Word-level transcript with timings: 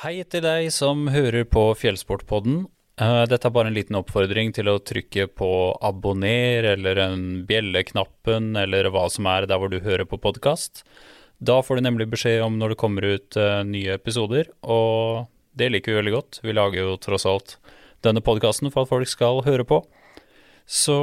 Hei 0.00 0.22
til 0.32 0.40
deg 0.40 0.70
som 0.72 1.10
hører 1.12 1.42
på 1.44 1.60
Fjellsportpodden. 1.76 2.62
Eh, 2.96 3.24
Dette 3.28 3.50
er 3.50 3.52
bare 3.52 3.68
en 3.68 3.74
liten 3.76 3.98
oppfordring 3.98 4.48
til 4.56 4.70
å 4.72 4.78
trykke 4.80 5.26
på 5.36 5.48
abonner 5.84 6.64
eller 6.70 7.00
en 7.02 7.26
bjelleknappen 7.44 8.56
eller 8.56 8.88
hva 8.94 9.02
som 9.12 9.28
er 9.28 9.44
der 9.44 9.60
hvor 9.60 9.68
du 9.68 9.76
hører 9.84 10.08
på 10.08 10.16
podkast. 10.16 10.86
Da 11.36 11.58
får 11.60 11.76
du 11.76 11.84
nemlig 11.84 12.08
beskjed 12.14 12.40
om 12.46 12.56
når 12.56 12.72
det 12.72 12.80
kommer 12.80 13.10
ut 13.10 13.36
eh, 13.36 13.60
nye 13.68 13.98
episoder, 14.00 14.48
og 14.64 15.28
det 15.52 15.68
liker 15.68 15.92
vi 15.92 16.00
veldig 16.00 16.16
godt. 16.16 16.40
Vi 16.48 16.56
lager 16.56 16.80
jo 16.80 16.96
tross 16.96 17.28
alt 17.28 17.58
denne 18.00 18.24
podkasten 18.24 18.72
for 18.72 18.88
at 18.88 18.94
folk 18.94 19.12
skal 19.12 19.44
høre 19.44 19.68
på. 19.68 19.82
Så 20.64 20.96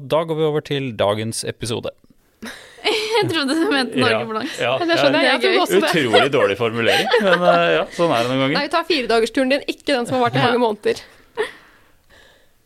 da 0.00 0.24
går 0.24 0.40
vi 0.40 0.48
over 0.48 0.64
til 0.64 0.94
dagens 0.96 1.44
episode. 1.44 1.92
Jeg 3.14 3.28
trodde 3.30 3.54
du 3.56 3.64
mente 3.72 3.96
Norge 4.00 4.18
Ja, 4.20 4.36
langs. 4.36 4.54
Ja, 4.60 4.72
Det 4.80 4.96
skjønner 5.00 5.24
jeg. 5.24 5.42
Jeg 5.44 5.66
det. 5.70 5.78
Utrolig 5.80 6.30
dårlig 6.34 6.56
formulering, 6.60 7.08
men 7.24 7.44
eh, 7.48 7.66
ja, 7.78 7.84
sånn 7.96 8.12
er 8.12 8.24
det 8.26 8.30
noen 8.32 8.42
ganger. 8.44 8.56
Nei, 8.58 8.64
vi 8.66 8.72
tar 8.74 8.86
firedagersturen 8.88 9.52
din, 9.54 9.64
ikke 9.72 9.86
den 9.92 10.08
som 10.08 10.18
har 10.18 10.26
vart 10.26 10.38
i 10.38 10.42
mange 10.44 10.60
måneder. 10.62 11.02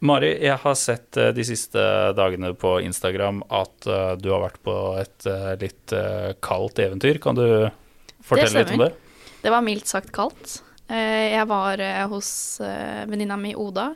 Mari, 0.08 0.30
jeg 0.46 0.58
har 0.62 0.76
sett 0.78 1.18
eh, 1.18 1.30
de 1.34 1.44
siste 1.46 1.82
dagene 2.18 2.52
på 2.58 2.76
Instagram 2.86 3.40
at 3.50 3.88
eh, 3.90 4.12
du 4.22 4.30
har 4.34 4.44
vært 4.46 4.60
på 4.66 4.76
et 5.00 5.30
litt 5.62 5.94
kaldt 6.44 6.82
eventyr. 6.82 7.18
Kan 7.22 7.38
du 7.38 7.46
fortelle 8.26 8.62
litt 8.64 8.74
om 8.76 8.86
det? 8.86 8.92
Det 9.42 9.54
var 9.54 9.62
mildt 9.66 9.90
sagt 9.90 10.10
kaldt. 10.14 10.60
Eh, 10.90 11.34
Jeg 11.36 11.46
var 11.50 11.82
hos 12.10 12.30
venninna 13.10 13.38
mi 13.38 13.54
Oda, 13.58 13.92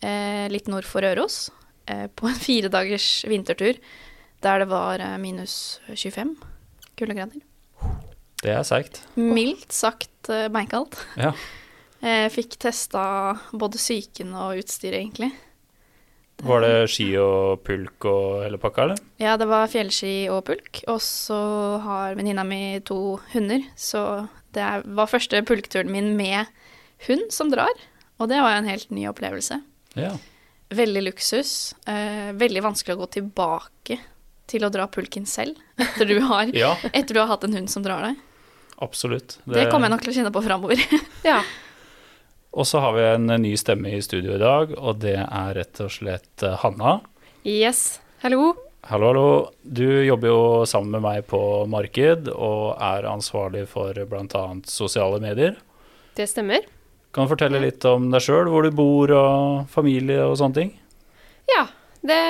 eh, 0.00 0.46
litt 0.52 0.68
nord 0.72 0.88
for 0.88 1.04
Røros, 1.04 1.48
på 1.90 2.28
en 2.32 2.38
fire 2.48 2.72
dagers 2.72 3.24
vintertur 3.28 3.76
der 4.44 4.64
det 4.64 4.70
var 4.70 5.02
eh, 5.02 5.18
minus 5.20 5.80
25 5.88 6.34
kuldegrader. 6.98 7.42
Det 8.40 8.52
er 8.54 8.64
seigt. 8.64 9.02
Mildt 9.20 9.72
sagt 9.76 10.30
eh, 10.32 10.48
beinkaldt. 10.52 10.96
Ja. 11.20 11.34
Jeg 12.00 12.32
fikk 12.38 12.56
testa 12.62 13.04
både 13.52 13.80
psyken 13.80 14.32
og 14.32 14.62
utstyret, 14.62 15.02
egentlig. 15.02 15.32
Var 16.40 16.62
det 16.64 16.76
ski 16.88 17.06
og 17.20 17.60
pulk 17.66 18.06
og 18.08 18.44
hele 18.46 18.60
pakka, 18.60 18.86
eller? 18.86 19.00
Ja, 19.20 19.34
det 19.36 19.48
var 19.50 19.68
fjellski 19.68 20.30
og 20.32 20.46
pulk, 20.48 20.82
og 20.88 21.02
så 21.04 21.40
har 21.84 22.16
venninna 22.16 22.46
mi 22.48 22.80
to 22.86 23.18
hunder, 23.34 23.66
så 23.76 24.24
det 24.56 24.64
var 24.88 25.10
første 25.10 25.42
pulkturen 25.46 25.92
min 25.92 26.14
med 26.16 26.48
hund 27.06 27.28
som 27.34 27.52
drar, 27.52 27.84
og 28.16 28.30
det 28.32 28.40
var 28.40 28.56
en 28.56 28.70
helt 28.70 28.88
ny 28.94 29.04
opplevelse. 29.10 29.60
Ja. 30.00 30.14
Veldig 30.72 31.02
luksus, 31.10 31.74
eh, 31.90 32.32
veldig 32.40 32.64
vanskelig 32.64 32.96
å 32.96 33.02
gå 33.02 33.10
tilbake 33.18 33.98
til 34.50 34.66
å 34.66 34.70
dra 34.74 34.88
pulken 34.90 35.26
selv, 35.30 35.56
etter 35.80 36.10
du 36.10 36.18
har, 36.26 36.50
ja, 36.56 36.74
etter 36.90 37.14
du 37.16 37.22
har 37.22 37.30
hatt 37.30 37.46
en 37.46 37.54
hund 37.56 37.70
som 37.72 37.86
drar 37.86 38.02
deg. 38.10 38.18
absolutt. 38.82 39.38
Det 39.46 39.68
kommer 39.70 39.86
jeg 39.88 39.94
nok 39.96 40.04
til 40.06 40.12
å 40.12 40.16
kjenne 40.20 40.34
på 40.34 40.42
framover. 40.46 40.80
Ja. 41.30 41.40
Og 42.50 42.66
så 42.66 42.80
har 42.82 42.96
vi 42.96 43.02
en 43.06 43.28
ny 43.44 43.52
stemme 43.60 43.92
i 43.94 44.00
studio 44.02 44.32
i 44.34 44.40
dag, 44.42 44.72
og 44.74 44.96
det 45.04 45.14
er 45.22 45.52
rett 45.54 45.78
og 45.84 45.92
slett 45.94 46.42
eh, 46.42 46.56
Hanna. 46.64 46.96
Yes. 47.46 48.00
Hallo. 48.24 48.56
Hallo, 48.90 49.12
hallo. 49.12 49.26
Du 49.62 49.84
jobber 50.02 50.32
jo 50.32 50.40
sammen 50.66 50.96
med 50.96 51.04
meg 51.04 51.28
på 51.30 51.38
marked 51.70 52.26
og 52.32 52.72
er 52.82 53.06
ansvarlig 53.06 53.66
for 53.70 53.94
bl.a. 53.94 54.42
sosiale 54.66 55.20
medier. 55.22 55.54
Det 56.18 56.26
stemmer. 56.26 56.66
Kan 57.14 57.28
du 57.28 57.32
fortelle 57.36 57.60
litt 57.62 57.86
om 57.86 58.08
deg 58.10 58.24
sjøl, 58.26 58.50
hvor 58.50 58.66
du 58.66 58.74
bor 58.74 59.12
og 59.14 59.70
familie 59.70 60.24
og 60.26 60.34
sånne 60.42 60.58
ting? 60.58 60.72
Ja. 61.54 61.68
Det, 62.00 62.20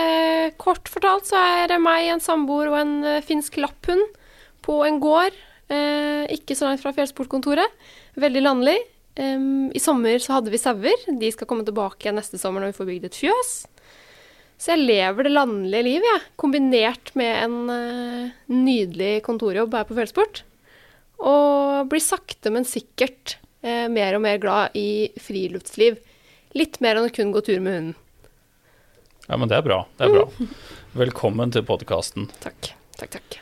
kort 0.59 0.89
fortalt 0.91 1.29
så 1.29 1.39
er 1.39 1.69
det 1.71 1.79
meg, 1.83 2.09
en 2.11 2.23
samboer 2.23 2.73
og 2.73 2.79
en 2.81 2.95
eh, 3.07 3.23
finsk 3.23 3.61
lapphund 3.63 4.03
på 4.67 4.81
en 4.87 4.99
gård. 5.03 5.37
Eh, 5.71 6.27
ikke 6.35 6.57
så 6.59 6.67
langt 6.67 6.83
fra 6.83 6.93
fjellsportkontoret. 6.97 7.77
Veldig 8.19 8.43
landlig. 8.43 8.79
Um, 9.21 9.71
I 9.75 9.81
sommer 9.83 10.19
så 10.23 10.37
hadde 10.37 10.53
vi 10.53 10.61
sauer. 10.61 11.07
De 11.21 11.31
skal 11.35 11.49
komme 11.51 11.67
tilbake 11.67 12.13
neste 12.15 12.39
sommer 12.41 12.63
når 12.63 12.73
vi 12.73 12.79
får 12.79 12.91
bygd 12.91 13.09
et 13.09 13.21
fjøs. 13.23 13.53
Så 14.61 14.75
jeg 14.75 14.85
lever 14.91 15.27
det 15.27 15.33
landlige 15.33 15.87
livet, 15.87 16.07
jeg. 16.09 16.27
Kombinert 16.41 17.15
med 17.19 17.33
en 17.47 17.57
uh, 17.73 18.35
nydelig 18.53 19.21
kontorjobb 19.27 19.75
her 19.79 19.87
på 19.89 19.97
Fjellsport. 19.97 20.43
Og 21.21 21.89
blir 21.91 22.03
sakte, 22.05 22.53
men 22.53 22.69
sikkert 22.69 23.39
uh, 23.65 23.87
mer 23.93 24.19
og 24.19 24.25
mer 24.27 24.41
glad 24.43 24.77
i 24.79 25.11
friluftsliv. 25.21 26.01
Litt 26.59 26.81
mer 26.85 26.99
enn 26.99 27.09
å 27.09 27.15
kun 27.15 27.33
gå 27.35 27.45
tur 27.47 27.63
med 27.63 27.77
hunden. 27.77 27.99
Ja, 29.29 29.37
men 29.37 29.49
det 29.49 29.61
er 29.61 29.67
bra. 29.67 29.85
Det 29.97 30.09
er 30.09 30.17
bra. 30.17 30.49
Velkommen 31.05 31.53
til 31.55 31.65
podkasten. 31.67 32.29
Takk. 32.43 32.73
Takk, 32.99 33.17
takk. 33.19 33.39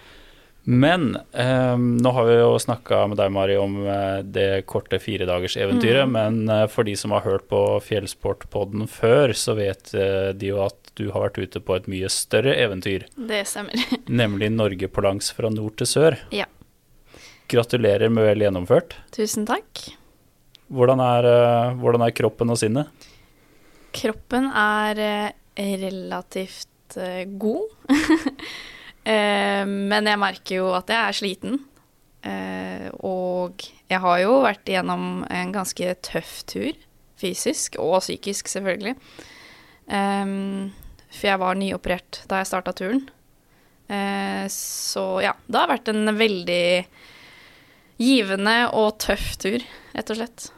Men 0.69 1.15
eh, 1.33 1.79
nå 1.81 2.11
har 2.13 2.27
vi 2.29 2.35
jo 2.37 2.51
snakka 2.61 3.07
med 3.09 3.17
deg, 3.17 3.31
Mari, 3.33 3.55
om 3.57 3.79
eh, 3.89 4.19
det 4.21 4.67
korte 4.69 4.99
firedagerseventyret. 5.01 6.05
Men 6.13 6.43
eh, 6.53 6.67
for 6.69 6.85
de 6.85 6.93
som 6.99 7.15
har 7.17 7.25
hørt 7.25 7.47
på 7.49 7.63
Fjellsportpodden 7.87 8.85
før, 8.93 9.33
så 9.33 9.57
vet 9.57 9.95
eh, 9.97 10.35
de 10.37 10.51
jo 10.53 10.61
at 10.67 10.93
du 10.99 11.07
har 11.15 11.29
vært 11.29 11.41
ute 11.41 11.63
på 11.65 11.79
et 11.79 11.89
mye 11.89 12.11
større 12.13 12.53
eventyr. 12.59 13.07
Det 13.17 13.41
stemmer. 13.49 13.81
Nemlig 14.21 14.51
Norge 14.53 14.91
på 14.93 15.07
langs 15.07 15.33
fra 15.33 15.49
nord 15.55 15.79
til 15.81 15.89
sør. 15.89 16.19
Ja. 16.37 16.45
Gratulerer 17.49 18.13
med 18.13 18.29
vel 18.29 18.45
gjennomført. 18.45 18.99
Tusen 19.17 19.49
takk. 19.49 19.87
Hvordan 20.69 21.01
er, 21.01 21.33
eh, 21.33 21.75
hvordan 21.81 22.05
er 22.05 22.13
kroppen 22.13 22.53
og 22.53 22.61
sinnet? 22.61 23.09
Kroppen 23.97 24.51
er 24.53 25.01
eh, 25.01 25.37
relativt 25.59 26.97
uh, 26.97 27.25
god. 27.27 27.63
uh, 27.91 29.65
men 29.91 30.11
jeg 30.11 30.21
merker 30.21 30.61
jo 30.61 30.73
at 30.77 30.91
jeg 30.93 31.01
er 31.01 31.19
sliten. 31.19 31.59
Uh, 32.25 32.89
og 33.07 33.65
jeg 33.89 34.03
har 34.05 34.21
jo 34.23 34.41
vært 34.45 34.71
igjennom 34.71 35.25
en 35.25 35.55
ganske 35.55 35.95
tøff 36.07 36.43
tur. 36.51 36.73
Fysisk 37.19 37.79
og 37.83 37.99
psykisk, 38.05 38.51
selvfølgelig. 38.51 38.95
Um, 39.89 40.71
for 41.09 41.31
jeg 41.31 41.41
var 41.41 41.59
nyoperert 41.59 42.23
da 42.31 42.43
jeg 42.43 42.51
starta 42.51 42.75
turen. 42.77 43.09
Så 44.53 45.03
ja, 45.25 45.31
det 45.49 45.57
har 45.57 45.71
vært 45.71 45.89
en 45.89 46.11
veldig 46.13 46.65
givende 47.97 48.57
og 48.77 48.99
tøff 49.01 49.31
tur, 49.41 49.65
rett 49.97 50.13
og 50.13 50.19
slett. 50.19 50.51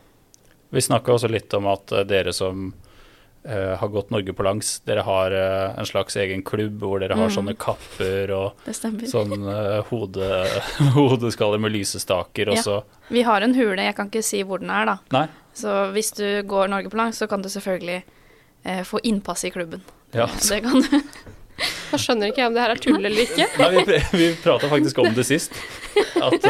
Vi 0.75 0.83
snakka 0.83 1.15
også 1.15 1.31
litt 1.31 1.55
om 1.55 1.69
at 1.71 1.95
dere 2.11 2.35
som 2.35 2.73
eh, 3.45 3.77
har 3.81 3.89
gått 3.89 4.11
Norge 4.13 4.33
på 4.37 4.45
langs, 4.45 4.81
dere 4.85 5.01
har 5.07 5.33
uh, 5.33 5.79
en 5.81 5.87
slags 5.89 6.17
egen 6.21 6.43
klubb 6.45 6.81
hvor 6.83 7.01
dere 7.01 7.17
har 7.17 7.29
Mm. 7.31 7.35
sånne 7.39 7.55
kapper 7.57 8.31
og 8.37 8.53
sånn 9.09 9.33
eh, 9.49 9.81
hode, 9.89 10.29
hodeskaller 10.99 11.59
med 11.59 11.73
lysestaker, 11.73 12.51
og 12.53 12.57
Ja. 12.57 12.63
så 12.63 12.83
Vi 13.11 13.23
har 13.23 13.41
en 13.43 13.55
hule, 13.55 13.83
jeg 13.83 13.97
kan 13.97 14.11
ikke 14.11 14.23
si 14.23 14.43
hvor 14.45 14.61
den 14.61 14.71
er, 14.71 14.85
da. 14.87 14.99
Nei. 15.11 15.27
Så 15.55 15.91
hvis 15.93 16.13
du 16.17 16.43
går 16.47 16.69
Norge 16.69 16.91
på 16.93 16.97
langs, 17.01 17.17
så 17.19 17.27
kan 17.29 17.43
du 17.43 17.49
selvfølgelig 17.49 18.03
eh, 18.65 18.83
få 18.85 19.01
innpass 19.03 19.45
i 19.45 19.51
klubben. 19.51 19.83
Ja. 20.13 20.27
Det 20.27 20.61
kan 20.63 20.81
du. 20.81 21.01
Da 21.91 21.99
skjønner 21.99 22.31
ikke 22.31 22.41
jeg 22.41 22.47
om 22.49 22.55
det 22.55 22.63
her 22.63 22.71
er 22.71 22.81
tull 22.81 23.05
eller 23.05 23.21
ikke. 23.25 23.47
Nei, 23.59 23.85
vi, 23.85 23.99
vi 24.17 24.29
prata 24.43 24.69
faktisk 24.71 24.99
om 25.03 25.11
det 25.15 25.25
sist. 25.29 25.53
At, 26.23 26.47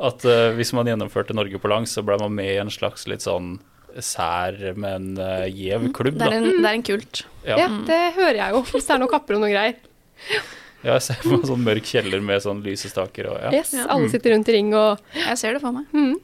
at 0.00 0.24
hvis 0.56 0.72
man 0.72 0.86
gjennomførte 0.88 1.34
Norge 1.36 1.58
på 1.60 1.68
langs, 1.68 1.92
så 1.92 2.02
ble 2.06 2.16
man 2.20 2.32
med 2.34 2.48
i 2.54 2.56
en 2.62 2.70
slags 2.72 3.04
litt 3.10 3.20
sånn 3.26 3.58
sær, 4.00 4.56
men 4.76 5.12
uh, 5.18 5.44
gjev 5.50 5.92
klubb, 5.92 6.16
Det 6.18 6.26
er 6.26 6.30
da. 6.30 6.36
en, 6.36 6.62
det 6.62 6.70
er 6.70 6.74
en 6.78 6.82
kult. 6.82 7.24
Ja. 7.44 7.56
Ja, 7.58 7.68
det 7.86 8.00
hører 8.16 8.38
jeg 8.40 8.50
jo, 8.56 8.62
hvis 8.72 8.86
det 8.86 8.94
er 8.94 8.98
noen 9.02 9.10
kapper 9.12 9.34
og 9.36 9.40
noe 9.44 9.50
greier. 9.52 9.74
Ja, 10.82 10.94
jeg 10.96 11.02
ser 11.02 11.14
for 11.22 11.36
meg 11.36 11.46
sånn 11.46 11.62
mørk 11.62 11.84
kjeller 11.86 12.20
med 12.24 12.42
sånn 12.42 12.62
lysestaker 12.64 13.28
og 13.30 13.36
ja. 13.38 13.50
Yes, 13.54 13.72
Ja. 13.76 13.84
alle 13.94 14.08
sitter 14.10 14.32
rundt 14.34 14.48
i 14.48 14.52
ring 14.56 14.72
og 14.74 14.98
Jeg 15.14 15.38
ser 15.38 15.52
det 15.54 15.60
for 15.62 15.72
meg. 15.72 15.86
mm. 15.92 16.14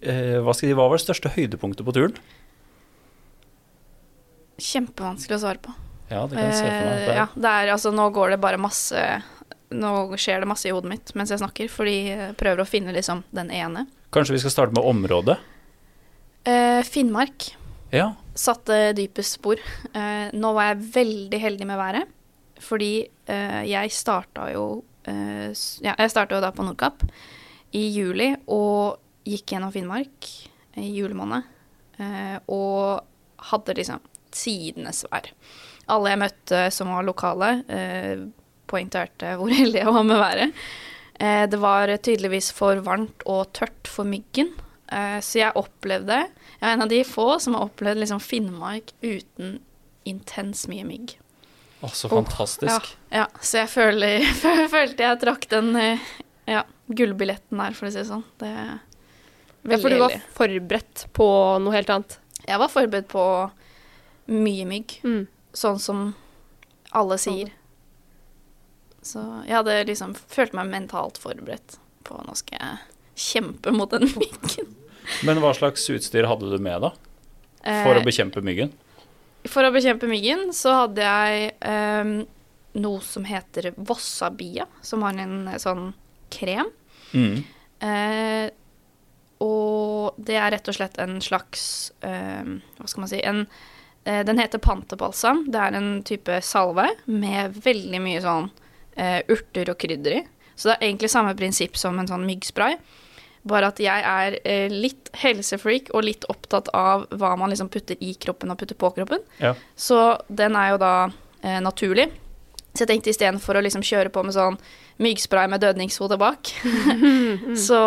Eh, 0.00 0.38
hva, 0.40 0.54
skal 0.56 0.72
hva 0.78 0.86
var 0.88 0.96
det 0.96 1.04
største 1.04 1.28
høydepunktet 1.34 1.84
på 1.84 1.92
turen? 1.92 2.14
Kjempevanskelig 4.60 5.36
å 5.36 5.42
svare 5.42 5.60
på. 5.64 5.74
Ja, 6.10 6.24
det 6.26 6.36
kan 6.38 6.46
jeg 6.48 6.56
se 6.58 6.64
for 6.64 6.72
meg. 6.72 6.94
Eh, 6.94 7.04
Det 7.06 7.12
er- 7.12 7.16
ja, 7.20 7.26
det 7.36 7.44
er, 7.50 7.72
altså, 7.74 7.92
nå 7.94 8.12
går 8.12 8.30
det 8.30 8.40
bare 8.40 8.56
masse 8.58 9.22
Nå 9.72 10.16
skjer 10.18 10.40
det 10.40 10.48
masse 10.48 10.66
i 10.66 10.72
hodet 10.72 10.88
mitt 10.90 11.14
mens 11.14 11.30
jeg 11.30 11.38
snakker, 11.38 11.68
fordi 11.70 12.06
jeg 12.08 12.36
prøver 12.36 12.58
å 12.58 12.66
finne 12.66 12.92
liksom 12.92 13.22
den 13.32 13.50
ene. 13.52 13.86
Kanskje 14.10 14.32
vi 14.32 14.38
skal 14.42 14.50
starte 14.50 14.74
med 14.74 14.82
området? 14.82 15.36
Eh, 16.44 16.82
Finnmark 16.82 17.56
Ja. 17.90 18.14
satte 18.34 18.92
dypest 18.96 19.36
spor. 19.36 19.60
Uh, 19.92 20.30
nå 20.32 20.52
var 20.56 20.70
jeg 20.70 20.84
veldig 20.94 21.40
heldig 21.42 21.66
med 21.68 21.76
været, 21.80 22.12
fordi 22.62 22.92
uh, 23.28 23.62
jeg 23.68 23.92
starta 23.92 24.52
jo 24.54 24.84
Ja, 25.10 25.94
jeg 25.96 26.10
starta 26.12 26.36
jo 26.36 26.42
da 26.44 26.50
på 26.52 26.62
Nordkapp 26.62 27.00
i 27.72 27.80
juli 27.88 28.28
og 28.52 29.00
gikk 29.26 29.54
gjennom 29.54 29.72
Finnmark 29.72 30.28
i 30.78 30.84
julemåned. 30.92 31.46
Og 32.52 33.00
hadde 33.48 33.74
liksom 33.78 34.04
tidenes 34.30 35.00
vær. 35.08 35.30
Alle 35.90 36.12
jeg 36.12 36.20
møtte 36.20 36.60
som 36.76 36.92
var 36.92 37.08
lokale, 37.08 37.48
poengterte 38.70 39.32
hvor 39.40 39.50
heldig 39.58 39.80
jeg 39.80 39.96
var 39.96 40.06
med 40.06 40.20
været. 40.20 40.60
Det 41.50 41.62
var 41.64 41.96
tydeligvis 41.96 42.52
for 42.54 42.84
varmt 42.84 43.24
og 43.24 43.48
tørt 43.56 43.90
for 43.90 44.06
myggen, 44.06 44.52
så 45.22 45.38
jeg 45.38 45.52
opplevde 45.54 46.16
Jeg 46.24 46.64
er 46.66 46.72
en 46.74 46.82
av 46.82 46.88
de 46.90 46.98
få 47.06 47.26
som 47.40 47.54
har 47.54 47.68
opplevd 47.68 48.00
liksom 48.02 48.20
Finnmark 48.20 48.90
uten 49.04 49.60
intens 50.08 50.64
mye 50.70 50.82
mygg. 50.88 51.12
Å, 51.80 51.88
så 51.94 52.08
fantastisk. 52.10 52.66
fantastisk. 52.66 52.96
Ja, 53.14 53.26
så 53.40 53.60
jeg 53.62 53.70
føler, 53.72 54.24
følte 54.74 55.04
jeg 55.06 55.20
trakk 55.22 55.46
den 55.52 55.70
eh, 55.78 56.08
ja, 56.50 56.64
gullbilletten 56.88 57.60
der, 57.62 57.76
for 57.76 57.86
å 57.88 57.92
si 57.94 58.00
det 58.02 58.08
sånn. 58.10 58.24
Det, 58.42 58.50
Ja, 59.70 59.76
for 59.78 59.92
du 59.92 59.98
var 60.00 60.16
forberedt 60.34 61.06
på 61.16 61.26
noe 61.60 61.76
helt 61.76 61.92
annet. 61.92 62.18
Jeg 62.48 62.58
var 62.60 62.72
forberedt 62.72 63.08
på 63.12 63.24
mye 64.32 64.66
mygg, 64.68 64.98
Mm. 65.04 65.24
sånn 65.56 65.78
som 65.82 66.02
alle 66.96 67.16
sier. 67.20 67.50
Så 69.02 69.20
jeg 69.46 69.54
hadde 69.56 69.78
liksom 69.88 70.12
følt 70.28 70.52
meg 70.56 70.68
mentalt 70.72 71.16
forberedt 71.20 71.78
på 72.04 72.18
nå 72.26 72.34
skal 72.36 72.58
jeg 72.60 73.24
kjempe 73.30 73.72
mot 73.72 73.90
den 73.92 74.08
myggen. 74.20 74.74
Men 75.26 75.40
hva 75.42 75.52
slags 75.56 75.86
utstyr 75.92 76.28
hadde 76.28 76.50
du 76.50 76.58
med, 76.62 76.84
da? 76.84 76.92
For 77.60 77.94
å 77.94 78.00
Eh, 78.00 78.06
bekjempe 78.06 78.42
myggen? 78.44 78.72
For 79.48 79.64
å 79.64 79.72
bekjempe 79.72 80.08
myggen 80.08 80.50
så 80.56 80.82
hadde 80.82 81.04
jeg 81.04 81.50
um, 81.64 82.14
noe 82.80 83.00
som 83.04 83.24
heter 83.28 83.72
Vossabia, 83.76 84.66
som 84.84 85.04
har 85.06 85.16
en 85.20 85.48
eh, 85.48 85.60
sånn 85.60 85.90
krem. 86.32 86.70
Mm. 87.12 87.42
Uh, 87.80 88.46
og 89.40 90.20
det 90.20 90.36
er 90.36 90.52
rett 90.52 90.68
og 90.68 90.76
slett 90.76 90.98
en 91.00 91.14
slags 91.24 91.62
uh, 92.04 92.44
Hva 92.76 92.88
skal 92.92 93.00
man 93.00 93.08
si 93.08 93.22
en, 93.24 93.38
uh, 94.04 94.20
Den 94.28 94.38
heter 94.38 94.60
pantebalsam. 94.60 95.46
Det 95.48 95.62
er 95.64 95.78
en 95.78 95.88
type 96.06 96.42
salve 96.44 96.90
med 97.08 97.56
veldig 97.64 98.02
mye 98.04 98.24
sånn 98.24 98.50
urter 99.00 99.70
og 99.72 99.78
krydder 99.80 100.12
i. 100.12 100.18
Så 100.58 100.68
det 100.68 100.72
er 100.74 100.90
egentlig 100.90 101.08
samme 101.08 101.30
prinsipp 101.38 101.78
som 101.80 101.96
en 101.96 102.08
sånn 102.10 102.26
myggspray. 102.28 102.74
Bare 103.48 103.70
at 103.72 103.80
jeg 103.80 104.04
er 104.04 104.36
eh, 104.44 104.72
litt 104.72 105.08
helsefreak 105.16 105.92
og 105.94 106.04
litt 106.04 106.26
opptatt 106.28 106.68
av 106.76 107.06
hva 107.16 107.34
man 107.40 107.52
liksom 107.52 107.70
putter 107.72 107.96
i 108.04 108.12
kroppen 108.20 108.52
og 108.52 108.58
putter 108.60 108.76
på 108.76 108.92
kroppen. 108.98 109.22
Ja. 109.40 109.54
Så 109.76 110.18
den 110.28 110.58
er 110.60 110.74
jo 110.74 110.80
da 110.82 110.94
eh, 111.40 111.60
naturlig. 111.64 112.10
Så 112.74 112.84
jeg 112.84 112.92
tenkte 112.92 113.14
istedenfor 113.14 113.58
å 113.58 113.62
liksom 113.64 113.82
kjøre 113.82 114.12
på 114.14 114.22
med 114.22 114.36
sånn 114.36 114.58
myggspray 115.00 115.48
med 115.50 115.62
dødningshode 115.64 116.18
bak, 116.20 116.52
så 117.68 117.80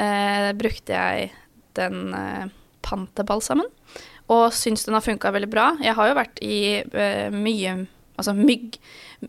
eh, 0.00 0.48
brukte 0.58 0.96
jeg 0.96 1.28
den 1.78 2.16
eh, 2.16 2.48
pantebalsamen. 2.86 3.68
Og 4.28 4.50
syns 4.52 4.84
den 4.84 4.96
har 4.96 5.04
funka 5.04 5.30
veldig 5.32 5.48
bra. 5.52 5.70
Jeg 5.80 5.96
har 5.96 6.10
jo 6.10 6.16
vært 6.18 6.42
i 6.44 6.58
eh, 6.80 7.28
mye 7.32 7.78
altså 8.18 8.34
mygg, 8.34 8.76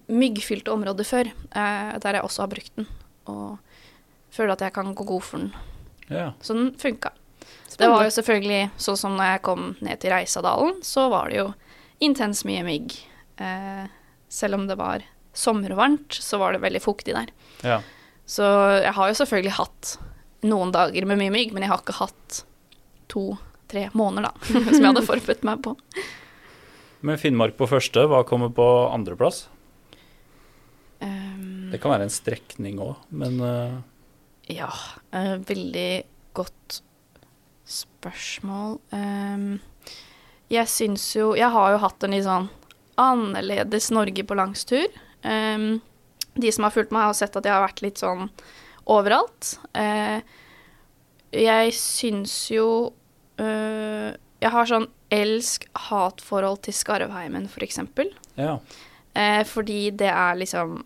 myggfylte 0.10 0.74
områder 0.74 1.08
før, 1.08 1.30
eh, 1.30 1.92
der 2.02 2.18
jeg 2.18 2.26
også 2.26 2.44
har 2.44 2.52
brukt 2.52 2.76
den. 2.76 2.88
Og 3.30 3.58
føler 4.34 4.54
at 4.56 4.62
jeg 4.68 4.74
kan 4.76 4.94
gå 4.96 5.06
god 5.08 5.24
for 5.26 5.38
den. 5.44 5.52
ja. 6.10 6.32
Så 6.42 6.54
den 6.58 6.74
funka. 6.80 7.12
Det 7.80 7.88
var 7.88 8.04
jo 8.04 8.12
selvfølgelig 8.12 8.72
sånn 8.82 8.98
som 9.00 9.14
når 9.16 9.30
jeg 9.34 9.42
kom 9.46 9.62
ned 9.86 10.00
til 10.02 10.12
Reisadalen, 10.12 10.82
så 10.84 11.06
var 11.12 11.30
det 11.32 11.38
jo 11.40 11.46
intens 12.04 12.42
mye 12.48 12.64
mygg. 12.68 12.96
Eh, 13.40 13.86
selv 14.28 14.58
om 14.58 14.66
det 14.68 14.76
var 14.78 15.06
sommervarmt, 15.34 16.18
så 16.20 16.38
var 16.42 16.54
det 16.54 16.60
veldig 16.66 16.82
fuktig 16.84 17.16
der. 17.16 17.32
ja. 17.64 17.80
Så 18.30 18.46
jeg 18.84 18.92
har 18.94 19.08
jo 19.10 19.16
selvfølgelig 19.18 19.52
hatt 19.58 19.94
noen 20.46 20.70
dager 20.76 21.06
med 21.10 21.18
mye 21.18 21.32
mygg, 21.34 21.54
men 21.56 21.64
jeg 21.66 21.72
har 21.72 21.80
ikke 21.82 21.96
hatt 21.98 22.44
to-tre 23.10 23.88
måneder, 23.98 24.28
da, 24.30 24.50
som 24.70 24.76
jeg 24.76 24.86
hadde 24.92 25.02
forberedt 25.08 25.48
meg 25.50 25.64
på. 25.66 25.74
Men 27.02 27.18
Finnmark 27.18 27.56
på 27.58 27.66
første, 27.72 28.04
hva 28.12 28.20
kommer 28.28 28.52
på 28.54 28.68
andreplass? 28.94 29.48
Um, 31.02 31.70
Det 31.72 31.80
kan 31.82 31.94
være 31.96 32.06
en 32.06 32.14
strekning 32.14 32.78
òg, 32.84 33.00
men 33.10 33.40
eh, 33.42 33.78
Ja, 34.50 34.70
uh, 35.14 35.36
veldig 35.46 36.04
godt 36.38 36.82
spørsmål. 37.70 38.80
Um, 38.92 39.60
jeg 40.50 40.66
syns 40.72 41.04
jo 41.14 41.36
Jeg 41.38 41.52
har 41.54 41.76
jo 41.76 41.82
hatt 41.84 42.04
en 42.04 42.16
litt 42.16 42.26
sånn 42.26 42.50
annerledes 43.00 43.92
Norge 43.96 44.26
på 44.26 44.38
langstur. 44.38 44.88
Um, 45.24 45.80
de 46.40 46.52
som 46.52 46.66
har 46.66 46.74
fulgt 46.74 46.94
meg, 46.96 47.08
har 47.10 47.18
sett 47.18 47.38
at 47.38 47.46
jeg 47.46 47.54
har 47.54 47.64
vært 47.64 47.84
litt 47.86 48.02
sånn 48.02 48.28
overalt. 48.90 49.54
Uh, 49.78 50.20
jeg 51.36 51.76
syns 51.78 52.34
jo 52.50 52.66
uh, 53.38 54.10
Jeg 54.42 54.52
har 54.56 54.70
sånn 54.70 54.88
elsk-hat-forhold 55.14 56.64
til 56.66 56.74
Skarvheimen, 56.74 57.48
for 57.52 57.66
eksempel. 57.66 58.14
ja. 58.40 58.60
Uh, 59.18 59.42
fordi 59.44 59.90
det 59.98 60.12
er 60.14 60.36
liksom 60.38 60.84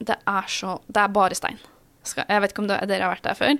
Det 0.00 0.14
er 0.26 0.46
så 0.48 0.78
Det 0.88 1.02
er 1.02 1.10
bare 1.12 1.36
stein. 1.36 1.58
Jeg 2.16 2.42
vet 2.42 2.52
ikke 2.54 2.64
om 2.64 2.68
dere 2.70 3.02
har 3.02 3.12
vært 3.14 3.26
der 3.28 3.38
før. 3.38 3.54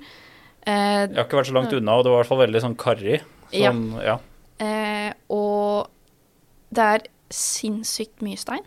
Eh, 0.68 1.04
Jeg 1.08 1.16
har 1.16 1.24
ikke 1.26 1.40
vært 1.40 1.50
så 1.50 1.56
langt 1.56 1.72
unna, 1.72 1.96
og 1.98 2.04
det 2.04 2.10
var 2.12 2.18
i 2.18 2.22
hvert 2.22 2.32
fall 2.32 2.42
veldig 2.46 2.62
sånn 2.64 2.76
karrig. 2.80 3.20
Ja. 3.52 3.72
Sånn, 3.72 3.84
ja. 4.04 4.18
eh, 4.64 5.12
og 5.32 5.88
det 6.74 6.84
er 6.94 7.06
sinnssykt 7.32 8.22
mye 8.24 8.36
stein. 8.40 8.64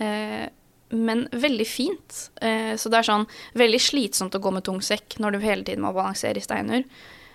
Eh, 0.00 0.46
men 0.92 1.24
veldig 1.32 1.66
fint. 1.68 2.18
Eh, 2.44 2.74
så 2.76 2.90
det 2.92 3.00
er 3.00 3.08
sånn 3.08 3.26
veldig 3.56 3.80
slitsomt 3.80 4.34
å 4.36 4.40
gå 4.44 4.52
med 4.52 4.64
tung 4.66 4.80
sekk 4.84 5.16
når 5.20 5.36
du 5.36 5.44
hele 5.44 5.64
tiden 5.64 5.84
må 5.84 5.92
balansere 5.96 6.36
i 6.40 6.44
steiner. 6.44 6.84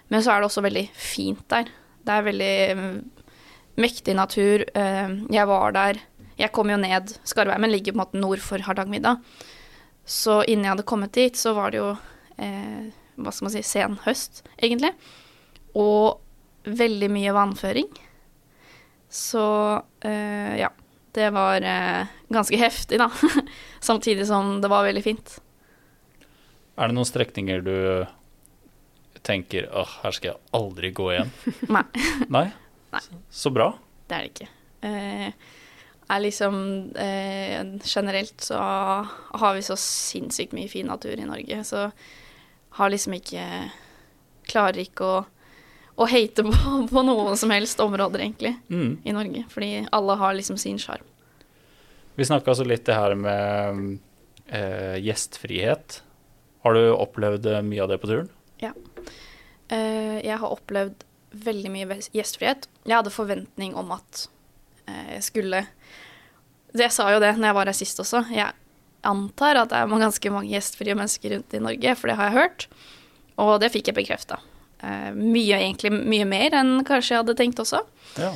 Men 0.09 0.23
så 0.23 0.33
er 0.33 0.41
det 0.41 0.49
også 0.51 0.63
veldig 0.65 0.85
fint 0.93 1.41
der. 1.51 1.69
Det 2.07 2.13
er 2.13 2.27
veldig 2.27 2.53
mm, 2.77 2.97
mektig 3.83 4.15
natur. 4.17 4.63
Eh, 4.77 5.09
jeg 5.33 5.49
var 5.49 5.73
der. 5.75 5.99
Jeg 6.37 6.53
kom 6.53 6.69
jo 6.69 6.77
ned 6.77 7.15
Skarvheimen 7.25 7.71
ligger 7.73 7.95
på 7.95 7.97
en 7.97 8.03
måte 8.05 8.21
nord 8.21 8.41
for 8.45 8.61
Hardangervidda. 8.61 9.15
Så 10.07 10.39
innen 10.47 10.65
jeg 10.65 10.75
hadde 10.77 10.87
kommet 10.87 11.13
dit, 11.17 11.35
så 11.35 11.51
var 11.57 11.73
det 11.73 11.81
jo 11.81 11.89
eh, 12.39 12.87
hva 13.17 13.33
skal 13.33 13.47
man 13.49 13.53
si, 13.57 13.63
sen 13.67 13.97
høst, 14.05 14.43
egentlig. 14.55 14.93
Og 15.77 16.21
veldig 16.67 17.09
mye 17.11 17.33
vannføring. 17.35 17.89
Så 19.11 19.45
eh, 20.05 20.57
ja. 20.63 20.71
Det 21.17 21.31
var 21.33 21.63
eh, 21.65 22.09
ganske 22.29 22.57
heftig, 22.61 22.99
da. 23.01 23.07
Samtidig 23.81 24.27
som 24.29 24.59
det 24.61 24.69
var 24.69 24.85
veldig 24.85 25.01
fint. 25.01 25.31
Er 26.77 26.91
det 26.91 26.93
noen 26.93 27.07
strekninger 27.09 27.63
du 27.65 27.77
tenker 29.25 29.65
åh, 29.73 29.95
her 30.03 30.13
skal 30.13 30.29
jeg 30.29 30.37
aldri 30.59 30.91
gå 30.93 31.07
igjen? 31.15 31.31
Nei, 31.73 31.81
Nei? 32.29 32.43
Nei. 32.93 33.01
Så 33.33 33.49
bra. 33.55 33.71
det 34.07 34.19
er 34.19 34.27
det 34.27 34.29
ikke. 34.35 34.49
Eh, 34.85 35.31
er 36.09 36.21
liksom 36.23 36.57
eh, 36.95 37.63
Generelt 37.83 38.41
så 38.41 38.57
har 38.59 39.53
vi 39.57 39.61
så 39.65 39.75
sinnssykt 39.79 40.53
mye 40.55 40.69
fin 40.71 40.87
natur 40.87 41.19
i 41.19 41.25
Norge, 41.27 41.63
så 41.67 41.89
har 42.79 42.89
liksom 42.93 43.17
ikke 43.17 43.43
Klarer 44.47 44.79
ikke 44.85 45.03
å, 45.03 45.15
å 45.99 46.05
hate 46.07 46.45
på, 46.47 46.53
på 46.93 47.01
noen 47.03 47.35
som 47.35 47.51
helst 47.51 47.81
områder, 47.83 48.21
egentlig, 48.23 48.53
Mm. 48.71 48.93
i 49.03 49.11
Norge. 49.11 49.41
Fordi 49.51 49.71
alle 49.91 50.15
har 50.21 50.37
liksom 50.37 50.57
sin 50.57 50.79
sjarm. 50.79 51.03
Vi 52.15 52.25
snakka 52.25 52.55
så 52.55 52.63
litt 52.63 52.85
det 52.87 52.95
her 52.95 53.13
med 53.19 53.97
eh, 54.47 54.95
gjestfrihet. 55.03 55.99
Har 56.63 56.73
du 56.79 56.85
opplevd 56.95 57.45
eh, 57.51 57.59
mye 57.61 57.83
av 57.83 57.91
det 57.91 57.99
på 57.99 58.07
turen? 58.07 58.31
Eh, 59.67 60.23
jeg 60.23 60.37
har 60.39 60.47
opplevd 60.47 61.03
veldig 61.35 61.71
mye 61.73 61.99
gjestfrihet. 62.15 62.69
Jeg 62.87 62.95
hadde 62.95 63.11
forventning 63.11 63.75
om 63.75 63.91
at 63.91 64.29
jeg 64.87 65.23
skulle 65.25 65.65
Jeg 66.77 66.93
sa 66.93 67.09
jo 67.13 67.19
det 67.23 67.33
når 67.37 67.49
jeg 67.49 67.57
var 67.57 67.71
her 67.71 67.77
sist 67.77 67.99
også. 68.03 68.25
Jeg 68.33 68.53
antar 69.07 69.61
at 69.61 69.71
det 69.71 69.79
er 69.79 70.03
ganske 70.03 70.33
mange 70.33 70.51
gjestfrie 70.51 70.95
mennesker 70.97 71.33
rundt 71.35 71.55
i 71.55 71.63
Norge, 71.63 71.95
for 71.97 72.11
det 72.11 72.17
har 72.19 72.29
jeg 72.29 72.37
hørt. 72.37 72.67
Og 73.41 73.57
det 73.61 73.71
fikk 73.73 73.91
jeg 73.91 73.97
bekrefta. 73.97 74.39
Eh, 74.83 75.09
mye, 75.15 75.57
egentlig 75.57 75.91
mye 75.95 76.27
mer 76.29 76.57
enn 76.59 76.83
kanskje 76.85 77.15
jeg 77.15 77.23
hadde 77.23 77.37
tenkt 77.39 77.61
også. 77.63 77.81
Ja. 78.19 78.33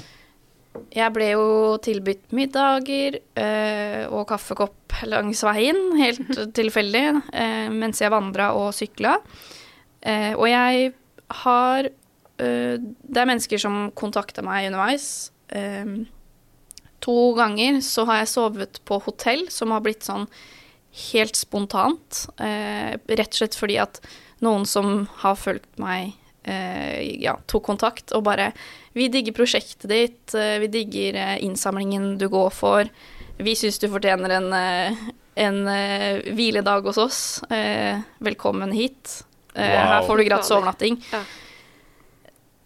Jeg 0.96 1.12
ble 1.14 1.28
jo 1.34 1.46
tilbudt 1.84 2.32
middager 2.36 3.18
øh, 3.20 4.04
og 4.16 4.24
kaffekopp 4.30 5.02
langs 5.10 5.42
veien, 5.44 5.80
helt 6.00 6.32
tilfeldig, 6.58 7.06
øh, 7.20 7.68
mens 7.76 8.02
jeg 8.02 8.14
vandra 8.14 8.54
og 8.58 8.72
sykla. 8.78 9.18
Eh, 10.02 10.32
og 10.34 10.48
jeg 10.50 10.94
har 11.44 11.86
eh, 11.86 12.76
Det 12.82 13.20
er 13.22 13.28
mennesker 13.30 13.62
som 13.62 13.92
kontakter 13.96 14.46
meg 14.48 14.70
underveis. 14.72 15.32
Eh, 15.52 16.08
to 17.02 17.34
ganger 17.38 17.80
så 17.86 18.06
har 18.10 18.22
jeg 18.22 18.32
sovet 18.34 18.80
på 18.88 19.00
hotell 19.06 19.48
som 19.54 19.72
har 19.74 19.82
blitt 19.86 20.06
sånn 20.06 20.28
helt 21.12 21.38
spontant. 21.40 22.26
Eh, 22.40 22.94
rett 23.08 23.32
og 23.32 23.40
slett 23.42 23.56
fordi 23.58 23.78
at 23.82 24.02
noen 24.44 24.66
som 24.68 25.08
har 25.22 25.38
fulgt 25.40 25.80
meg, 25.82 26.14
eh, 26.44 27.00
ja, 27.24 27.38
tok 27.48 27.64
kontakt 27.70 28.12
og 28.18 28.24
bare 28.28 28.52
Vi 28.94 29.06
digger 29.08 29.32
prosjektet 29.32 29.88
ditt, 29.88 30.34
eh, 30.36 30.58
vi 30.60 30.68
digger 30.68 31.16
eh, 31.16 31.38
innsamlingen 31.46 32.18
du 32.20 32.26
går 32.28 32.50
for. 32.52 32.90
Vi 33.40 33.54
syns 33.56 33.80
du 33.80 33.88
fortjener 33.88 34.34
en, 34.36 34.50
eh, 34.54 34.98
en 35.46 35.62
hviledag 36.36 36.84
hos 36.90 36.98
oss. 37.00 37.22
Eh, 37.50 38.02
velkommen 38.20 38.74
hit. 38.76 39.24
Eh, 39.56 39.64
Her 39.64 40.04
får 40.04 40.18
du 40.18 40.24
gratis 40.28 40.52
overnatting. 40.52 41.00
Ja. 41.12 41.24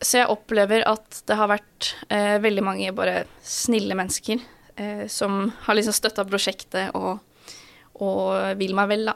Så 0.06 0.20
jeg 0.20 0.30
opplever 0.30 0.84
at 0.86 1.22
det 1.26 1.38
har 1.40 1.50
vært 1.50 1.88
eh, 2.14 2.36
veldig 2.44 2.64
mange 2.66 2.92
bare 2.96 3.24
snille 3.46 3.96
mennesker 3.98 4.42
eh, 4.78 5.06
som 5.10 5.48
har 5.66 5.78
liksom 5.80 5.96
støtta 5.98 6.26
prosjektet 6.30 6.94
og, 7.00 7.24
og 8.06 8.60
vil 8.60 8.76
meg 8.78 8.92
vel, 8.92 9.08
da. 9.10 9.16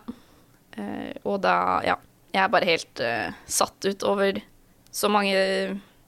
Eh, 0.80 1.12
og 1.30 1.42
da, 1.46 1.56
ja. 1.86 1.98
Jeg 2.34 2.44
er 2.46 2.52
bare 2.54 2.68
helt 2.70 3.00
eh, 3.02 3.38
satt 3.50 3.86
ut 3.90 4.04
over 4.06 4.38
så 4.94 5.10
mange 5.12 5.38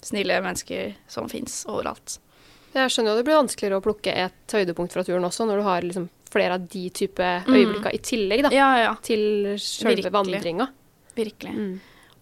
snille 0.02 0.40
mennesker 0.42 0.96
som 1.10 1.28
fins 1.30 1.62
overalt. 1.70 2.18
Jeg 2.74 2.90
skjønner 2.94 3.12
jo 3.14 3.20
det 3.20 3.26
blir 3.28 3.38
vanskeligere 3.42 3.82
å 3.82 3.84
plukke 3.84 4.14
et 4.16 4.54
høydepunkt 4.56 4.94
fra 4.96 5.04
turen 5.06 5.26
også, 5.28 5.46
når 5.50 5.60
du 5.62 5.66
har 5.68 5.86
liksom 5.86 6.08
flere 6.32 6.56
av 6.56 6.68
de 6.72 6.86
type 6.96 7.30
Mm. 7.46 7.74
i 7.92 8.00
tillegg 8.00 8.46
da, 8.48 8.52
Ja, 8.56 8.70
ja. 8.80 8.92
til 9.04 9.58
selve 9.60 10.10
vandringa. 10.14 10.70
Virkelig. 11.18 11.52
Mm. 11.52 11.74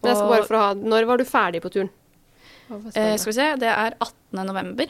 Og- 0.01 0.29
bare 0.31 0.43
for 0.47 0.55
å 0.57 0.61
ha 0.63 0.73
Når 0.73 1.05
var 1.05 1.17
du 1.17 1.25
ferdig 1.27 1.61
på 1.61 1.69
turen? 1.71 1.89
Eh, 2.69 3.15
skal 3.17 3.31
vi 3.31 3.33
se, 3.33 3.47
det 3.61 3.69
er 3.71 3.95
18. 3.99 4.45
november. 4.45 4.87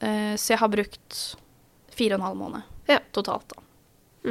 Eh, 0.00 0.34
så 0.40 0.54
jeg 0.54 0.58
har 0.62 0.68
brukt 0.72 1.18
fire 1.92 2.14
og 2.16 2.20
en 2.20 2.26
halv 2.26 2.36
måned 2.40 2.62
Ja. 2.88 2.98
totalt. 3.12 3.48
da. 3.52 3.62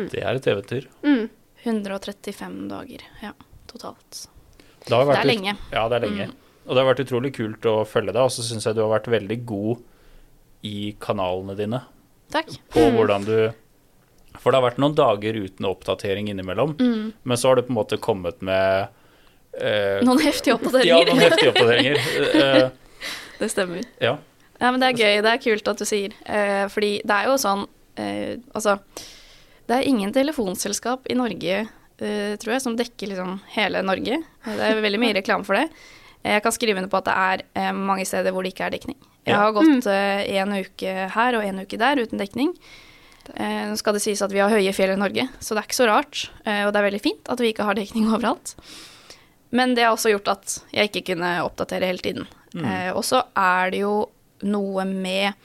Det 0.10 0.24
er 0.24 0.36
et 0.36 0.48
eventyr. 0.48 0.88
mm. 1.04 1.30
135 1.64 2.68
dager, 2.70 3.02
ja, 3.22 3.32
totalt. 3.68 4.28
Det, 4.86 4.90
har 4.96 5.06
Det 5.06 5.18
er 5.20 5.26
lenge. 5.30 5.58
Ja, 5.72 5.88
det 5.90 6.02
er 6.02 6.08
lenge. 6.08 6.28
Mm. 6.28 6.36
Og 6.68 6.76
det 6.76 6.84
har 6.84 6.94
vært 6.96 7.06
utrolig 7.06 7.34
kult 7.36 7.62
å 7.70 7.86
følge 7.86 8.14
deg, 8.14 8.22
og 8.24 8.32
så 8.32 8.42
syns 8.42 8.66
jeg 8.66 8.76
du 8.76 8.82
har 8.82 9.00
vært 9.00 9.12
veldig 9.12 9.46
god 9.46 9.78
i 10.64 10.96
kanalene 11.00 11.56
dine 11.58 11.82
Takk. 12.32 12.48
på 12.70 12.80
Mm. 12.90 12.96
hvordan 12.98 13.26
du 13.26 13.54
For 14.40 14.50
det 14.52 14.62
har 14.62 14.72
vært 14.72 14.78
noen 14.80 14.96
dager 14.96 15.34
uten 15.36 15.66
oppdatering 15.68 16.30
innimellom, 16.30 16.74
Mm. 16.78 17.14
men 17.24 17.38
så 17.38 17.50
har 17.50 17.56
du 17.58 17.64
på 17.64 17.70
en 17.70 17.76
måte 17.76 18.00
kommet 18.00 18.42
med 18.42 18.88
eh, 19.60 20.00
Noen 20.06 20.20
heftige 20.24 20.56
oppdateringer. 20.56 20.92
Ja, 20.92 21.14
noen 21.14 21.24
heftige 21.26 21.52
oppdateringer. 21.54 21.98
Eh, 22.42 22.70
det 23.42 23.50
stemmer. 23.52 23.82
ja. 24.00 24.18
Ja, 24.62 24.70
men 24.70 24.78
det 24.80 24.92
er 24.92 25.00
gøy. 25.02 25.22
Det 25.26 25.32
er 25.32 25.40
kult 25.42 25.68
at 25.72 25.80
du 25.82 25.86
sier. 25.90 26.14
Eh, 26.30 26.68
fordi 26.70 26.92
det 27.02 27.16
er 27.16 27.26
jo 27.32 27.38
sånn 27.42 27.64
eh, 27.98 28.36
Altså, 28.54 28.76
det 29.66 29.80
er 29.80 29.88
ingen 29.90 30.12
telefonselskap 30.14 31.08
i 31.10 31.16
Norge, 31.18 31.64
eh, 31.98 32.36
tror 32.38 32.54
jeg, 32.54 32.62
som 32.62 32.76
dekker 32.78 33.10
liksom 33.10 33.40
hele 33.56 33.82
Norge. 33.82 34.20
Det 34.46 34.68
er 34.68 34.82
veldig 34.86 35.00
mye 35.02 35.16
reklame 35.20 35.48
for 35.48 35.58
det. 35.58 35.64
Eh, 36.22 36.36
Jeg 36.36 36.44
kan 36.46 36.54
skrive 36.54 36.78
under 36.78 36.92
på 36.94 37.00
at 37.02 37.10
det 37.10 37.16
er 37.18 37.44
eh, 37.58 37.72
mange 37.74 38.06
steder 38.06 38.32
hvor 38.36 38.46
det 38.46 38.54
ikke 38.54 38.68
er 38.70 38.76
dekning. 38.78 39.00
Jeg 39.26 39.34
Ja. 39.34 39.42
har 39.48 39.52
gått 39.58 39.90
eh, 39.90 40.22
en 40.38 40.54
uke 40.62 40.94
her 41.18 41.36
og 41.40 41.44
en 41.50 41.64
uke 41.66 41.78
der 41.82 41.98
uten 42.06 42.22
dekning. 42.22 42.54
Eh, 43.34 43.66
Nå 43.72 43.78
skal 43.82 43.98
det 43.98 44.02
sies 44.06 44.22
at 44.22 44.32
vi 44.34 44.40
har 44.46 44.50
høye 44.54 44.74
fjell 44.78 44.94
i 44.94 45.02
Norge, 45.02 45.26
så 45.42 45.54
det 45.58 45.64
er 45.64 45.68
ikke 45.72 45.82
så 45.82 45.90
rart. 45.90 46.28
eh, 46.46 46.64
Og 46.68 46.74
det 46.74 46.80
er 46.84 46.88
veldig 46.92 47.02
fint 47.02 47.30
at 47.34 47.42
vi 47.42 47.50
ikke 47.56 47.66
har 47.66 47.78
dekning 47.82 48.06
overalt. 48.14 48.54
Men 49.52 49.76
det 49.76 49.84
har 49.86 49.96
også 49.96 50.14
gjort 50.14 50.32
at 50.32 50.56
jeg 50.72 50.90
ikke 50.90 51.04
kunne 51.14 51.32
oppdatere 51.44 51.90
hele 51.90 52.04
tiden. 52.04 52.28
Eh, 52.56 52.92
og 52.92 53.04
så 53.08 53.24
er 53.38 53.72
det 53.72 53.84
jo 53.84 53.96
noe 54.48 54.86
med 54.88 55.36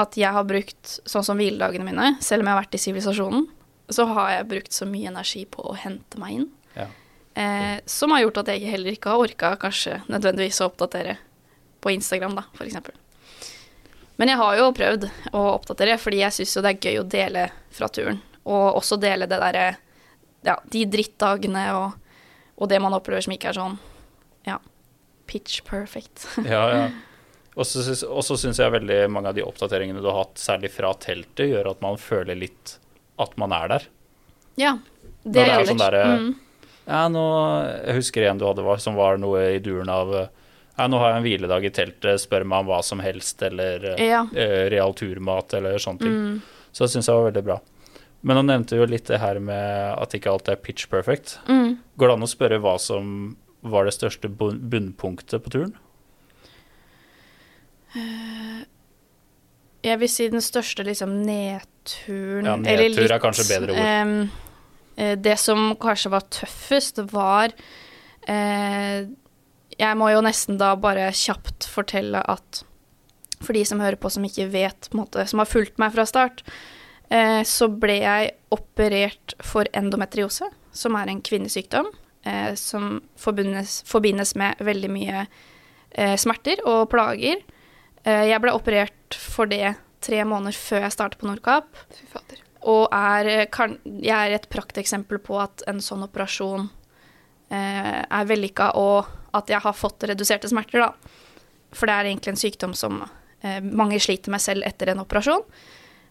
at 0.00 0.16
jeg 0.18 0.32
har 0.34 0.46
brukt, 0.48 0.96
sånn 1.06 1.24
som 1.24 1.38
hviledagene 1.38 1.86
mine, 1.86 2.14
selv 2.24 2.42
om 2.42 2.48
jeg 2.50 2.56
har 2.56 2.62
vært 2.64 2.76
i 2.76 2.82
sivilisasjonen, 2.82 3.46
så 3.94 4.08
har 4.10 4.30
jeg 4.32 4.48
brukt 4.50 4.74
så 4.74 4.88
mye 4.88 5.12
energi 5.12 5.44
på 5.46 5.62
å 5.70 5.76
hente 5.78 6.18
meg 6.18 6.40
inn. 6.40 6.48
Ja. 6.74 6.88
Eh, 7.34 7.78
som 7.86 8.14
har 8.14 8.24
gjort 8.24 8.42
at 8.42 8.50
jeg 8.54 8.70
heller 8.72 8.96
ikke 8.96 9.12
har 9.12 9.22
orka 9.22 9.54
kanskje 9.60 10.00
nødvendigvis 10.08 10.60
å 10.64 10.70
oppdatere 10.70 11.18
på 11.84 11.92
Instagram, 11.94 12.38
da, 12.40 12.46
eksempel. 12.64 12.96
Men 14.16 14.30
jeg 14.30 14.38
har 14.38 14.56
jo 14.58 14.70
prøvd 14.74 15.08
å 15.34 15.42
oppdatere, 15.56 15.98
fordi 15.98 16.22
jeg 16.22 16.36
syns 16.38 16.54
jo 16.56 16.62
det 16.64 16.74
er 16.74 16.86
gøy 16.88 17.00
å 17.00 17.08
dele 17.10 17.48
fra 17.74 17.88
turen. 17.90 18.20
Og 18.44 18.78
også 18.78 19.00
dele 19.00 19.28
det 19.30 19.40
derre 19.40 19.66
Ja, 20.44 20.58
de 20.68 20.82
drittdagene 20.92 21.62
og, 21.72 21.94
og 22.58 22.68
det 22.70 22.78
man 22.82 22.94
opplever 22.96 23.24
som 23.26 23.32
ikke 23.34 23.50
er 23.52 23.58
sånn 23.58 23.76
Ja, 24.46 24.58
pitch 25.26 25.62
perfect. 25.66 26.26
Ja, 26.44 26.62
ja. 26.74 26.86
Og 27.54 27.62
så 27.68 27.84
syns- 27.86 28.58
jeg 28.58 28.72
veldig 28.74 29.00
mange 29.14 29.30
av 29.30 29.34
de 29.36 29.44
oppdateringene 29.46 30.00
du 30.02 30.08
har 30.10 30.24
hatt, 30.24 30.40
særlig 30.42 30.72
fra 30.74 30.90
teltet, 30.98 31.46
gjør 31.52 31.68
at 31.70 31.82
man 31.84 31.96
føler 32.02 32.34
litt 32.34 32.78
at 33.22 33.36
man 33.38 33.52
er 33.54 33.68
der. 33.70 33.84
ja. 34.58 34.72
det, 35.22 35.36
det 35.38 35.44
er 35.52 35.68
sånn 35.68 35.78
der, 35.78 35.96
mm. 36.18 36.32
Ja, 36.84 37.04
nå, 37.08 37.20
Jeg 37.86 37.94
husker 38.02 38.26
en 38.28 38.40
du 38.42 38.44
hadde 38.44 38.64
var, 38.66 38.76
som 38.82 38.96
var 38.98 39.16
noe 39.22 39.44
i 39.54 39.60
duren 39.62 39.88
av 39.88 40.10
eh, 40.14 40.26
Ja, 40.76 40.88
nå 40.90 40.98
har 40.98 41.12
jeg 41.14 41.20
en 41.20 41.24
hviledag 41.28 41.64
i 41.64 41.70
teltet, 41.70 42.20
spør 42.20 42.44
meg 42.44 42.64
om 42.64 42.72
hva 42.72 42.80
som 42.84 42.98
helst, 43.00 43.40
eller 43.46 43.86
eh, 43.94 44.02
Ja. 44.10 44.24
eh, 44.34 44.66
real 44.74 44.92
turmat, 44.98 45.54
eller 45.54 45.78
sånne 45.78 46.02
ting. 46.02 46.18
Mm. 46.18 46.42
Så 46.74 46.84
det 46.84 46.90
syns 46.90 47.06
jeg 47.08 47.14
var 47.16 47.30
veldig 47.30 47.44
bra. 47.46 47.60
Men 48.24 48.40
han 48.40 48.48
nevnte 48.48 48.78
jo 48.78 48.86
litt 48.88 49.08
det 49.10 49.20
her 49.20 49.38
med 49.42 49.94
at 50.00 50.14
ikke 50.16 50.32
alt 50.32 50.48
er 50.48 50.60
pitch 50.60 50.88
perfect. 50.92 51.36
Mm. 51.44 51.76
Går 52.00 52.10
det 52.10 52.16
an 52.16 52.24
å 52.24 52.30
spørre 52.30 52.60
hva 52.64 52.78
som 52.80 53.34
var 53.64 53.84
det 53.84 53.94
største 53.96 54.30
bunnpunktet 54.32 55.44
på 55.44 55.52
turen? 55.52 55.74
Jeg 59.84 60.00
vil 60.00 60.10
si 60.10 60.26
den 60.32 60.42
største 60.44 60.86
liksom 60.86 61.12
nedturen 61.26 62.48
Ja, 62.48 62.56
eller 62.56 62.88
nedtur 62.88 63.12
er 63.12 63.22
kanskje 63.22 63.46
bedre 63.52 63.74
ord. 63.76 64.30
eh, 64.96 65.14
det 65.20 65.36
som 65.38 65.74
kanskje 65.80 66.12
var 66.14 66.24
tøffest, 66.32 67.02
var 67.12 67.52
uh, 68.28 69.00
Jeg 69.78 69.98
må 70.00 70.10
jo 70.10 70.24
nesten 70.24 70.58
da 70.58 70.72
bare 70.80 71.10
kjapt 71.12 71.68
fortelle 71.70 72.24
at 72.24 72.64
for 73.44 73.52
de 73.52 73.64
som 73.68 73.82
hører 73.82 74.00
på 74.00 74.08
som 74.08 74.24
ikke 74.24 74.48
vet, 74.48 74.88
måte, 74.96 75.26
som 75.28 75.42
har 75.42 75.50
fulgt 75.50 75.76
meg 75.82 75.92
fra 75.92 76.06
start, 76.08 76.40
eh, 77.10 77.42
så 77.46 77.68
ble 77.68 77.98
jeg 78.02 78.34
operert 78.54 79.34
for 79.44 79.68
endometriose, 79.76 80.48
som 80.74 80.96
er 80.98 81.10
en 81.10 81.22
kvinnesykdom 81.24 81.90
eh, 82.24 82.54
som 82.54 83.00
forbindes, 83.20 83.82
forbindes 83.88 84.34
med 84.38 84.60
veldig 84.64 84.90
mye 84.92 85.24
eh, 85.24 86.16
smerter 86.20 86.62
og 86.68 86.88
plager. 86.92 87.42
Eh, 88.04 88.28
jeg 88.30 88.42
ble 88.42 88.54
operert 88.54 89.18
for 89.18 89.50
det 89.50 89.76
tre 90.04 90.20
måneder 90.28 90.56
før 90.56 90.84
jeg 90.84 90.94
startet 90.96 91.20
på 91.20 91.28
Nordkapp, 91.28 91.70
Fy 91.94 92.08
fader. 92.12 92.40
og 92.68 92.88
er, 92.92 93.30
eh, 93.32 93.46
kan, 93.52 93.78
jeg 93.84 94.14
er 94.14 94.36
et 94.36 94.48
prakteksempel 94.52 95.20
på 95.24 95.38
at 95.40 95.64
en 95.70 95.80
sånn 95.84 96.04
operasjon 96.06 96.68
eh, 97.50 98.00
er 98.04 98.28
vellykka, 98.28 98.72
og 98.80 99.06
at 99.34 99.50
jeg 99.50 99.64
har 99.64 99.76
fått 99.76 100.06
reduserte 100.10 100.50
smerter, 100.50 100.84
da. 100.84 101.14
For 101.74 101.90
det 101.90 101.94
er 101.94 102.10
egentlig 102.10 102.34
en 102.34 102.38
sykdom 102.38 102.74
som 102.78 103.00
eh, 103.42 103.60
mange 103.64 103.98
sliter 104.02 104.30
med 104.30 104.42
selv 104.42 104.66
etter 104.66 104.92
en 104.92 105.02
operasjon. 105.02 105.42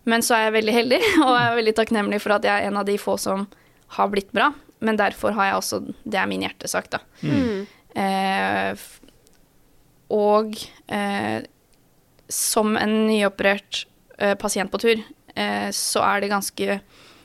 Men 0.10 0.26
så 0.26 0.36
er 0.36 0.48
jeg 0.48 0.58
veldig 0.58 0.76
heldig, 0.76 1.00
og 1.26 1.32
jeg 1.32 1.48
er 1.48 1.60
veldig 1.62 1.76
takknemlig 1.80 2.20
for 2.24 2.36
at 2.38 2.48
jeg 2.48 2.54
er 2.54 2.70
en 2.70 2.82
av 2.82 2.88
de 2.90 2.98
få 3.02 3.18
som 3.22 3.48
har 3.98 4.12
blitt 4.12 4.32
bra. 4.36 4.52
Men 4.84 5.00
derfor 5.00 5.32
har 5.38 5.48
jeg 5.48 5.60
også 5.62 5.80
Det 6.04 6.20
er 6.20 6.28
min 6.28 6.44
hjertesak, 6.44 6.90
da. 6.92 7.00
Mm. 7.24 7.64
Eh, 8.04 8.84
og 10.14 10.58
eh, 10.92 11.46
som 12.30 12.76
en 12.78 12.96
nyoperert 13.08 13.86
eh, 14.18 14.36
pasient 14.40 14.72
på 14.74 14.82
tur, 14.82 15.02
eh, 15.36 15.70
så 15.74 16.04
er 16.04 16.22
det 16.24 16.34
ganske 16.34 16.80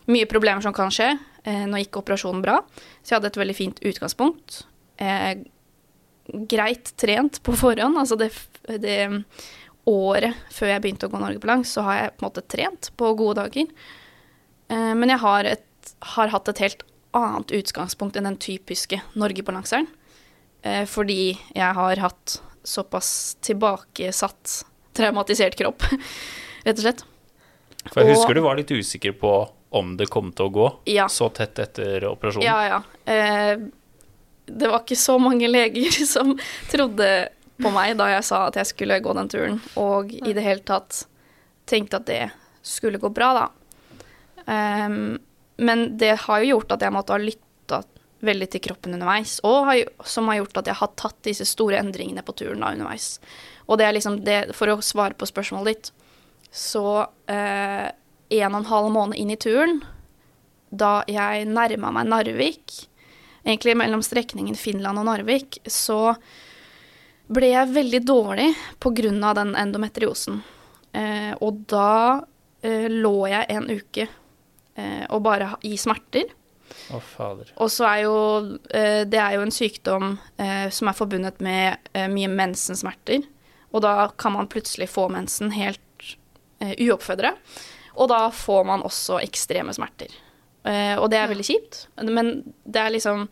mye 0.09 0.29
problemer 0.31 0.65
som 0.65 0.77
kan 0.77 0.93
skje. 0.95 1.11
Eh, 1.45 1.65
nå 1.69 1.83
gikk 1.83 2.01
operasjonen 2.01 2.45
bra, 2.45 2.61
så 3.03 3.13
jeg 3.13 3.19
hadde 3.19 3.33
et 3.33 3.41
veldig 3.43 3.57
fint 3.57 3.83
utgangspunkt. 3.91 4.63
Eh, 5.01 5.43
greit 6.49 6.93
trent 7.01 7.41
på 7.43 7.57
forhånd. 7.57 7.99
Altså 7.99 8.19
det, 8.21 8.31
det 8.83 8.99
året 9.89 10.37
før 10.53 10.73
jeg 10.75 10.83
begynte 10.85 11.09
å 11.09 11.13
gå 11.13 11.21
Norge 11.23 11.41
på 11.43 11.49
langs, 11.51 11.73
så 11.73 11.83
har 11.87 11.99
jeg 12.03 12.13
på 12.17 12.25
en 12.25 12.29
måte 12.29 12.45
trent 12.53 12.91
på 13.01 13.13
gode 13.19 13.41
dager. 13.41 13.67
Eh, 14.69 14.93
men 14.99 15.09
jeg 15.15 15.23
har, 15.25 15.49
et, 15.57 15.93
har 16.15 16.29
hatt 16.35 16.49
et 16.53 16.63
helt 16.67 16.85
annet 17.17 17.55
utgangspunkt 17.57 18.19
enn 18.21 18.29
den 18.29 18.37
typiske 18.37 19.01
Norge-balanseren. 19.19 19.87
Eh, 20.63 20.85
fordi 20.91 21.33
jeg 21.57 21.75
har 21.79 22.03
hatt 22.05 22.37
såpass 22.69 23.37
tilbakesatt, 23.47 24.59
traumatisert 24.99 25.57
kropp, 25.57 25.87
rett 26.67 26.77
og 26.77 26.85
slett. 26.85 27.05
For 27.89 28.03
jeg 28.03 28.11
Og- 28.11 28.17
husker 28.19 28.35
du 28.37 28.43
var 28.45 28.59
litt 28.59 28.71
usikker 28.75 29.15
på 29.21 29.33
om 29.79 29.97
det 30.01 30.09
kom 30.13 30.31
til 30.33 30.49
å 30.49 30.53
gå 30.53 30.67
Ja. 30.93 31.07
så 31.13 31.29
tett 31.33 31.59
etter 31.61 32.05
operasjonen. 32.09 32.45
Ja, 32.45 32.61
ja. 32.67 32.83
Eh, 33.13 33.57
det 34.49 34.69
var 34.73 34.81
ikke 34.81 34.97
så 34.97 35.19
mange 35.21 35.49
leger 35.49 35.91
som 36.15 36.35
trodde 36.71 37.29
på 37.63 37.71
meg 37.75 37.97
da 37.99 38.09
jeg 38.13 38.27
sa 38.27 38.45
at 38.49 38.59
jeg 38.61 38.71
skulle 38.71 39.01
gå 39.03 39.15
den 39.19 39.31
turen, 39.31 39.61
og 39.81 40.13
i 40.15 40.35
det 40.35 40.45
hele 40.45 40.65
tatt 40.67 41.05
tenkte 41.69 42.01
at 42.01 42.07
det 42.09 42.23
skulle 42.65 43.01
gå 43.03 43.11
bra, 43.15 43.33
da. 43.37 43.47
Um, 44.49 45.19
men 45.59 45.99
det 45.99 46.15
har 46.25 46.43
jo 46.43 46.55
gjort 46.55 46.77
at 46.77 46.85
jeg 46.87 46.95
måtte 46.95 47.15
ha 47.17 47.21
lytta 47.21 47.83
veldig 48.25 48.49
til 48.51 48.63
kroppen 48.63 48.97
underveis, 48.97 49.39
og 49.47 49.69
har, 49.69 49.83
som 50.07 50.31
har 50.31 50.41
gjort 50.41 50.63
at 50.63 50.71
jeg 50.71 50.81
har 50.81 50.95
tatt 50.99 51.19
disse 51.27 51.47
store 51.49 51.79
endringene 51.83 52.25
på 52.27 52.35
turen 52.39 52.63
da 52.63 52.73
underveis. 52.75 53.17
Og 53.67 53.79
det 53.79 53.87
er 53.87 53.95
liksom 53.95 54.21
det, 54.27 54.41
for 54.57 54.73
å 54.73 54.81
svare 54.85 55.19
på 55.19 55.29
spørsmålet 55.29 55.71
ditt, 55.75 55.93
så 56.55 57.05
eh, 57.29 57.87
en 58.39 58.55
og 58.55 58.61
en 58.63 58.71
halv 58.71 58.91
måned 58.95 59.21
inn 59.21 59.35
i 59.35 59.39
turen, 59.41 59.83
da 60.71 61.03
jeg 61.09 61.47
nærma 61.49 61.93
meg 61.95 62.11
Narvik, 62.11 62.75
egentlig 63.45 63.77
mellom 63.79 64.03
strekningen 64.05 64.59
Finland 64.59 65.01
og 65.01 65.09
Narvik, 65.09 65.61
så 65.65 66.17
ble 67.29 67.53
jeg 67.53 67.75
veldig 67.75 68.01
dårlig 68.07 68.49
pga. 68.81 69.35
den 69.35 69.55
endometriosen. 69.57 70.43
Eh, 70.93 71.35
og 71.41 71.65
da 71.69 72.25
eh, 72.63 72.89
lå 72.89 73.29
jeg 73.29 73.47
en 73.53 73.69
uke 73.69 74.07
eh, 74.75 75.05
og 75.11 75.23
bare 75.23 75.55
i 75.69 75.77
smerter. 75.77 76.31
Å, 76.93 77.01
fader. 77.01 77.53
Og 77.57 77.71
så 77.73 77.85
er 77.89 77.99
jo 78.05 78.17
eh, 78.77 79.05
Det 79.09 79.19
er 79.21 79.37
jo 79.37 79.45
en 79.45 79.53
sykdom 79.53 80.15
eh, 80.37 80.69
som 80.73 80.89
er 80.89 80.97
forbundet 80.97 81.41
med 81.45 81.91
eh, 81.93 82.09
mye 82.13 82.29
mensensmerter. 82.29 83.25
Og 83.73 83.85
da 83.85 84.09
kan 84.17 84.33
man 84.33 84.49
plutselig 84.49 84.89
få 84.93 85.09
mensen 85.13 85.53
helt 85.53 86.15
eh, 86.61 86.73
uoppfødre. 86.89 87.35
Og 87.99 88.09
da 88.13 88.29
får 88.33 88.65
man 88.65 88.85
også 88.87 89.21
ekstreme 89.21 89.75
smerter. 89.77 90.13
Eh, 90.65 90.97
og 90.97 91.11
det 91.13 91.21
er 91.21 91.31
veldig 91.31 91.47
kjipt. 91.49 91.87
Men 92.09 92.39
det 92.65 92.81
er 92.81 92.95
liksom 92.95 93.27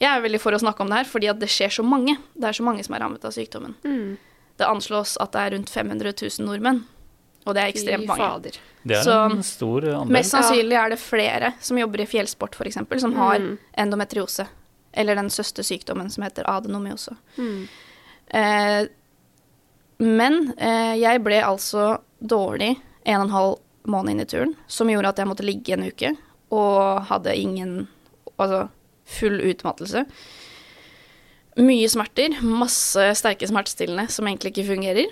Jeg 0.00 0.08
er 0.16 0.22
veldig 0.24 0.40
for 0.40 0.52
å 0.52 0.58
snakke 0.60 0.80
om 0.80 0.88
det 0.88 0.96
her, 1.02 1.04
fordi 1.04 1.28
at 1.30 1.38
det 1.38 1.48
skjer 1.48 1.68
så 1.70 1.84
mange. 1.84 2.16
Det 2.34 2.44
er 2.48 2.52
så 2.52 2.62
mange 2.66 2.82
som 2.84 2.94
er 2.94 3.00
rammet 3.04 3.24
av 3.24 3.30
sykdommen. 3.32 3.74
Mm. 3.84 4.16
Det 4.58 4.66
anslås 4.66 5.16
at 5.20 5.32
det 5.32 5.40
er 5.40 5.50
rundt 5.56 5.70
500 5.70 6.12
000 6.38 6.46
nordmenn. 6.46 6.82
Og 7.46 7.54
det 7.54 7.62
er 7.62 7.72
ekstremt 7.72 8.06
mange. 8.06 8.18
fader. 8.22 8.52
Det 8.86 8.96
er 8.96 9.02
Så- 9.02 9.30
en 9.30 9.42
stor 9.42 9.80
andel. 9.82 10.10
Mest 10.12 10.30
sannsynlig 10.32 10.76
er 10.78 10.88
det 10.90 10.98
flere 10.98 11.54
som 11.60 11.76
jobber 11.78 12.00
i 12.00 12.06
fjellsport, 12.06 12.54
f.eks., 12.54 13.00
som 13.00 13.14
har 13.14 13.38
Mm. 13.38 13.58
endometriose 13.78 14.46
Eller 14.94 15.14
den 15.14 15.30
søstersykdommen 15.30 16.10
som 16.10 16.22
heter 16.22 16.44
adenomyose. 16.46 17.16
Eh, 18.28 18.86
men 19.98 20.52
eh, 20.58 20.94
jeg 21.00 21.22
ble 21.24 21.38
altså 21.42 21.98
dårlig 22.22 22.76
en 23.06 23.16
og 23.20 23.24
en 23.26 23.30
halv 23.30 23.58
måned 23.86 24.10
inn 24.14 24.20
i 24.20 24.24
turen, 24.30 24.54
som 24.68 24.88
gjorde 24.88 25.08
at 25.08 25.16
jeg 25.22 25.26
måtte 25.30 25.46
ligge 25.46 25.72
en 25.72 25.86
uke 25.88 26.16
og 26.50 27.06
hadde 27.08 27.34
ingen 27.36 27.88
Altså 28.38 28.68
full 29.12 29.40
utmattelse. 29.52 30.04
Mye 31.60 31.88
smerter, 31.92 32.38
masse 32.46 33.10
sterke 33.18 33.48
smertestillende 33.48 34.06
som 34.12 34.28
egentlig 34.28 34.54
ikke 34.54 34.70
fungerer. 34.70 35.10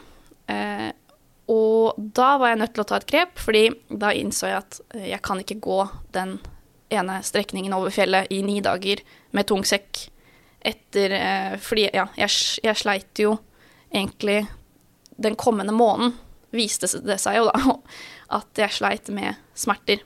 Eh, 0.50 0.88
og 1.50 1.98
da 1.98 2.36
var 2.38 2.52
jeg 2.52 2.60
nødt 2.60 2.72
til 2.76 2.84
å 2.84 2.88
ta 2.88 3.00
et 3.00 3.10
grep, 3.10 3.36
fordi 3.42 3.66
da 3.90 4.12
innså 4.16 4.48
jeg 4.48 4.62
at 4.62 4.80
eh, 4.94 5.10
jeg 5.10 5.22
kan 5.26 5.42
ikke 5.42 5.58
gå 5.62 5.82
den 6.14 6.38
ene 6.90 7.20
strekningen 7.26 7.74
over 7.76 7.92
fjellet 7.94 8.30
i 8.34 8.40
ni 8.46 8.58
dager 8.64 9.02
med 9.36 9.48
tung 9.50 9.66
sekk 9.66 10.06
etter 10.60 11.14
eh, 11.16 11.54
Fordi 11.62 11.86
ja, 11.94 12.08
jeg, 12.18 12.32
jeg 12.64 12.76
sleit 12.76 13.22
jo 13.22 13.36
egentlig 13.88 14.42
Den 15.16 15.36
kommende 15.40 15.72
måneden 15.72 16.12
viste 16.52 16.88
det 17.06 17.16
seg 17.22 17.38
jo 17.38 17.46
da 17.48 17.76
at 18.40 18.58
jeg 18.58 18.74
sleit 18.74 19.10
med 19.14 19.38
smerter. 19.58 20.02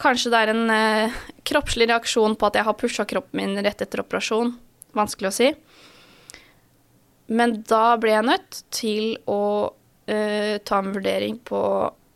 Kanskje 0.00 0.32
det 0.32 0.40
er 0.40 0.52
en 0.52 0.70
eh, 0.72 1.16
kroppslig 1.48 1.88
reaksjon 1.90 2.36
på 2.38 2.48
at 2.48 2.56
jeg 2.58 2.66
har 2.68 2.76
pusha 2.78 3.04
kroppen 3.08 3.40
min 3.40 3.64
rett 3.64 3.82
etter 3.84 4.02
operasjon. 4.02 4.54
Vanskelig 4.96 5.30
å 5.30 5.34
si. 5.34 5.50
Men 7.28 7.58
da 7.68 7.98
ble 8.00 8.14
jeg 8.14 8.28
nødt 8.28 8.62
til 8.72 9.18
å 9.28 9.42
eh, 10.08 10.56
ta 10.64 10.80
en 10.80 10.94
vurdering 10.94 11.36
på 11.44 11.60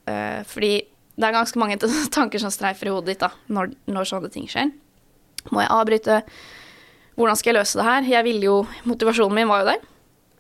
eh, 0.09 0.41
Fordi 0.49 0.73
det 1.13 1.29
er 1.29 1.37
ganske 1.37 1.61
mange 1.61 1.77
tanker 2.17 2.41
som 2.41 2.53
streifer 2.55 2.89
i 2.89 2.95
hodet 2.95 3.13
ditt 3.13 3.25
da, 3.27 3.33
når, 3.53 3.75
når 3.93 4.09
sånne 4.09 4.33
ting 4.33 4.49
skjer. 4.49 4.73
Må 5.53 5.61
jeg 5.61 5.75
avbryte? 5.75 6.21
Hvordan 7.19 7.37
skal 7.37 7.53
jeg 7.53 7.61
løse 7.61 7.79
det 7.79 7.89
her? 7.89 8.13
Jeg 8.15 8.25
ville 8.25 8.49
jo, 8.49 8.59
Motivasjonen 8.89 9.37
min 9.37 9.51
var 9.51 9.63
jo 9.63 9.73
der, 9.75 9.89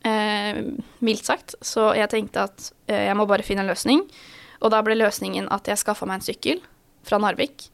eh, 0.09 0.63
mildt 1.05 1.29
sagt. 1.29 1.59
Så 1.61 1.91
jeg 1.99 2.09
tenkte 2.15 2.49
at 2.49 2.71
eh, 2.89 3.11
jeg 3.11 3.19
må 3.19 3.29
bare 3.29 3.45
finne 3.45 3.67
en 3.67 3.73
løsning. 3.75 4.07
Og 4.63 4.73
da 4.73 4.81
ble 4.87 4.97
løsningen 4.97 5.51
at 5.53 5.69
jeg 5.69 5.81
skaffa 5.83 6.09
meg 6.09 6.23
en 6.23 6.31
sykkel 6.31 6.63
fra 7.07 7.19
Narvik. 7.23 7.69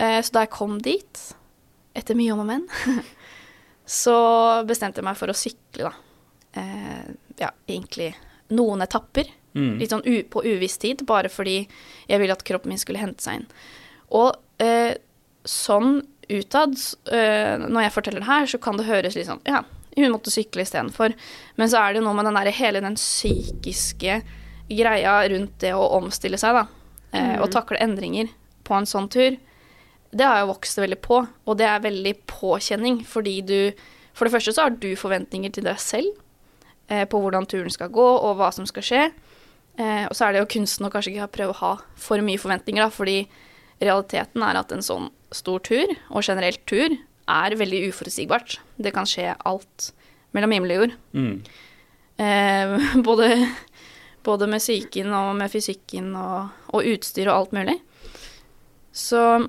Eh, 0.00 0.20
så 0.22 0.34
da 0.36 0.44
jeg 0.46 0.54
kom 0.54 0.78
dit, 0.84 1.22
etter 1.96 2.18
mye 2.18 2.32
om 2.34 2.42
og 2.44 2.48
men, 2.48 2.66
så 4.00 4.16
bestemte 4.68 5.00
jeg 5.02 5.08
meg 5.08 5.18
for 5.18 5.32
å 5.32 5.36
sykle, 5.36 5.90
da. 5.90 5.92
Eh, 6.60 7.10
ja, 7.40 7.50
egentlig 7.70 8.12
noen 8.54 8.82
etapper. 8.84 9.28
Mm. 9.54 9.74
Litt 9.80 9.90
sånn 9.92 10.04
på 10.30 10.44
uviss 10.46 10.78
tid, 10.82 11.02
bare 11.06 11.30
fordi 11.32 11.64
jeg 12.10 12.22
ville 12.22 12.34
at 12.34 12.44
kroppen 12.46 12.70
min 12.70 12.80
skulle 12.80 13.02
hente 13.02 13.22
seg 13.24 13.40
inn. 13.40 13.46
Og 14.14 14.34
eh, 14.62 14.94
sånn 15.46 16.00
utad, 16.30 16.76
eh, 17.10 17.56
når 17.64 17.86
jeg 17.86 17.94
forteller 17.94 18.22
det 18.22 18.30
her, 18.30 18.50
så 18.52 18.60
kan 18.62 18.78
det 18.78 18.86
høres 18.86 19.16
litt 19.18 19.26
sånn 19.26 19.42
Ja, 19.48 19.64
hun 19.96 20.12
måtte 20.14 20.30
sykle 20.30 20.62
istedenfor. 20.62 21.14
Men 21.58 21.70
så 21.70 21.80
er 21.82 21.96
det 21.96 22.04
noe 22.04 22.14
med 22.14 22.28
den 22.28 22.38
der, 22.38 22.52
hele 22.54 22.82
den 22.84 22.98
psykiske 22.98 24.20
greia 24.70 25.16
rundt 25.32 25.56
det 25.62 25.72
å 25.74 25.88
omstille 25.98 26.38
seg, 26.38 26.60
da. 26.60 26.66
Eh, 27.10 27.36
Og 27.42 27.50
takle 27.50 27.80
endringer 27.82 28.30
på 28.70 28.78
en 28.78 28.88
sånn 28.88 29.10
tur. 29.10 29.36
Det 30.10 30.26
har 30.26 30.40
jeg 30.40 30.50
vokst 30.50 30.80
veldig 30.80 30.98
på, 31.02 31.20
og 31.26 31.58
det 31.58 31.66
er 31.66 31.82
veldig 31.84 32.14
påkjenning, 32.30 33.02
fordi 33.06 33.40
du 33.42 33.58
For 34.10 34.26
det 34.26 34.34
første 34.34 34.52
så 34.52 34.64
har 34.66 34.72
du 34.74 34.90
forventninger 34.98 35.52
til 35.54 35.64
deg 35.64 35.78
selv 35.80 36.08
eh, 36.90 37.06
på 37.08 37.20
hvordan 37.22 37.46
turen 37.48 37.70
skal 37.72 37.88
gå, 37.94 38.04
og 38.04 38.34
hva 38.36 38.50
som 38.52 38.66
skal 38.68 38.84
skje. 38.84 39.04
Eh, 39.78 40.02
og 40.10 40.16
så 40.18 40.26
er 40.26 40.34
det 40.34 40.42
jo 40.42 40.50
kunsten 40.50 40.84
å 40.84 40.90
kanskje 40.92 41.14
ikke 41.14 41.28
prøve 41.38 41.54
å 41.54 41.60
ha 41.60 41.70
for 41.96 42.20
mye 42.26 42.40
forventninger, 42.42 42.82
da, 42.82 42.90
fordi 42.92 43.22
realiteten 43.80 44.44
er 44.44 44.58
at 44.60 44.74
en 44.74 44.84
sånn 44.84 45.08
stor 45.32 45.62
tur, 45.64 45.94
og 46.10 46.26
generelt 46.26 46.60
tur, 46.68 46.98
er 47.30 47.56
veldig 47.56 47.84
uforutsigbart. 47.92 48.58
Det 48.76 48.92
kan 48.92 49.08
skje 49.08 49.30
alt 49.46 49.92
mellom 50.36 50.52
himmel 50.52 50.74
og 50.74 50.82
jord. 50.82 50.96
Mm. 51.14 51.36
Eh, 52.20 52.74
både, 53.08 53.30
både 54.26 54.50
med 54.50 54.60
psyken 54.60 55.14
og 55.16 55.32
med 55.38 55.54
fysikken 55.54 56.10
og, 56.18 56.50
og 56.74 56.90
utstyr 56.92 57.30
og 57.30 57.36
alt 57.36 57.56
mulig. 57.56 57.78
Så 58.92 59.48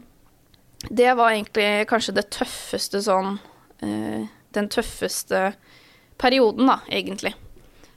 det 0.89 1.13
var 1.13 1.31
egentlig 1.31 1.87
kanskje 1.89 2.15
det 2.17 2.29
tøffeste 2.33 3.01
sånn 3.05 3.35
eh, 3.85 4.25
Den 4.51 4.67
tøffeste 4.69 5.53
perioden, 6.21 6.67
da, 6.67 6.79
egentlig. 6.89 7.33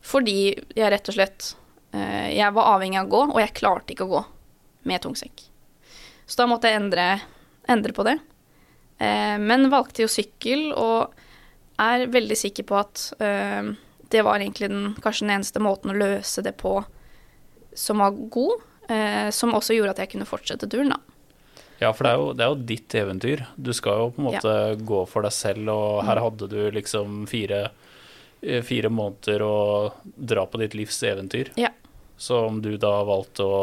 Fordi 0.04 0.54
jeg 0.76 0.92
rett 0.92 1.08
og 1.10 1.16
slett 1.16 1.48
eh, 1.92 2.30
Jeg 2.36 2.52
var 2.56 2.76
avhengig 2.76 3.00
av 3.00 3.08
å 3.08 3.14
gå, 3.14 3.22
og 3.34 3.40
jeg 3.42 3.56
klarte 3.56 3.94
ikke 3.94 4.06
å 4.08 4.14
gå 4.14 4.22
med 4.88 5.02
tung 5.04 5.16
sekk. 5.16 5.46
Så 6.26 6.40
da 6.40 6.48
måtte 6.48 6.70
jeg 6.70 6.80
endre, 6.80 7.08
endre 7.68 7.92
på 7.96 8.04
det. 8.06 8.18
Eh, 8.98 9.36
men 9.40 9.70
valgte 9.72 10.04
jo 10.04 10.12
sykkel, 10.12 10.70
og 10.76 11.14
er 11.80 12.06
veldig 12.12 12.36
sikker 12.38 12.68
på 12.68 12.78
at 12.78 13.08
eh, 13.24 13.72
det 14.12 14.22
var 14.22 14.38
egentlig 14.38 14.70
den, 14.70 14.92
kanskje 15.02 15.26
den 15.26 15.34
eneste 15.38 15.62
måten 15.62 15.92
å 15.92 15.98
løse 15.98 16.44
det 16.44 16.54
på 16.60 16.78
som 17.74 17.98
var 18.04 18.14
god, 18.14 18.62
eh, 18.88 19.28
som 19.34 19.56
også 19.56 19.74
gjorde 19.74 19.96
at 19.96 20.04
jeg 20.04 20.14
kunne 20.14 20.28
fortsette 20.28 20.68
turen, 20.70 20.94
da. 20.94 21.00
Ja, 21.80 21.90
for 21.92 22.06
det 22.06 22.12
er, 22.12 22.20
jo, 22.20 22.32
det 22.36 22.44
er 22.44 22.52
jo 22.52 22.66
ditt 22.70 22.94
eventyr. 22.98 23.44
Du 23.56 23.72
skal 23.76 23.98
jo 23.98 24.10
på 24.14 24.22
en 24.22 24.28
måte 24.30 24.52
gå 24.86 25.00
for 25.10 25.26
deg 25.26 25.34
selv, 25.34 25.70
og 25.72 26.04
her 26.06 26.20
hadde 26.22 26.48
du 26.50 26.60
liksom 26.74 27.24
fire, 27.30 27.64
eh, 28.42 28.62
fire 28.64 28.92
måneder 28.94 29.42
å 29.44 29.56
dra 30.04 30.46
på 30.46 30.62
ditt 30.62 30.76
livs 30.78 31.02
eventyr. 31.02 31.50
Ja. 31.60 31.72
Så 32.16 32.44
om 32.46 32.62
du 32.62 32.76
da 32.78 33.00
valgte 33.04 33.42
å 33.48 33.58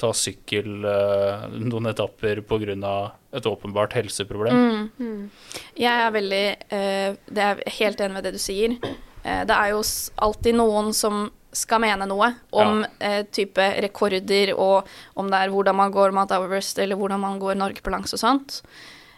ta 0.00 0.10
sykkel 0.16 0.84
eh, 0.84 1.46
noen 1.62 1.86
etapper 1.92 2.42
pga. 2.42 3.12
et 3.32 3.46
åpenbart 3.46 3.94
helseproblem 3.94 4.90
Mm. 4.98 5.30
Jeg 5.76 6.06
er 6.06 6.10
veldig 6.10 6.56
eh, 6.70 7.14
Det 7.26 7.42
er 7.42 7.62
helt 7.78 8.00
enig 8.00 8.14
med 8.14 8.24
det 8.24 8.32
du 8.32 8.38
sier. 8.38 8.76
Eh, 9.24 9.44
det 9.44 9.54
er 9.54 9.70
jo 9.70 9.82
alltid 10.16 10.54
noen 10.54 10.92
som 10.92 11.30
skal 11.56 11.82
mene 11.84 12.06
noe 12.10 12.32
om 12.54 12.82
eh, 12.98 13.22
type 13.34 13.66
rekorder, 13.84 14.54
og 14.58 14.88
om 15.18 15.30
det 15.30 15.40
er 15.40 15.52
hvordan 15.54 15.78
man 15.78 15.94
går 15.94 16.14
Mount 16.16 16.34
Everest, 16.34 16.78
eller 16.82 16.98
hvordan 16.98 17.22
man 17.22 17.38
går 17.42 17.58
Norge 17.60 17.84
på 17.84 17.92
langs 17.94 18.14
og 18.16 18.22
sånt. 18.22 18.60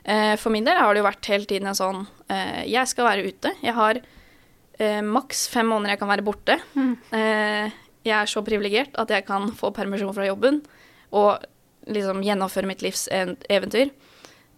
Eh, 0.05 0.35
for 0.39 0.55
min 0.55 0.67
del 0.67 0.79
har 0.79 0.93
det 0.95 1.03
jo 1.03 1.09
vært 1.09 1.31
hele 1.33 1.49
tiden 1.51 1.67
en 1.73 1.79
sånn 1.79 2.05
eh, 2.31 2.63
Jeg 2.71 2.87
skal 2.93 3.09
være 3.09 3.27
ute. 3.27 3.53
Jeg 3.65 3.75
har 3.75 3.99
eh, 3.99 5.03
maks 5.03 5.49
fem 5.51 5.67
måneder 5.73 5.97
jeg 5.97 6.03
kan 6.05 6.13
være 6.13 6.27
borte. 6.27 6.61
Eh, 7.17 7.75
jeg 8.07 8.15
er 8.15 8.31
så 8.31 8.43
privilegert 8.47 8.95
at 9.03 9.11
jeg 9.11 9.27
kan 9.27 9.51
få 9.57 9.73
permisjon 9.75 10.15
fra 10.15 10.29
jobben 10.29 10.61
og 11.17 11.43
liksom 11.91 12.23
gjennomføre 12.23 12.69
mitt 12.71 12.85
livs 12.85 13.07
eventyr. 13.11 13.91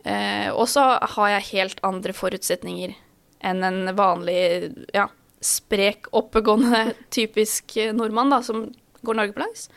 Eh, 0.05 0.49
og 0.53 0.67
så 0.71 0.85
har 1.17 1.33
jeg 1.35 1.51
helt 1.53 1.81
andre 1.87 2.15
forutsetninger 2.17 2.95
enn 3.49 3.65
en 3.65 3.93
vanlig, 3.97 4.75
ja, 4.95 5.07
sprek, 5.41 6.11
oppegående, 6.17 6.93
typisk 7.15 7.77
eh, 7.77 7.95
nordmann, 7.97 8.33
da, 8.33 8.43
som 8.43 8.67
går 9.07 9.19
Norge 9.19 9.37
på 9.37 9.45
langs. 9.45 9.69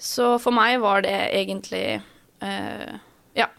Så 0.00 0.32
for 0.40 0.56
meg 0.56 0.78
var 0.80 1.04
det 1.04 1.16
egentlig, 1.36 2.00
eh, 2.40 2.92
ja, 3.36 3.50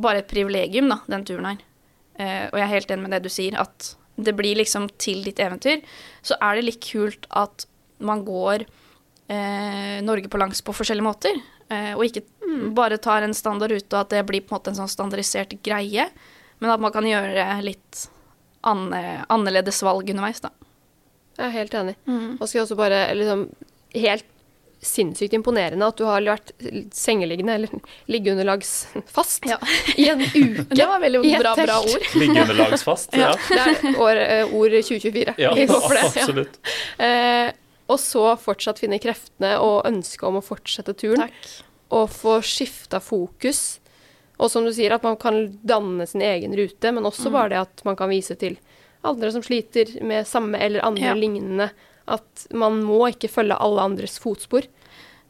bare 0.00 0.22
et 0.22 0.30
privilegium, 0.30 0.88
da, 0.92 1.02
den 1.12 1.26
turen 1.28 1.50
her. 1.50 1.62
Eh, 2.16 2.44
og 2.48 2.56
jeg 2.56 2.64
er 2.64 2.72
helt 2.72 2.92
enig 2.94 3.04
med 3.04 3.16
det 3.16 3.24
du 3.26 3.32
sier, 3.32 3.58
at 3.60 3.92
det 4.16 4.32
blir 4.36 4.56
liksom 4.56 4.88
til 5.00 5.20
ditt 5.26 5.40
eventyr. 5.42 5.84
Så 6.24 6.38
er 6.40 6.56
det 6.56 6.68
litt 6.70 6.84
kult 6.84 7.28
at 7.36 7.66
man 8.00 8.24
går 8.24 8.64
eh, 8.64 10.00
Norge 10.04 10.30
på 10.32 10.40
langs 10.40 10.62
på 10.64 10.74
forskjellige 10.76 11.04
måter. 11.04 11.36
Eh, 11.68 11.92
og 11.96 12.06
ikke 12.06 12.24
bare 12.76 13.00
tar 13.02 13.26
en 13.26 13.36
standard 13.36 13.74
rute, 13.74 13.90
og 13.92 14.04
at 14.04 14.14
det 14.14 14.24
blir 14.28 14.44
på 14.44 14.54
en 14.54 14.58
måte 14.58 14.72
en 14.72 14.80
sånn 14.80 14.92
standardisert 14.92 15.58
greie. 15.66 16.08
Men 16.62 16.72
at 16.72 16.80
man 16.80 16.94
kan 16.94 17.04
gjøre 17.04 17.50
litt 17.66 18.06
annerledes 18.66 19.82
valg 19.86 20.08
underveis, 20.12 20.40
da. 20.44 20.50
Jeg 21.36 21.46
er 21.50 21.54
helt 21.58 21.74
enig. 21.76 21.94
Og 22.40 22.46
skal 22.48 22.58
jeg 22.60 22.64
også 22.66 22.78
bare 22.80 23.02
liksom 23.16 23.46
Helt 23.96 24.24
sinnssykt 24.86 25.32
imponerende 25.32 25.86
at 25.88 25.96
du 25.98 26.04
har 26.04 26.20
vært 26.22 26.50
sengeliggende, 26.94 27.54
eller 27.56 27.68
liggeunderlagsfast, 28.12 29.46
Ja. 29.48 29.56
i 29.96 30.08
en 30.12 30.20
uke. 30.26 30.66
Det 30.76 30.86
var 30.86 31.00
veldig 31.00 31.22
bra, 31.40 31.54
bra 31.58 31.78
ord. 31.80 32.04
Liggeunderlagsfast. 32.20 33.16
ja. 33.16 33.32
Det 33.48 33.62
er 33.62 34.00
år, 34.00 34.20
eh, 34.20 34.52
ord 34.54 34.76
2024. 34.76 35.34
Ja, 35.40 35.54
det. 35.56 36.46
Ja. 36.98 37.06
Eh, 37.06 37.52
og 37.88 37.98
så 38.02 38.26
fortsatt 38.42 38.80
finne 38.82 38.98
kreftene 39.02 39.56
og 39.62 39.86
ønsket 39.88 40.26
om 40.28 40.40
å 40.40 40.44
fortsette 40.44 40.94
turen. 40.98 41.24
Takk. 41.24 41.50
Og 41.96 42.08
få 42.10 42.38
skifta 42.44 42.98
fokus. 43.00 43.78
Og 44.38 44.50
som 44.50 44.64
du 44.64 44.72
sier, 44.72 44.92
at 44.92 45.02
man 45.02 45.16
kan 45.16 45.58
danne 45.64 46.06
sin 46.06 46.20
egen 46.22 46.52
rute, 46.56 46.92
men 46.92 47.02
Mm. 47.04 47.10
også 47.10 47.32
bare 47.32 47.48
det 47.48 47.58
at 47.60 47.84
man 47.84 47.96
kan 47.96 48.08
vise 48.10 48.36
til 48.36 48.58
andre 49.04 49.30
som 49.32 49.42
sliter 49.42 50.02
med 50.02 50.26
samme 50.26 50.58
eller 50.60 50.80
andre 50.84 51.00
Ja. 51.02 51.14
lignende. 51.14 51.70
At 52.08 52.46
man 52.52 52.82
må 52.82 53.08
ikke 53.08 53.30
følge 53.30 53.56
alle 53.58 53.80
andres 53.80 54.18
fotspor. 54.18 54.62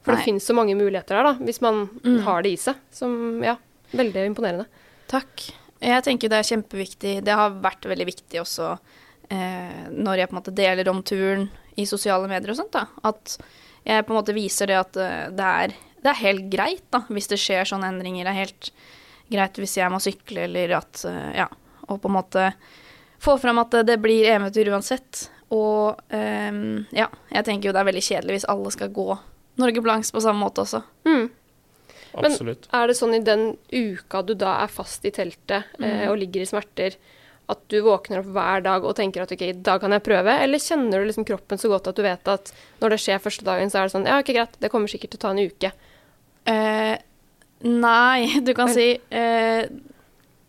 For 0.02 0.12
Nei. 0.12 0.16
det 0.20 0.24
finnes 0.24 0.44
så 0.46 0.54
mange 0.54 0.74
muligheter 0.76 1.16
her, 1.16 1.22
da, 1.22 1.34
hvis 1.44 1.60
man 1.60 1.88
Mm. 2.04 2.20
har 2.22 2.42
det 2.42 2.52
i 2.52 2.56
seg. 2.56 2.74
Som, 2.92 3.42
ja, 3.42 3.56
veldig 3.92 4.26
imponerende. 4.34 4.66
Takk. 5.08 5.50
Jeg 5.80 6.02
tenker 6.04 6.28
det 6.28 6.32
er 6.32 6.56
kjempeviktig. 6.56 7.24
Det 7.24 7.34
har 7.34 7.50
vært 7.50 7.82
veldig 7.82 8.06
viktig 8.06 8.40
også 8.40 8.78
eh, 9.30 9.88
når 9.90 10.16
jeg 10.18 10.28
på 10.30 10.36
en 10.36 10.42
måte 10.42 10.54
deler 10.54 10.88
om 10.88 11.02
turen 11.02 11.48
i 11.76 11.84
sosiale 11.84 12.28
medier 12.28 12.50
og 12.50 12.56
sånt. 12.56 12.70
da, 12.72 12.86
At 13.04 13.36
jeg 13.84 14.06
på 14.06 14.10
en 14.14 14.22
måte 14.22 14.34
viser 14.34 14.66
det 14.68 14.76
at 14.76 14.96
eh, 14.96 15.30
det 15.30 15.40
er, 15.40 15.74
det 16.06 16.12
er 16.14 16.20
helt 16.22 16.48
greit 16.52 16.84
da, 16.94 17.02
hvis 17.10 17.26
det 17.32 17.38
skjer 17.42 17.66
sånne 17.68 17.90
endringer. 17.90 18.24
Det 18.28 18.32
er 18.32 18.42
helt 18.44 18.70
greit 19.32 19.58
hvis 19.58 19.76
jeg 19.80 19.90
må 19.90 19.98
sykle 20.02 20.44
eller 20.46 20.76
at 20.78 21.02
eh, 21.10 21.32
Ja. 21.42 21.48
og 21.88 21.98
på 22.02 22.08
en 22.10 22.14
måte 22.20 22.50
få 23.22 23.34
fram 23.42 23.58
at 23.62 23.74
det 23.88 23.96
blir 24.02 24.28
eventyr 24.30 24.70
uansett. 24.70 25.26
Og 25.54 25.98
um, 26.12 26.62
ja, 26.94 27.06
jeg 27.30 27.44
tenker 27.46 27.68
jo 27.68 27.72
det 27.74 27.80
er 27.82 27.88
veldig 27.90 28.02
kjedelig 28.02 28.34
hvis 28.40 28.46
alle 28.50 28.70
skal 28.74 28.88
gå 28.94 29.08
Norge 29.62 29.82
Blanks 29.82 30.10
på 30.12 30.20
samme 30.24 30.42
måte 30.42 30.62
også. 30.64 30.82
Mm. 31.06 31.28
Men- 32.16 32.30
Absolutt. 32.32 32.66
Er 32.74 32.86
det 32.90 32.96
sånn 32.98 33.14
i 33.14 33.20
den 33.24 33.44
uka 33.72 34.22
du 34.26 34.34
da 34.38 34.56
er 34.64 34.72
fast 34.72 35.04
i 35.06 35.12
teltet 35.14 35.64
eh, 35.80 36.06
og 36.10 36.18
ligger 36.18 36.42
i 36.42 36.48
smerter, 36.48 36.96
at 37.48 37.60
du 37.70 37.76
våkner 37.86 38.20
opp 38.24 38.30
hver 38.34 38.62
dag 38.64 38.84
og 38.88 38.96
tenker 38.98 39.22
at 39.22 39.30
ok, 39.36 39.42
i 39.46 39.52
dag 39.54 39.80
kan 39.84 39.92
jeg 39.94 40.02
prøve? 40.02 40.34
Eller 40.42 40.58
kjenner 40.58 40.98
du 41.02 41.06
liksom 41.10 41.26
kroppen 41.28 41.60
så 41.62 41.70
godt 41.70 41.86
at 41.92 41.96
du 41.98 42.02
vet 42.02 42.26
at 42.32 42.50
når 42.82 42.94
det 42.96 43.00
skjer 43.04 43.22
første 43.22 43.46
dagen, 43.46 43.70
så 43.70 43.78
er 43.78 43.86
det 43.86 43.94
sånn 43.94 44.08
ja, 44.10 44.16
ok, 44.18 44.32
greit, 44.34 44.56
det 44.64 44.70
kommer 44.72 44.90
sikkert 44.90 45.14
til 45.14 45.20
å 45.20 45.24
ta 45.28 45.30
en 45.36 45.44
uke. 45.46 45.70
Eh, 46.46 46.98
nei, 47.58 48.40
du 48.46 48.54
kan 48.54 48.70
si 48.70 48.92
uh, 48.94 49.62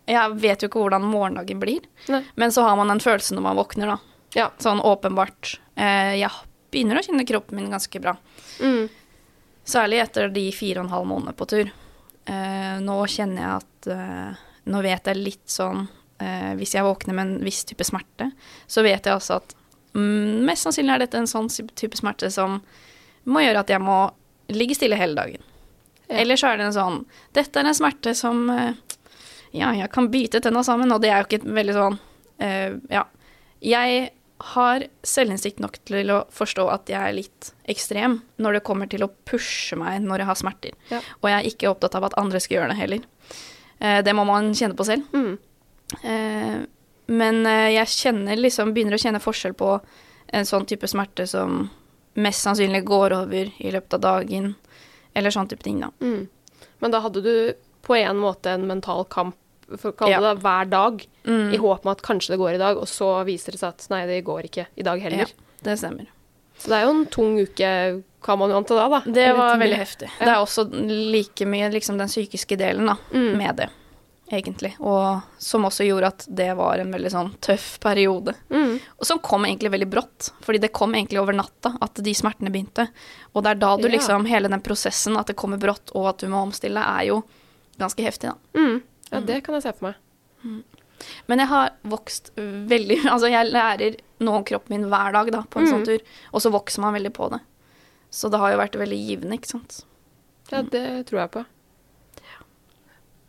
Jeg 0.08 0.36
vet 0.38 0.62
jo 0.62 0.68
ikke 0.70 0.84
hvordan 0.84 1.02
morgendagen 1.02 1.58
blir, 1.58 1.88
Nei. 2.08 2.22
men 2.38 2.54
så 2.54 2.62
har 2.68 2.78
man 2.78 2.92
den 2.92 3.02
følelsen 3.02 3.38
når 3.38 3.46
man 3.48 3.58
våkner, 3.58 3.94
da. 3.94 3.98
Ja. 4.36 4.46
Sånn 4.62 4.82
åpenbart. 4.84 5.56
Uh, 5.74 6.14
jeg 6.20 6.30
begynner 6.70 7.00
å 7.00 7.04
kjenne 7.04 7.26
kroppen 7.28 7.58
min 7.58 7.72
ganske 7.72 8.00
bra. 8.02 8.14
Mm. 8.62 8.86
Særlig 9.68 10.02
etter 10.04 10.30
de 10.32 10.46
fire 10.54 10.80
og 10.80 10.86
en 10.86 10.94
halv 10.94 11.08
måneder 11.10 11.36
på 11.36 11.48
tur. 11.50 11.70
Nå 12.28 12.94
kjenner 13.08 13.40
jeg 13.40 13.52
at 13.62 13.86
Nå 14.68 14.80
vet 14.84 15.06
jeg 15.08 15.16
litt 15.16 15.48
sånn 15.48 15.86
Hvis 16.60 16.74
jeg 16.76 16.84
våkner 16.84 17.16
med 17.16 17.24
en 17.24 17.46
viss 17.46 17.62
type 17.64 17.86
smerte, 17.88 18.26
så 18.68 18.84
vet 18.84 19.08
jeg 19.08 19.14
altså 19.14 19.38
at 19.40 19.54
mm, 19.96 20.44
mest 20.44 20.66
sannsynlig 20.66 20.92
er 20.92 21.04
dette 21.06 21.22
en 21.22 21.30
sånn 21.30 21.48
type 21.48 21.96
smerte 21.96 22.28
som 22.32 22.58
må 23.24 23.44
gjøre 23.44 23.64
at 23.64 23.72
jeg 23.72 23.80
må 23.80 23.96
ligge 24.52 24.76
stille 24.76 24.98
hele 25.00 25.16
dagen. 25.16 25.48
Ja. 26.08 26.22
Eller 26.22 26.36
så 26.40 26.48
er 26.50 26.58
det 26.58 26.68
en 26.68 26.76
sånn 26.76 27.00
Dette 27.36 27.60
er 27.60 27.68
en 27.68 27.76
smerte 27.76 28.14
som 28.16 28.46
eh, 28.52 28.76
Ja, 29.52 29.74
jeg 29.76 29.90
kan 29.92 30.08
bite 30.12 30.40
tenna 30.44 30.62
sammen, 30.64 30.92
og 30.92 31.02
det 31.04 31.10
er 31.12 31.20
jo 31.20 31.28
ikke 31.28 31.56
veldig 31.58 31.74
sånn 31.76 31.98
uh, 31.98 32.78
Ja. 32.92 33.04
Jeg 33.64 34.08
har 34.54 34.84
selvinnsikt 35.02 35.58
nok 35.58 35.80
til 35.88 36.12
å 36.14 36.20
forstå 36.30 36.68
at 36.70 36.90
jeg 36.92 37.00
er 37.00 37.16
litt 37.16 37.48
ekstrem 37.66 38.20
når 38.38 38.58
det 38.58 38.64
kommer 38.68 38.86
til 38.86 39.02
å 39.02 39.10
pushe 39.26 39.74
meg 39.80 40.04
når 40.04 40.22
jeg 40.22 40.28
har 40.28 40.38
smerter. 40.38 40.76
Ja. 40.92 41.00
Og 41.18 41.26
jeg 41.26 41.36
er 41.40 41.48
ikke 41.50 41.72
opptatt 41.72 41.96
av 41.98 42.06
at 42.06 42.14
andre 42.20 42.38
skal 42.40 42.60
gjøre 42.60 42.68
det 42.70 42.78
heller. 42.78 43.08
Uh, 43.82 43.98
det 44.06 44.14
må 44.14 44.22
man 44.28 44.52
kjenne 44.54 44.78
på 44.78 44.86
selv. 44.86 45.10
Mm. 45.10 45.34
Uh, 46.04 46.62
men 47.10 47.42
jeg 47.48 47.90
kjenner 47.90 48.38
liksom, 48.38 48.70
begynner 48.76 48.94
å 48.94 49.02
kjenne 49.02 49.24
forskjell 49.24 49.56
på 49.58 49.72
en 50.38 50.46
sånn 50.46 50.68
type 50.70 50.86
smerte 50.86 51.26
som 51.26 51.64
mest 52.18 52.44
sannsynlig 52.44 52.84
går 52.86 53.14
over 53.16 53.50
i 53.58 53.72
løpet 53.72 53.98
av 53.98 54.04
dagen, 54.04 54.52
eller 55.18 55.34
sånn 55.34 55.48
type 55.50 55.62
ting, 55.66 55.80
da. 55.84 55.90
Mm. 56.00 56.28
Men 56.80 56.94
da 56.94 57.00
hadde 57.04 57.22
du 57.24 57.34
på 57.86 57.96
en 57.98 58.18
måte 58.22 58.54
en 58.54 58.66
mental 58.70 59.04
kamp, 59.10 59.34
for 59.76 59.92
å 59.92 59.96
kalle 59.98 60.10
Ja. 60.14 60.20
det 60.20 60.36
det, 60.38 60.42
hver 60.44 60.70
dag, 60.70 61.06
Mm. 61.28 61.52
i 61.52 61.58
håp 61.60 61.84
om 61.84 61.90
at 61.92 62.00
kanskje 62.02 62.30
det 62.32 62.38
går 62.40 62.54
i 62.54 62.58
dag, 62.58 62.76
og 62.78 62.86
så 62.88 63.24
viser 63.26 63.52
det 63.52 63.60
seg 63.60 63.68
at 63.74 63.86
nei, 63.90 64.06
det 64.06 64.24
går 64.24 64.44
ikke 64.48 64.66
i 64.78 64.82
dag 64.82 65.00
heller. 65.02 65.26
Ja, 65.28 65.44
det 65.62 65.78
stemmer. 65.78 66.06
Så 66.58 66.68
det 66.68 66.78
er 66.78 66.84
jo 66.86 66.90
en 66.90 67.06
tung 67.06 67.36
uke, 67.38 68.02
kan 68.22 68.38
man 68.38 68.50
jo 68.50 68.56
anta 68.56 68.74
da, 68.74 68.88
da. 68.88 69.00
Det 69.12 69.36
var 69.36 69.58
veldig 69.58 69.76
heftig. 69.78 70.08
Det 70.18 70.26
er 70.26 70.40
også 70.40 70.64
like 70.72 71.44
mye 71.46 71.70
liksom 71.70 71.98
den 71.98 72.08
psykiske 72.08 72.56
delen 72.58 72.86
da, 72.86 72.96
Mm. 73.12 73.36
med 73.36 73.56
det, 73.56 73.68
egentlig. 74.30 74.74
Og 74.80 75.20
som 75.40 75.64
også 75.68 75.86
gjorde 75.86 76.10
at 76.12 76.26
det 76.28 76.50
var 76.58 76.78
en 76.82 76.90
veldig 76.92 77.10
sånn 77.12 77.30
tøff 77.44 77.78
periode. 77.80 78.34
Mm. 78.52 78.78
Og 78.98 79.06
som 79.08 79.18
kom 79.24 79.46
egentlig 79.48 79.70
veldig 79.72 79.88
brått, 79.90 80.30
fordi 80.44 80.60
det 80.66 80.72
kom 80.76 80.94
egentlig 80.94 81.20
over 81.22 81.36
natta 81.36 81.74
at 81.84 81.94
de 82.04 82.14
smertene 82.14 82.52
begynte. 82.52 82.88
Og 83.34 83.42
det 83.44 83.54
er 83.54 83.60
da 83.62 83.76
du 83.80 83.88
liksom, 83.88 84.26
hele 84.28 84.48
den 84.52 84.60
prosessen, 84.64 85.16
at 85.16 85.26
det 85.30 85.36
kommer 85.40 85.60
brått 85.62 85.90
og 85.94 86.08
at 86.12 86.18
du 86.24 86.28
må 86.32 86.42
omstille, 86.46 86.80
er 86.82 87.08
jo 87.10 87.22
ganske 87.78 88.02
heftig, 88.04 88.32
da. 88.34 88.58
Mm. 88.58 88.82
Ja, 89.10 89.20
det 89.24 89.40
kan 89.46 89.54
jeg 89.56 89.62
se 89.64 89.72
for 89.78 89.90
meg. 89.92 90.64
Men 91.30 91.38
jeg 91.38 91.48
har 91.48 91.70
vokst 91.86 92.32
veldig 92.36 92.96
Altså, 93.12 93.28
jeg 93.30 93.50
lærer 93.52 93.96
nå 94.24 94.32
om 94.34 94.44
kroppen 94.46 94.74
min 94.74 94.88
hver 94.90 95.12
dag, 95.14 95.30
da, 95.32 95.42
på 95.46 95.60
en 95.60 95.68
Mm. 95.68 95.72
sånn 95.72 95.86
tur. 95.86 96.00
Og 96.34 96.42
så 96.42 96.50
vokser 96.50 96.82
man 96.82 96.94
veldig 96.94 97.12
på 97.14 97.30
det. 97.30 97.38
Så 98.10 98.30
det 98.32 98.38
har 98.40 98.50
jo 98.52 98.58
vært 98.58 98.76
veldig 98.80 98.98
givende, 98.98 99.36
ikke 99.38 99.50
sant. 99.52 99.82
Ja, 100.50 100.62
det 100.62 101.06
tror 101.10 101.20
jeg 101.20 101.30
på. 101.34 101.44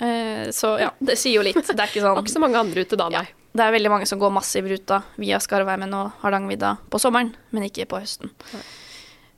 Så 0.00 0.70
ja, 0.80 0.88
det 1.04 1.18
sier 1.20 1.36
jo 1.36 1.44
litt. 1.44 1.60
Det 1.60 1.76
er 1.76 1.92
ikke 1.92 2.02
sånn 2.06 2.22
ikke 2.22 2.32
så 2.32 2.40
mange 2.40 2.60
andre 2.60 2.86
ute 2.86 2.98
da, 3.00 3.10
nei. 3.12 3.26
Det 3.54 3.62
er 3.62 3.74
veldig 3.74 3.90
mange 3.92 4.06
som 4.10 4.18
går 4.18 4.32
massivruta 4.34 5.00
via 5.20 5.38
Skarvheimen 5.42 5.92
og 5.94 6.16
Hardangervidda 6.24 6.72
på 6.90 6.98
sommeren, 6.98 7.30
men 7.54 7.68
ikke 7.68 7.86
på 7.90 8.00
høsten. 8.02 8.32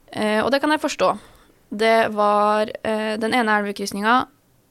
Eh, 0.09 0.41
og 0.41 0.49
det 0.55 0.63
kan 0.63 0.73
jeg 0.73 0.81
forstå. 0.81 1.11
Det 1.77 2.09
var 2.17 2.73
eh, 2.81 3.17
den 3.21 3.37
ene 3.37 3.59
elvekrysninga 3.61 4.15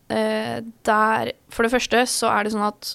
eh, 0.09 0.63
der 0.87 1.33
For 1.51 1.67
det 1.67 1.73
første 1.75 2.05
så 2.09 2.31
er 2.31 2.45
det 2.45 2.53
sånn 2.55 2.65
at 2.65 2.93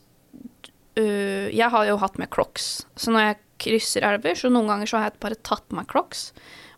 uh, 0.98 1.46
Jeg 1.52 1.68
har 1.70 1.84
jo 1.86 1.98
hatt 2.00 2.16
med 2.18 2.30
crocs, 2.32 2.86
så 2.96 3.12
når 3.12 3.26
jeg 3.26 3.40
krysser 3.60 4.06
elver, 4.08 4.34
så 4.34 4.50
noen 4.50 4.70
ganger 4.72 4.88
så 4.88 4.98
har 4.98 5.10
jeg 5.10 5.20
bare 5.22 5.38
tatt 5.44 5.66
med 5.68 5.82
meg 5.82 5.90
crocs 5.92 6.30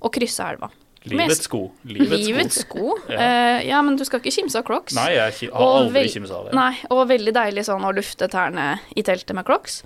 og 0.02 0.12
kryssa 0.12 0.50
elva. 0.50 0.68
Livets 1.10 1.46
sko. 1.48 1.64
Livets, 1.88 2.26
Livets 2.26 2.60
sko. 2.62 2.94
sko. 2.96 2.98
Ja. 3.12 3.18
Uh, 3.18 3.58
ja, 3.66 3.80
men 3.84 3.98
du 3.98 4.04
skal 4.06 4.22
ikke 4.22 4.34
kimse 4.34 4.60
av 4.60 4.66
crocs. 4.68 4.94
Nei, 4.96 5.10
jeg 5.16 5.50
har 5.52 5.66
aldri 5.66 6.04
kimsa 6.12 6.38
av 6.38 6.48
det. 6.48 6.56
Nei, 6.58 6.72
og 6.94 7.04
veldig 7.10 7.34
deilig 7.36 7.66
sånn 7.68 7.86
å 7.86 7.92
lufte 7.94 8.28
tærne 8.30 8.68
i 8.94 9.04
teltet 9.06 9.34
med 9.36 9.46
crocs. 9.48 9.82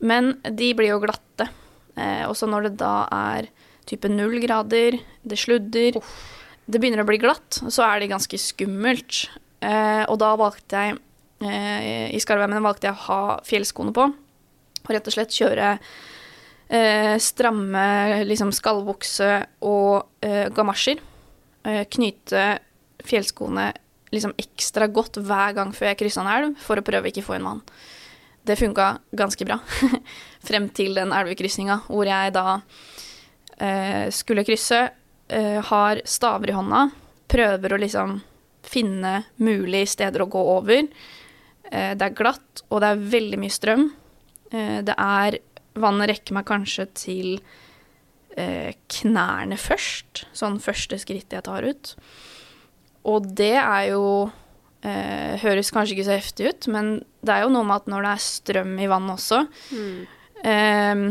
Men 0.00 0.36
de 0.44 0.72
blir 0.76 0.94
jo 0.94 1.02
glatte. 1.04 1.50
Uh, 1.96 2.24
og 2.28 2.34
så 2.38 2.48
når 2.50 2.70
det 2.70 2.74
da 2.82 2.94
er 3.12 3.50
type 3.86 4.08
null 4.10 4.40
grader, 4.42 4.98
det 5.22 5.38
sludder, 5.38 6.00
det 6.66 6.80
begynner 6.82 7.04
å 7.04 7.08
bli 7.08 7.20
glatt, 7.22 7.60
så 7.62 7.84
er 7.86 8.02
det 8.02 8.10
ganske 8.10 8.40
skummelt. 8.40 9.26
Uh, 9.62 10.04
og 10.10 10.18
da 10.20 10.34
valgte 10.36 10.82
jeg 10.82 10.98
eh, 11.46 12.12
I 12.12 12.18
Skarvheimen 12.20 12.64
valgte 12.64 12.90
jeg 12.90 12.96
å 12.96 13.04
ha 13.06 13.20
fjellskoene 13.46 13.94
på. 13.96 14.08
Og 14.86 14.92
rett 14.92 15.08
og 15.08 15.14
slett 15.16 15.34
kjøre 15.34 15.76
eh, 16.68 17.16
stramme 17.22 18.24
liksom 18.26 18.52
skallbukse 18.54 19.30
og 19.66 20.24
eh, 20.24 20.46
gamasjer. 20.54 21.02
Eh, 21.66 21.82
knyte 21.90 22.46
fjellskoene 23.06 23.70
liksom 24.14 24.34
ekstra 24.38 24.88
godt 24.90 25.18
hver 25.26 25.54
gang 25.56 25.72
før 25.74 25.90
jeg 25.90 26.00
kryssa 26.00 26.22
en 26.22 26.32
elv, 26.32 26.58
for 26.62 26.78
å 26.78 26.86
prøve 26.86 27.10
ikke 27.10 27.24
få 27.26 27.36
inn 27.38 27.46
vann. 27.46 27.62
Det 28.46 28.58
funka 28.58 28.92
ganske 29.18 29.46
bra. 29.48 29.58
Frem 30.46 30.68
til 30.74 30.94
den 30.98 31.14
elvekrysninga 31.14 31.80
hvor 31.88 32.06
jeg 32.06 32.34
da 32.36 32.60
eh, 33.58 34.06
skulle 34.14 34.46
krysse, 34.46 34.84
eh, 35.28 35.58
har 35.70 36.02
staver 36.06 36.52
i 36.52 36.56
hånda, 36.56 36.86
prøver 37.26 37.74
å 37.74 37.80
liksom 37.82 38.20
finne 38.66 39.20
mulige 39.42 39.90
steder 39.90 40.22
å 40.22 40.30
gå 40.30 40.42
over. 40.56 40.86
Eh, 41.66 41.92
det 41.98 42.06
er 42.06 42.18
glatt, 42.18 42.62
og 42.70 42.82
det 42.82 42.92
er 42.92 43.06
veldig 43.16 43.42
mye 43.42 43.54
strøm. 43.54 43.88
Det 44.46 44.94
er 44.94 45.34
Vannet 45.80 46.10
rekker 46.12 46.36
meg 46.36 46.46
kanskje 46.48 46.86
til 46.96 47.30
eh, 48.36 48.72
knærne 49.00 49.58
først. 49.60 50.26
Sånn 50.36 50.58
første 50.62 50.98
skritt 51.02 51.34
jeg 51.34 51.46
tar 51.46 51.66
ut. 51.66 51.94
Og 53.06 53.28
det 53.38 53.54
er 53.60 53.92
jo 53.92 54.02
eh, 54.82 55.36
Høres 55.42 55.72
kanskje 55.74 55.96
ikke 55.96 56.08
så 56.08 56.18
heftig 56.18 56.50
ut, 56.50 56.68
men 56.72 56.98
det 57.26 57.34
er 57.34 57.46
jo 57.46 57.54
noe 57.54 57.66
med 57.66 57.82
at 57.82 57.90
når 57.90 58.06
det 58.06 58.12
er 58.12 58.26
strøm 58.26 58.74
i 58.82 58.90
vannet 58.90 59.16
også 59.16 59.42
eh, 60.42 61.06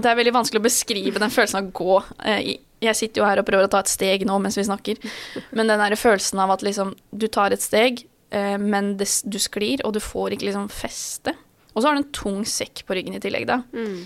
Det 0.00 0.08
er 0.08 0.18
veldig 0.18 0.34
vanskelig 0.38 0.62
å 0.62 0.68
beskrive 0.68 1.22
den 1.22 1.32
følelsen 1.32 1.60
av 1.60 1.68
å 1.68 1.74
gå. 1.82 1.98
Eh, 2.24 2.54
jeg 2.80 2.96
sitter 2.96 3.20
jo 3.20 3.28
her 3.28 3.42
og 3.42 3.48
prøver 3.48 3.68
å 3.68 3.72
ta 3.72 3.82
et 3.84 3.92
steg 3.92 4.24
nå 4.28 4.38
mens 4.40 4.56
vi 4.56 4.64
snakker, 4.64 5.02
men 5.56 5.68
den 5.68 5.84
der 5.84 5.98
følelsen 6.00 6.40
av 6.40 6.56
at 6.56 6.64
liksom 6.64 6.94
du 7.12 7.28
tar 7.28 7.52
et 7.52 7.64
steg, 7.64 8.04
eh, 8.32 8.56
men 8.56 8.94
det, 9.00 9.10
du 9.28 9.36
sklir, 9.42 9.84
og 9.84 9.94
du 9.96 10.00
får 10.00 10.36
ikke 10.36 10.48
liksom 10.48 10.70
feste. 10.72 11.36
Og 11.74 11.80
så 11.80 11.86
har 11.88 11.96
du 11.96 12.02
en 12.02 12.12
tung 12.14 12.42
sekk 12.48 12.84
på 12.86 12.96
ryggen 12.96 13.16
i 13.16 13.22
tillegg, 13.22 13.46
da. 13.50 13.60
Mm. 13.74 13.98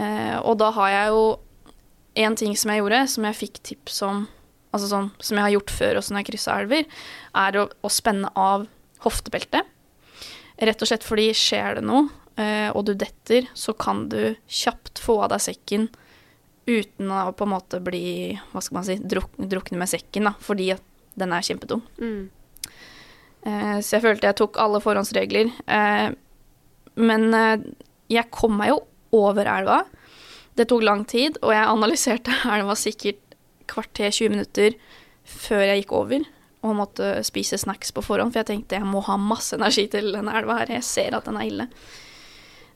Eh, 0.00 0.36
og 0.40 0.58
da 0.60 0.70
har 0.76 0.92
jeg 0.94 1.14
jo 1.14 1.24
en 2.24 2.36
ting 2.38 2.54
som 2.58 2.72
jeg 2.72 2.82
gjorde, 2.82 3.00
som 3.12 3.26
jeg 3.28 3.38
fikk 3.38 3.60
tips 3.66 4.02
om, 4.06 4.24
altså 4.74 4.90
sånn, 4.90 5.10
som 5.22 5.38
jeg 5.38 5.46
har 5.46 5.54
gjort 5.56 5.74
før 5.74 6.00
også 6.00 6.14
når 6.14 6.22
jeg 6.22 6.30
kryssa 6.32 6.56
elver, 6.62 7.02
er 7.44 7.60
å, 7.60 7.66
å 7.70 7.92
spenne 7.92 8.30
av 8.38 8.66
hoftebeltet. 9.04 9.76
Rett 10.60 10.82
og 10.82 10.90
slett 10.90 11.06
fordi 11.06 11.30
skjer 11.36 11.78
det 11.78 11.86
noe, 11.86 12.08
eh, 12.40 12.68
og 12.74 12.84
du 12.88 12.94
detter, 12.98 13.48
så 13.56 13.74
kan 13.76 14.08
du 14.12 14.34
kjapt 14.46 15.00
få 15.02 15.20
av 15.24 15.34
deg 15.34 15.44
sekken 15.50 15.88
uten 16.70 17.10
å 17.10 17.30
på 17.34 17.46
en 17.46 17.54
måte 17.54 17.80
bli, 17.82 18.36
hva 18.52 18.62
skal 18.62 18.78
man 18.78 18.86
si, 18.86 18.98
druk, 19.00 19.32
drukne 19.38 19.80
med 19.80 19.90
sekken, 19.90 20.28
da, 20.28 20.34
fordi 20.44 20.70
at 20.76 20.84
den 21.18 21.32
er 21.34 21.46
kjempetung. 21.46 21.82
Mm. 21.98 22.28
Eh, 23.40 23.78
så 23.80 23.96
jeg 23.96 24.04
følte 24.04 24.28
jeg 24.28 24.38
tok 24.38 24.60
alle 24.60 24.82
forhåndsregler. 24.84 25.50
Eh, 25.66 26.10
men 27.02 27.30
eh, 27.36 27.66
jeg 28.10 28.30
kom 28.34 28.58
meg 28.58 28.72
jo 28.72 28.80
over 29.16 29.48
elva. 29.50 29.82
Det 30.56 30.66
tok 30.70 30.84
lang 30.84 31.04
tid, 31.08 31.38
og 31.42 31.54
jeg 31.54 31.70
analyserte 31.70 32.34
elva 32.56 32.76
sikkert 32.78 33.22
kvarter 33.70 34.10
20 34.10 34.34
minutter 34.34 34.76
før 35.30 35.62
jeg 35.62 35.82
gikk 35.84 35.94
over 35.94 36.28
og 36.60 36.76
måtte 36.76 37.12
spise 37.24 37.56
snacks 37.60 37.92
på 37.96 38.02
forhånd, 38.04 38.34
for 38.34 38.42
jeg 38.42 38.50
tenkte 38.50 38.76
jeg 38.76 38.88
må 38.88 39.00
ha 39.06 39.16
masse 39.20 39.56
energi 39.56 39.86
til 39.92 40.10
denne 40.12 40.34
elva 40.36 40.58
her. 40.58 40.74
Jeg 40.76 40.84
ser 40.84 41.16
at 41.16 41.28
den 41.28 41.38
er 41.40 41.48
ille. 41.48 41.66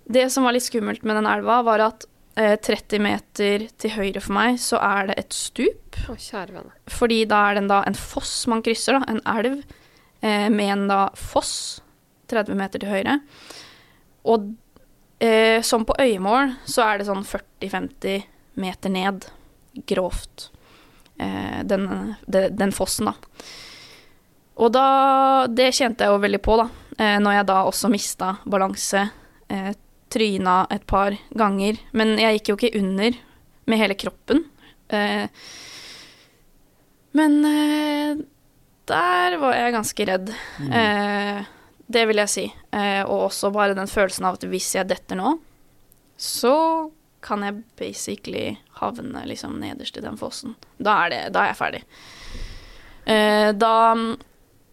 Det 0.04 0.24
som 0.32 0.46
var 0.46 0.56
litt 0.56 0.64
skummelt 0.64 1.04
med 1.04 1.18
den 1.18 1.28
elva, 1.28 1.58
var 1.66 1.82
at 1.84 2.06
eh, 2.40 2.56
30 2.56 3.02
meter 3.04 3.66
til 3.80 3.94
høyre 3.94 4.22
for 4.24 4.36
meg 4.36 4.58
så 4.62 4.80
er 4.80 5.10
det 5.10 5.18
et 5.20 5.36
stup. 5.36 5.98
Å, 6.08 6.16
kjære. 6.16 6.64
Fordi 6.92 7.22
da 7.28 7.42
er 7.50 7.60
den 7.60 7.68
da 7.68 7.82
en 7.88 7.98
foss 7.98 8.46
man 8.50 8.64
krysser, 8.64 8.98
da, 8.98 9.04
en 9.12 9.20
elv, 9.36 9.60
eh, 10.24 10.48
med 10.52 10.76
en 10.78 10.86
da 10.88 11.00
foss 11.18 11.82
30 12.32 12.56
meter 12.56 12.80
til 12.80 12.92
høyre. 12.92 13.18
Og 14.24 14.54
eh, 15.22 15.60
som 15.62 15.84
på 15.84 15.96
øyemål 16.00 16.54
så 16.68 16.86
er 16.86 16.98
det 17.00 17.08
sånn 17.08 17.24
40-50 17.26 18.24
meter 18.60 18.92
ned, 18.94 19.28
grovt, 19.90 20.48
eh, 21.18 21.60
den, 21.66 21.88
de, 22.26 22.48
den 22.54 22.72
fossen, 22.74 23.10
da. 23.10 23.14
Og 24.54 24.70
da 24.70 24.86
Det 25.50 25.72
kjente 25.74 26.06
jeg 26.06 26.14
jo 26.14 26.22
veldig 26.22 26.40
på, 26.44 26.56
da. 26.60 26.68
Eh, 26.98 27.18
når 27.18 27.40
jeg 27.40 27.48
da 27.50 27.62
også 27.66 27.90
mista 27.90 28.36
balanse. 28.46 29.08
Eh, 29.50 29.72
tryna 30.14 30.66
et 30.70 30.84
par 30.86 31.16
ganger. 31.34 31.80
Men 31.92 32.14
jeg 32.20 32.38
gikk 32.38 32.52
jo 32.52 32.56
ikke 32.58 32.78
under 32.78 33.16
med 33.66 33.80
hele 33.80 33.96
kroppen. 33.98 34.44
Eh, 34.94 35.26
men 37.18 37.36
eh, 37.48 38.22
der 38.90 39.36
var 39.42 39.58
jeg 39.58 39.74
ganske 39.74 40.06
redd. 40.10 40.32
Eh, 40.68 41.50
det 41.90 42.06
vil 42.08 42.16
jeg 42.22 42.28
si. 42.32 42.44
Eh, 42.72 43.02
og 43.04 43.26
også 43.30 43.50
bare 43.52 43.74
den 43.76 43.86
følelsen 43.90 44.24
av 44.28 44.34
at 44.38 44.44
hvis 44.48 44.74
jeg 44.74 44.88
detter 44.88 45.16
nå, 45.20 45.34
så 46.16 46.90
kan 47.24 47.42
jeg 47.42 47.62
basically 47.80 48.56
havne 48.80 49.22
liksom 49.26 49.58
nederst 49.60 49.96
i 49.96 50.02
den 50.04 50.16
fossen. 50.20 50.54
Da 50.78 51.04
er, 51.06 51.10
det, 51.14 51.20
da 51.34 51.44
er 51.44 51.52
jeg 51.52 51.56
ferdig. 51.60 51.82
Eh, 53.06 53.50
da 53.56 53.72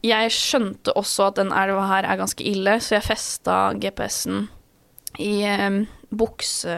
jeg 0.04 0.32
skjønte 0.34 0.93
også 0.97 1.28
at 1.30 1.38
den 1.39 1.52
elva 1.54 1.84
her 1.91 2.08
er 2.10 2.19
ganske 2.19 2.43
ille, 2.47 2.78
så 2.82 2.97
jeg 2.97 3.06
festa 3.08 3.58
GPS-en 3.80 4.47
i 5.19 5.41
eh, 5.47 5.82
bukse... 6.12 6.78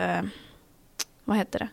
Hva 1.24 1.38
heter 1.40 1.64
det? 1.64 1.70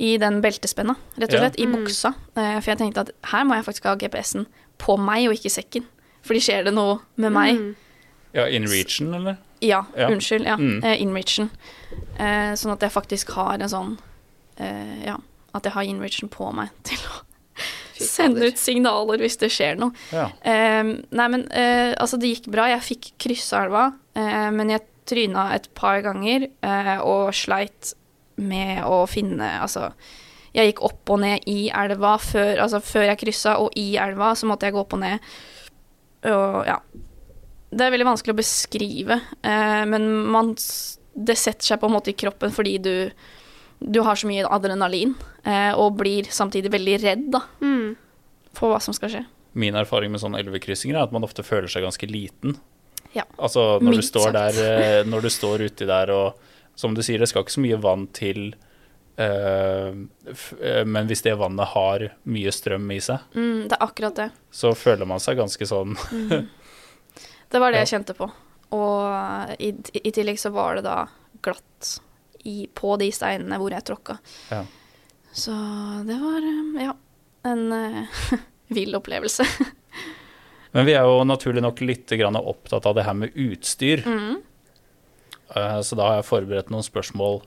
I 0.00 0.14
den 0.22 0.38
beltespenna, 0.44 0.94
rett 1.18 1.32
og 1.32 1.34
Ja. 1.34 1.40
slett. 1.48 1.56
I 1.60 1.66
Mm. 1.66 1.72
buksa. 1.74 2.14
Eh, 2.38 2.60
for 2.60 2.70
jeg 2.70 2.78
tenkte 2.78 3.00
at 3.00 3.10
her 3.32 3.44
må 3.44 3.56
jeg 3.58 3.64
faktisk 3.66 3.84
ha 3.90 3.96
GPS-en 3.98 4.46
på 4.78 4.94
meg 4.96 5.26
og 5.28 5.34
ikke 5.34 5.50
sekken. 5.52 5.84
Fordi 6.26 6.40
skjer 6.44 6.64
det 6.68 6.74
noe 6.74 6.98
med 7.16 7.32
meg 7.32 7.56
Mm. 7.58 7.74
Ja, 8.32 8.44
in 8.46 8.66
region, 8.70 9.14
eller? 9.14 9.38
Ja, 9.60 9.84
Ja. 9.96 10.08
unnskyld. 10.08 10.44
Ja, 10.46 10.56
Mm. 10.56 10.84
in 10.84 11.08
inreachen. 11.08 11.50
Eh, 12.18 12.52
sånn 12.54 12.72
at 12.72 12.80
jeg 12.80 12.92
faktisk 12.92 13.30
har 13.32 13.54
en 13.54 13.68
sånn 13.68 13.98
eh, 14.58 15.04
Ja, 15.06 15.16
at 15.54 15.64
jeg 15.64 15.72
har 15.72 15.82
inreachen 15.82 16.28
på 16.28 16.52
meg 16.54 16.68
til 16.84 16.98
å 16.98 17.24
sende 18.00 18.46
ut 18.46 18.56
signaler 18.58 19.18
hvis 19.18 19.36
det 19.38 19.50
skjer 19.50 19.76
noe. 19.78 19.92
Ja. 20.12 20.28
Eh, 20.44 20.82
nei, 21.10 21.28
men 21.28 21.48
eh, 21.50 21.94
altså, 21.98 22.18
det 22.20 22.30
gikk 22.36 22.50
bra. 22.52 22.66
Jeg 22.68 22.80
fikk 22.86 23.10
kryssa 23.18 23.64
elva, 23.64 23.92
eh, 24.14 24.50
men 24.50 24.70
jeg 24.70 24.80
tryna 25.10 25.52
et 25.54 25.68
par 25.74 26.00
ganger 26.02 26.46
eh, 26.62 26.98
og 27.02 27.32
sleit 27.34 27.94
med 28.38 28.84
å 28.84 29.06
finne 29.10 29.60
Altså, 29.60 29.92
jeg 30.54 30.72
gikk 30.72 30.84
opp 30.84 31.10
og 31.10 31.20
ned 31.20 31.42
i 31.46 31.68
elva 31.68 32.16
før, 32.18 32.58
altså, 32.62 32.80
før 32.80 33.06
jeg 33.10 33.18
kryssa, 33.18 33.58
og 33.58 33.72
i 33.76 33.96
elva 33.96 34.32
så 34.38 34.46
måtte 34.46 34.62
jeg 34.68 34.72
gå 34.74 34.80
opp 34.80 34.92
og 34.94 35.00
ned. 35.00 35.18
Og 36.28 36.66
ja. 36.66 36.78
Det 37.70 37.84
er 37.86 37.92
veldig 37.94 38.08
vanskelig 38.08 38.34
å 38.34 38.38
beskrive, 38.40 39.20
eh, 39.46 39.82
men 39.86 40.08
man, 40.26 40.54
det 41.14 41.36
setter 41.38 41.68
seg 41.68 41.78
på 41.80 41.86
en 41.86 41.94
måte 41.94 42.10
i 42.10 42.18
kroppen 42.18 42.50
fordi 42.54 42.78
du 42.82 42.94
du 43.80 44.02
har 44.04 44.18
så 44.20 44.26
mye 44.28 44.44
adrenalin, 44.44 45.14
eh, 45.48 45.70
og 45.72 45.94
blir 45.96 46.26
samtidig 46.28 46.68
veldig 46.74 46.96
redd 47.00 47.22
da, 47.32 47.40
Mm. 47.64 47.94
for 48.52 48.74
hva 48.74 48.80
som 48.82 48.92
skal 48.92 49.08
skje. 49.08 49.22
Min 49.54 49.72
erfaring 49.74 50.10
med 50.12 50.20
sånne 50.20 50.36
elvekryssinger 50.42 50.98
er 50.98 51.02
at 51.06 51.12
man 51.12 51.24
ofte 51.24 51.42
føler 51.42 51.66
seg 51.66 51.82
ganske 51.86 52.06
liten. 52.10 52.58
Ja. 53.14 53.24
Altså 53.38 53.80
når 53.80 53.96
du 53.96 54.02
står 54.02 54.32
sagt. 54.32 54.36
der 54.36 54.98
eh, 55.00 55.04
Når 55.08 55.22
du 55.22 55.28
står 55.32 55.64
uti 55.64 55.86
der 55.86 56.10
og 56.14 56.34
Som 56.76 56.94
du 56.94 57.00
sier, 57.02 57.18
det 57.18 57.28
skal 57.28 57.42
ikke 57.42 57.56
så 57.56 57.60
mye 57.64 57.80
vann 57.80 58.06
til 58.12 58.54
Men 59.20 61.08
hvis 61.10 61.22
det 61.26 61.34
vannet 61.36 61.68
har 61.74 62.04
mye 62.30 62.52
strøm 62.54 62.86
i 62.94 63.00
seg, 63.04 63.18
Mm, 63.36 63.66
det 63.68 63.76
er 63.76 63.84
akkurat 63.84 64.14
det. 64.16 64.28
så 64.50 64.70
føler 64.74 65.06
man 65.06 65.20
seg 65.20 65.36
ganske 65.36 65.66
sånn 65.68 65.96
Det 67.50 67.58
var 67.58 67.72
det 67.72 67.80
Ja. 67.80 67.84
jeg 67.84 67.90
kjente 67.94 68.14
på. 68.16 68.30
Og 68.72 69.56
i, 69.58 69.72
i 70.04 70.10
tillegg 70.14 70.38
så 70.38 70.52
var 70.54 70.76
det 70.78 70.84
da 70.86 71.08
glatt 71.42 71.96
i, 72.46 72.68
på 72.72 72.94
de 73.00 73.08
steinene 73.12 73.58
hvor 73.58 73.70
jeg 73.74 73.82
tråkka. 73.88 74.18
Ja. 74.52 74.62
Så 75.34 75.50
det 76.06 76.16
var, 76.22 76.38
eh, 76.46 76.84
ja, 76.86 76.94
en 77.50 77.72
uh, 77.72 78.38
vill 78.76 78.94
opplevelse. 78.94 79.44
Men 80.72 80.86
vi 80.86 80.94
er 80.94 81.02
jo 81.02 81.24
naturlig 81.26 81.62
nok 81.66 81.80
litt 81.82 82.06
grann 82.14 82.38
opptatt 82.38 82.86
av 82.86 82.94
det 82.94 83.02
her 83.08 83.14
med 83.18 83.34
utstyr. 83.34 84.04
Mm. 84.06 84.36
Uh, 85.50 85.80
så 85.82 85.98
da 85.98 86.06
har 86.06 86.20
jeg 86.20 86.28
forberedt 86.30 86.70
noen 86.70 86.86
spørsmål. 86.86 87.42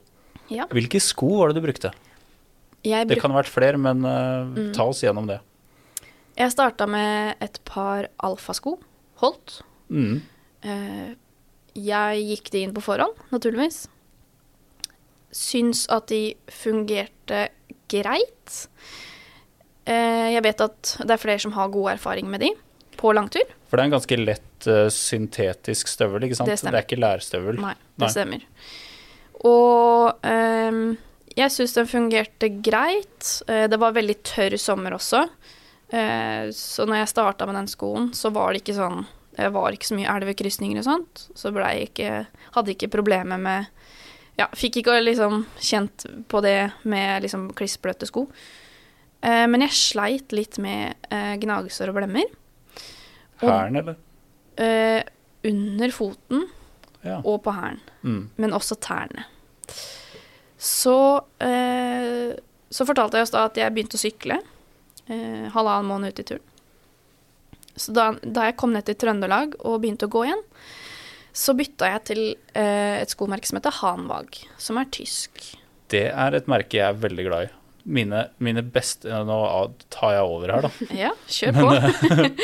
Ja. 0.51 0.65
Hvilke 0.71 0.99
sko 1.01 1.29
var 1.39 1.51
det 1.53 1.62
du 1.62 1.65
brukte? 1.67 1.93
Jeg, 2.84 3.08
Det 3.08 3.19
kan 3.21 3.32
ha 3.32 3.39
vært 3.41 3.51
flere, 3.53 3.77
men 3.79 4.03
uh, 4.03 4.43
Mm. 4.43 4.73
ta 4.75 4.84
oss 4.91 5.01
gjennom 5.03 5.27
det. 5.27 5.39
jeg 6.36 6.51
starta 6.51 6.88
med 6.89 7.36
et 7.41 7.60
par 7.65 8.08
alfasko. 8.19 8.79
Holdt. 9.21 9.62
Mm. 9.89 10.21
Uh, 10.65 11.15
jeg 11.75 12.25
gikk 12.27 12.51
de 12.51 12.63
inn 12.67 12.73
på 12.75 12.82
forhånd, 12.84 13.15
naturligvis. 13.32 13.88
Syns 15.34 15.88
at 15.89 16.08
de 16.12 16.36
fungerte 16.51 17.47
greit. 17.89 18.67
Uh, 19.88 20.29
jeg 20.36 20.43
vet 20.45 20.62
at 20.62 20.93
det 21.01 21.15
er 21.15 21.21
flere 21.21 21.41
som 21.41 21.56
har 21.58 21.71
god 21.73 21.95
erfaring 21.95 22.29
med 22.29 22.43
de 22.45 22.51
på 22.99 23.12
langtur. 23.15 23.47
For 23.67 23.77
det 23.79 23.84
er 23.86 23.89
en 23.89 23.95
ganske 23.95 24.17
lett 24.21 24.67
uh, 24.69 24.86
syntetisk 24.93 25.89
støvel, 25.89 26.27
ikke 26.27 26.38
sant? 26.38 26.51
Det 26.51 26.60
stemmer. 26.62 26.77
er 26.84 26.86
ikke 26.86 27.01
lærstøvel. 27.01 27.58
Nei, 27.63 27.73
Nei. 27.73 28.06
det 28.06 28.12
stemmer. 28.13 28.45
Og 29.41 30.26
ehm, 30.28 30.96
jeg 31.34 31.54
syns 31.54 31.76
den 31.78 31.89
fungerte 31.89 32.50
greit. 32.63 33.30
Eh, 33.48 33.65
det 33.72 33.80
var 33.82 33.96
veldig 33.96 34.15
tørr 34.28 34.56
sommer 34.62 34.96
også. 34.98 35.26
Eh, 35.89 36.50
så 36.56 36.88
når 36.88 37.02
jeg 37.02 37.12
starta 37.13 37.48
med 37.50 37.58
den 37.58 37.69
skoen, 37.72 38.12
så 38.15 38.32
var 38.34 38.54
det 38.54 38.63
ikke 38.63 38.78
sånn 38.80 39.04
Det 39.34 39.50
var 39.54 39.74
ikke 39.74 39.89
så 39.89 39.98
mye 39.98 40.13
elvekrysninger 40.13 40.80
og 40.82 40.86
sånt. 40.88 41.28
Så 41.38 41.52
jeg 41.54 41.89
ikke 41.89 42.26
Hadde 42.54 42.74
ikke 42.76 42.93
problemer 42.93 43.38
med 43.38 43.65
Ja, 44.38 44.48
fikk 44.54 44.82
ikke 44.82 45.00
liksom 45.02 45.46
kjent 45.62 46.06
på 46.30 46.41
det 46.41 46.72
med 46.89 47.22
liksom 47.22 47.52
klissbløte 47.54 48.08
sko. 48.10 48.28
Eh, 49.22 49.46
men 49.48 49.62
jeg 49.62 49.78
sleit 49.78 50.34
litt 50.34 50.58
med 50.62 50.98
eh, 51.13 51.36
gnagsår 51.41 51.91
og 51.91 52.00
blemmer. 52.00 52.32
Hæren, 53.43 53.78
eller? 53.78 54.00
Eh, 54.58 55.04
under 55.46 55.93
foten 55.93 56.48
Ja. 57.04 57.18
og 57.24 57.42
på 57.44 57.52
hælen, 57.52 57.80
Mm. 58.04 58.30
men 58.38 58.54
også 58.56 58.76
tærne. 58.80 59.26
Så, 60.58 61.22
eh, 61.44 62.34
så 62.72 62.86
fortalte 62.88 63.18
jeg 63.20 63.28
oss 63.28 63.34
da 63.34 63.46
at 63.50 63.58
jeg 63.60 63.74
begynte 63.76 63.98
å 64.00 64.04
sykle 64.04 64.38
eh, 65.10 65.50
halvannen 65.52 65.89
måned 65.89 66.13
ut 66.13 66.22
i 66.24 66.28
turen. 66.32 66.46
Så 67.76 67.92
da, 67.96 68.12
da 68.22 68.46
jeg 68.48 68.56
kom 68.62 68.72
ned 68.76 68.86
til 68.86 68.96
Trøndelag 69.02 69.56
og 69.66 69.82
begynte 69.82 70.06
å 70.08 70.13
gå 70.13 70.28
igjen, 70.28 70.44
så 71.34 71.56
bytta 71.58 71.88
jeg 71.89 72.04
til 72.12 72.22
eh, 72.54 73.02
et 73.02 73.10
skomerke 73.12 73.50
som 73.50 73.58
heter 73.58 73.74
Hanwag, 73.82 74.38
som 74.62 74.78
er 74.78 74.86
tysk. 74.94 75.42
Det 75.89 76.06
er 76.13 76.38
et 76.38 76.48
merke 76.48 76.78
jeg 76.78 76.86
er 76.94 77.00
veldig 77.02 77.26
glad 77.28 77.48
i. 77.50 77.52
Mine, 77.84 78.22
mine 78.39 78.62
beste 78.63 79.12
Nå 79.28 79.36
tar 79.92 80.13
jeg 80.16 80.24
over 80.24 80.54
her, 80.54 80.63
da. 80.70 80.70
Ja, 81.04 81.10
kjør 81.28 81.58
på. 81.58 81.74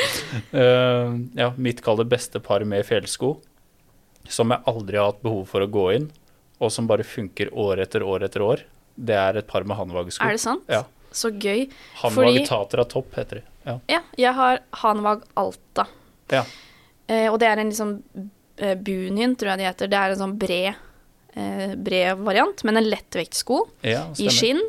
Eh, 0.60 1.14
ja, 1.38 1.46
mitt 1.56 1.80
kall 1.86 1.96
det 2.02 2.08
beste 2.10 2.42
par 2.44 2.60
med 2.68 2.84
fjellsko, 2.86 3.36
som 4.28 4.52
jeg 4.52 4.62
aldri 4.70 4.98
har 5.00 5.12
hatt 5.12 5.22
behov 5.22 5.44
for 5.50 5.64
å 5.64 5.70
gå 5.70 5.86
inn, 5.96 6.10
og 6.60 6.72
som 6.72 6.88
bare 6.90 7.06
funker 7.06 7.52
år 7.56 7.80
etter 7.86 8.04
år 8.04 8.26
etter 8.26 8.44
år, 8.44 8.64
det 9.00 9.16
er 9.16 9.38
et 9.40 9.48
par 9.48 9.64
med 9.64 9.78
Hanwag-sko. 9.78 10.26
Er 10.26 10.36
det 10.36 10.42
sant? 10.42 10.66
Ja. 10.68 10.84
Så 11.10 11.32
gøy. 11.34 11.64
Hanvag 12.02 12.44
Tatra 12.46 12.84
Topp 12.86 13.16
heter 13.18 13.40
de. 13.40 13.46
Ja. 13.64 13.78
Ja, 13.90 14.02
jeg 14.18 14.34
har 14.36 14.60
Hanvag 14.82 15.24
Alta. 15.40 15.86
Ja. 16.30 16.44
Eh, 17.10 17.26
og 17.30 17.40
det 17.42 17.48
er 17.50 17.62
en 17.62 17.72
liksom 17.72 17.96
eh, 18.60 18.76
Bunien, 18.78 19.34
tror 19.36 19.52
jeg 19.52 19.62
det 19.62 19.68
heter. 19.70 19.90
Det 19.90 19.98
er 19.98 20.14
en 20.14 20.20
sånn 20.20 20.36
bred, 20.40 20.84
eh, 21.34 21.74
bred 21.74 22.22
variant, 22.26 22.62
men 22.66 22.78
en 22.78 22.90
lettvektsko 22.92 23.64
ja, 23.86 24.06
i 24.22 24.30
skinn. 24.32 24.62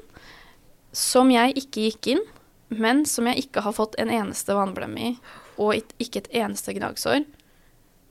Som 0.98 1.30
jeg 1.32 1.56
ikke 1.62 1.86
gikk 1.86 2.14
inn, 2.16 2.26
men 2.74 3.06
som 3.08 3.30
jeg 3.30 3.46
ikke 3.46 3.64
har 3.68 3.76
fått 3.78 3.96
en 4.02 4.12
eneste 4.12 4.56
vannblemme 4.58 5.12
i. 5.12 5.14
Og 5.62 5.78
ikke 6.02 6.24
et 6.24 6.34
eneste 6.42 6.74
gnagsår. 6.76 7.28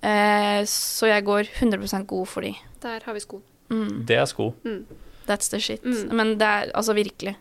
Eh, 0.02 0.62
så 0.70 1.10
jeg 1.10 1.24
går 1.26 1.50
100% 1.60 2.06
god 2.08 2.28
for 2.28 2.46
de. 2.46 2.54
Der 2.80 3.00
har 3.04 3.14
vi 3.16 3.20
sko. 3.20 3.42
Mm, 3.70 4.04
Det 4.06 4.16
er 4.16 4.26
sko. 4.26 4.52
that's 5.26 5.50
the 5.50 5.60
shit. 5.60 5.82
Mm. 5.84 6.08
Men 6.16 6.38
det 6.38 6.46
er 6.46 6.70
altså 6.74 6.94
virkelig. 6.96 7.36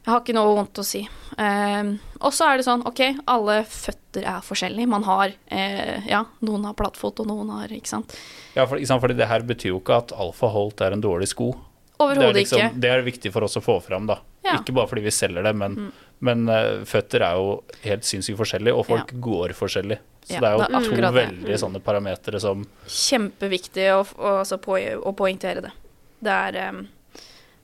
Jeg 0.00 0.14
har 0.14 0.20
ikke 0.22 0.34
noe 0.34 0.54
vondt 0.56 0.78
å 0.80 0.84
si. 0.84 1.02
Eh, 1.38 1.90
og 2.20 2.32
så 2.32 2.48
er 2.50 2.56
det 2.60 2.64
sånn, 2.66 2.82
OK, 2.88 3.00
alle 3.28 3.58
føtter 3.68 4.24
er 4.26 4.40
forskjellige. 4.44 4.88
Man 4.88 5.04
har 5.04 5.32
eh, 5.52 6.06
Ja, 6.08 6.24
noen 6.40 6.64
har 6.64 6.74
plattfot, 6.74 7.20
og 7.20 7.28
noen 7.28 7.50
har 7.52 7.68
Ikke 7.68 7.86
sant. 7.92 8.16
Ja, 8.56 8.64
for, 8.66 8.80
sant, 8.84 9.00
fordi 9.04 9.14
det 9.20 9.28
her 9.28 9.44
betyr 9.46 9.74
jo 9.74 9.80
ikke 9.82 9.98
at 10.00 10.12
Alfa 10.16 10.48
Holt 10.50 10.80
er 10.80 10.96
en 10.96 11.04
dårlig 11.04 11.28
sko. 11.28 11.52
Det 11.52 11.60
er, 11.60 12.04
Overhodet 12.06 12.34
liksom, 12.40 12.58
ikke. 12.64 12.80
det 12.80 12.90
er 12.90 13.02
viktig 13.04 13.30
for 13.34 13.44
oss 13.44 13.58
å 13.60 13.62
få 13.62 13.76
fram, 13.84 14.06
da. 14.08 14.16
Ja. 14.42 14.56
Ikke 14.56 14.72
bare 14.72 14.88
fordi 14.88 15.02
vi 15.04 15.12
selger 15.12 15.44
det, 15.44 15.52
men, 15.54 15.76
Mm. 15.76 15.92
Men 16.20 16.44
uh, 16.52 16.82
føtter 16.88 17.22
er 17.24 17.38
jo 17.40 17.52
helt 17.84 18.04
sinnssykt 18.04 18.38
forskjellig, 18.40 18.74
og 18.76 18.84
folk 18.88 19.12
går 19.24 19.54
forskjellig. 19.56 19.96
Så 20.26 20.36
Ja, 20.36 20.40
det 20.42 20.48
er 20.50 20.52
jo 20.52 20.60
det 20.60 20.98
er 20.98 21.06
to 21.08 21.12
veldig 21.16 21.58
sånne 21.62 21.80
parametere 21.82 22.40
som 22.42 22.66
Kjempeviktig 22.86 23.86
å, 23.94 24.02
å, 24.04 24.34
altså 24.42 24.58
på, 24.62 24.76
å 24.76 25.12
poengtere 25.16 25.64
det. 25.64 25.72
Det 26.20 26.34
er, 26.50 26.58
um, 26.74 26.82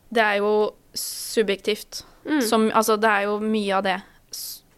det 0.09 0.25
er 0.25 0.38
jo 0.40 0.53
subjektivt. 0.97 2.01
Mm. 2.25 2.40
Som, 2.42 2.71
altså, 2.73 2.97
det 2.99 3.12
er 3.12 3.29
jo 3.29 3.37
mye 3.45 3.77
av 3.77 3.85
det 3.87 3.99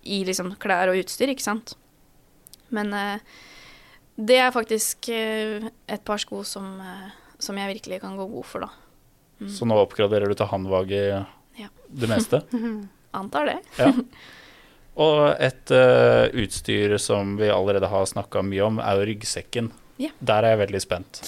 i 0.08 0.22
liksom 0.26 0.56
klær 0.60 0.90
og 0.90 0.98
utstyr, 0.98 1.30
ikke 1.32 1.46
sant. 1.46 1.76
Men 2.74 2.92
uh, 2.92 3.38
det 4.18 4.42
er 4.42 4.52
faktisk 4.52 5.08
uh, 5.14 5.70
et 5.86 6.04
par 6.04 6.18
sko 6.18 6.42
som, 6.44 6.82
som 7.38 7.62
jeg 7.62 7.76
virkelig 7.78 8.02
kan 8.02 8.18
gå 8.18 8.26
god 8.34 8.50
for, 8.50 8.66
da. 8.66 8.74
Mm. 9.38 9.50
Så 9.54 9.70
nå 9.70 9.78
oppgraderer 9.78 10.26
du 10.26 10.34
til 10.34 10.50
Hanwag 10.50 10.90
i 10.90 11.04
Ja. 11.62 11.70
det 11.88 12.10
meste. 12.10 12.42
Antar 13.16 13.46
det. 13.52 13.58
Ja. 13.78 13.92
Og 15.04 15.20
et 15.38 15.70
uh, 15.70 16.26
utstyr 16.34 16.96
som 16.98 17.36
vi 17.38 17.46
allerede 17.54 17.86
har 17.86 18.08
snakka 18.10 18.42
mye 18.42 18.64
om, 18.66 18.80
er 18.82 18.98
jo 18.98 19.06
ryggsekken. 19.12 19.70
Ja. 20.02 20.10
Der 20.18 20.42
er 20.42 20.56
jeg 20.56 20.62
veldig 20.64 20.80
spent. 20.82 21.20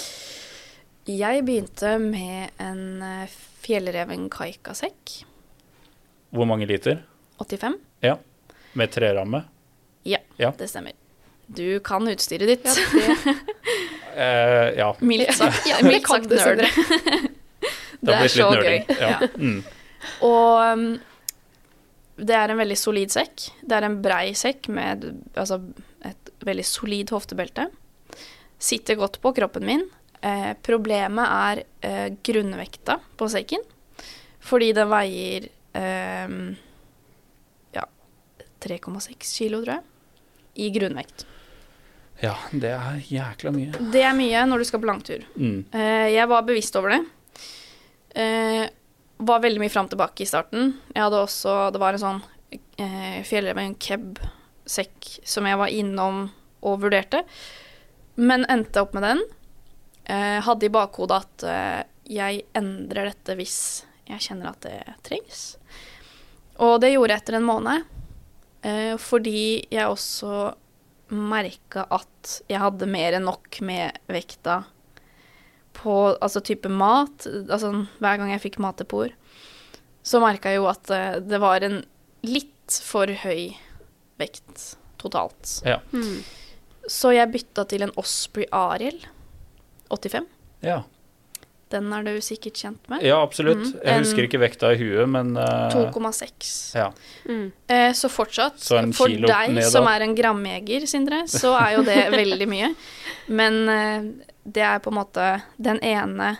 Jeg 1.10 1.44
begynte 1.46 1.92
med 2.02 2.50
en 2.62 2.82
eh, 3.02 3.30
Fjellreven 3.62 4.28
Kaika-sekk. 4.30 5.14
Hvor 6.34 6.46
mange 6.46 6.66
liter? 6.70 7.00
85. 7.40 7.78
Ja. 8.04 8.16
Med 8.78 8.92
treramme? 8.94 9.44
Det 10.58 10.68
stemmer. 10.70 10.92
Du 11.46 11.80
kan 11.80 12.06
utstyret 12.08 12.48
ditt. 12.48 12.64
Ja, 12.66 13.16
det, 13.24 13.36
Eh, 14.20 14.78
ja. 14.78 14.88
Mildt 15.00 15.34
sagt, 15.38 15.66
Ja, 15.70 15.76
mildt 15.86 16.08
sagt 16.08 16.26
det, 16.28 16.40
nerd. 16.42 16.58
Det 18.00 18.14
har 18.14 18.24
blitt 18.24 18.34
litt 18.34 18.50
nerding. 18.50 18.82
gøy. 18.88 18.96
Ja. 19.00 19.28
Mm. 19.38 19.60
Og 20.26 20.72
um, 20.74 20.82
det 22.20 22.36
er 22.36 22.52
en 22.52 22.60
veldig 22.60 22.76
solid 22.78 23.12
sekk. 23.12 23.46
Det 23.62 23.76
er 23.76 23.86
en 23.86 24.00
brei 24.02 24.32
sekk 24.38 24.68
med 24.72 25.06
altså, 25.38 25.60
et 26.06 26.30
veldig 26.44 26.66
solid 26.66 27.12
hoftebelte. 27.14 27.68
Sitter 28.60 28.98
godt 29.00 29.20
på 29.22 29.32
kroppen 29.36 29.66
min. 29.68 29.84
Eh, 30.20 30.52
problemet 30.62 31.32
er 31.32 31.62
eh, 31.86 32.08
grunnvekta 32.22 32.98
på 33.16 33.28
sekken. 33.32 33.64
Fordi 34.44 34.72
den 34.76 34.90
veier 34.90 35.48
eh, 35.76 36.34
ja 37.76 37.86
3,6 38.60 39.34
kilo, 39.38 39.62
tror 39.64 39.78
jeg. 39.78 39.86
I 40.60 40.72
grunnvekt. 40.74 41.24
ja, 42.20 42.34
det 42.52 42.74
er 42.74 42.98
jækla 43.08 43.52
mye. 43.54 43.78
Det 43.94 44.02
er 44.04 44.12
mye 44.18 44.42
når 44.48 44.60
du 44.60 44.68
skal 44.68 44.82
på 44.82 44.90
langtur. 44.90 45.24
Mm. 45.36 45.62
Eh, 45.72 46.08
jeg 46.12 46.28
var 46.28 46.44
bevisst 46.44 46.76
over 46.76 46.96
det. 46.96 47.00
Eh, 48.20 48.66
var 49.20 49.42
veldig 49.44 49.60
mye 49.62 49.72
fram 49.72 49.88
tilbake 49.90 50.24
i 50.24 50.28
starten. 50.28 50.74
Jeg 50.94 51.04
hadde 51.04 51.24
også 51.24 51.56
Det 51.74 51.80
var 51.82 51.96
en 51.96 52.02
sånn 52.02 52.22
eh, 52.80 53.20
en 53.20 53.76
keb-sekk 53.76 55.10
som 55.24 55.46
jeg 55.46 55.60
var 55.60 55.68
innom 55.74 56.30
og 56.60 56.80
vurderte, 56.82 57.22
men 58.20 58.44
endte 58.52 58.82
opp 58.82 58.92
med 58.96 59.06
den. 59.06 59.22
Eh, 60.04 60.40
hadde 60.44 60.66
i 60.66 60.72
bakhodet 60.72 61.20
at 61.22 61.44
eh, 61.46 61.82
jeg 62.10 62.42
endrer 62.58 63.12
dette 63.12 63.36
hvis 63.38 63.84
jeg 64.10 64.24
kjenner 64.24 64.50
at 64.50 64.64
det 64.66 64.96
trengs. 65.06 65.44
Og 66.60 66.80
det 66.82 66.92
gjorde 66.92 67.14
jeg 67.14 67.22
etter 67.22 67.38
en 67.38 67.46
måned, 67.46 67.86
eh, 68.66 68.96
fordi 69.00 69.68
jeg 69.70 69.86
også 69.86 70.50
merka 71.10 71.86
at 71.90 72.40
jeg 72.50 72.60
hadde 72.62 72.90
mer 72.90 73.16
enn 73.16 73.26
nok 73.26 73.60
med 73.66 73.96
vekta 74.10 74.62
på 75.80 75.96
altså 76.12 76.42
type 76.44 76.70
mat. 76.72 77.26
Altså 77.48 77.72
hver 77.98 78.20
gang 78.20 78.34
jeg 78.34 78.44
fikk 78.44 78.60
mat 78.62 78.80
til 78.80 79.12
så 80.02 80.20
merka 80.22 80.52
jeg 80.52 80.60
jo 80.62 80.68
at 80.70 80.92
eh, 80.94 81.18
det 81.20 81.40
var 81.42 81.64
en 81.66 81.82
litt 82.24 82.78
for 82.84 83.10
høy 83.22 83.50
vekt 84.20 84.76
totalt. 85.00 85.60
Ja. 85.66 85.80
mm. 85.92 86.20
Så 86.90 87.12
jeg 87.14 87.32
bytta 87.32 87.66
til 87.68 87.84
en 87.84 87.92
Osprey 88.00 88.48
Ariel 88.56 88.98
85. 89.92 90.26
Ja. 90.64 90.80
Den 91.70 91.92
er 91.94 92.02
du 92.02 92.16
sikkert 92.24 92.58
kjent 92.58 92.88
med. 92.90 93.04
ja, 93.06 93.20
absolutt. 93.22 93.62
Mm. 93.62 93.82
Jeg 93.84 94.02
husker 94.02 94.26
ikke 94.26 94.40
vekta 94.42 94.72
i 94.74 94.78
huet, 94.80 95.06
men 95.10 95.36
uh, 95.38 95.70
2,6. 95.70 96.48
ja. 96.80 96.88
Mm. 97.28 97.52
Eh, 97.70 97.92
så 97.94 98.10
fortsatt, 98.10 98.58
Så 98.58 98.80
for 98.96 99.12
deg 99.12 99.52
ned, 99.54 99.68
som 99.70 99.86
er 99.86 100.02
en 100.08 100.16
gramjeger, 100.18 100.88
Sindre, 100.90 101.22
så 101.30 101.54
er 101.60 101.76
jo 101.76 101.84
det 101.86 102.00
veldig 102.16 102.48
mye. 102.50 102.72
Men 103.30 103.60
eh, 103.70 104.26
det 104.44 104.64
er 104.66 104.82
på 104.82 104.90
en 104.92 104.98
måte 105.00 105.26
den 105.56 105.80
ene 105.86 106.36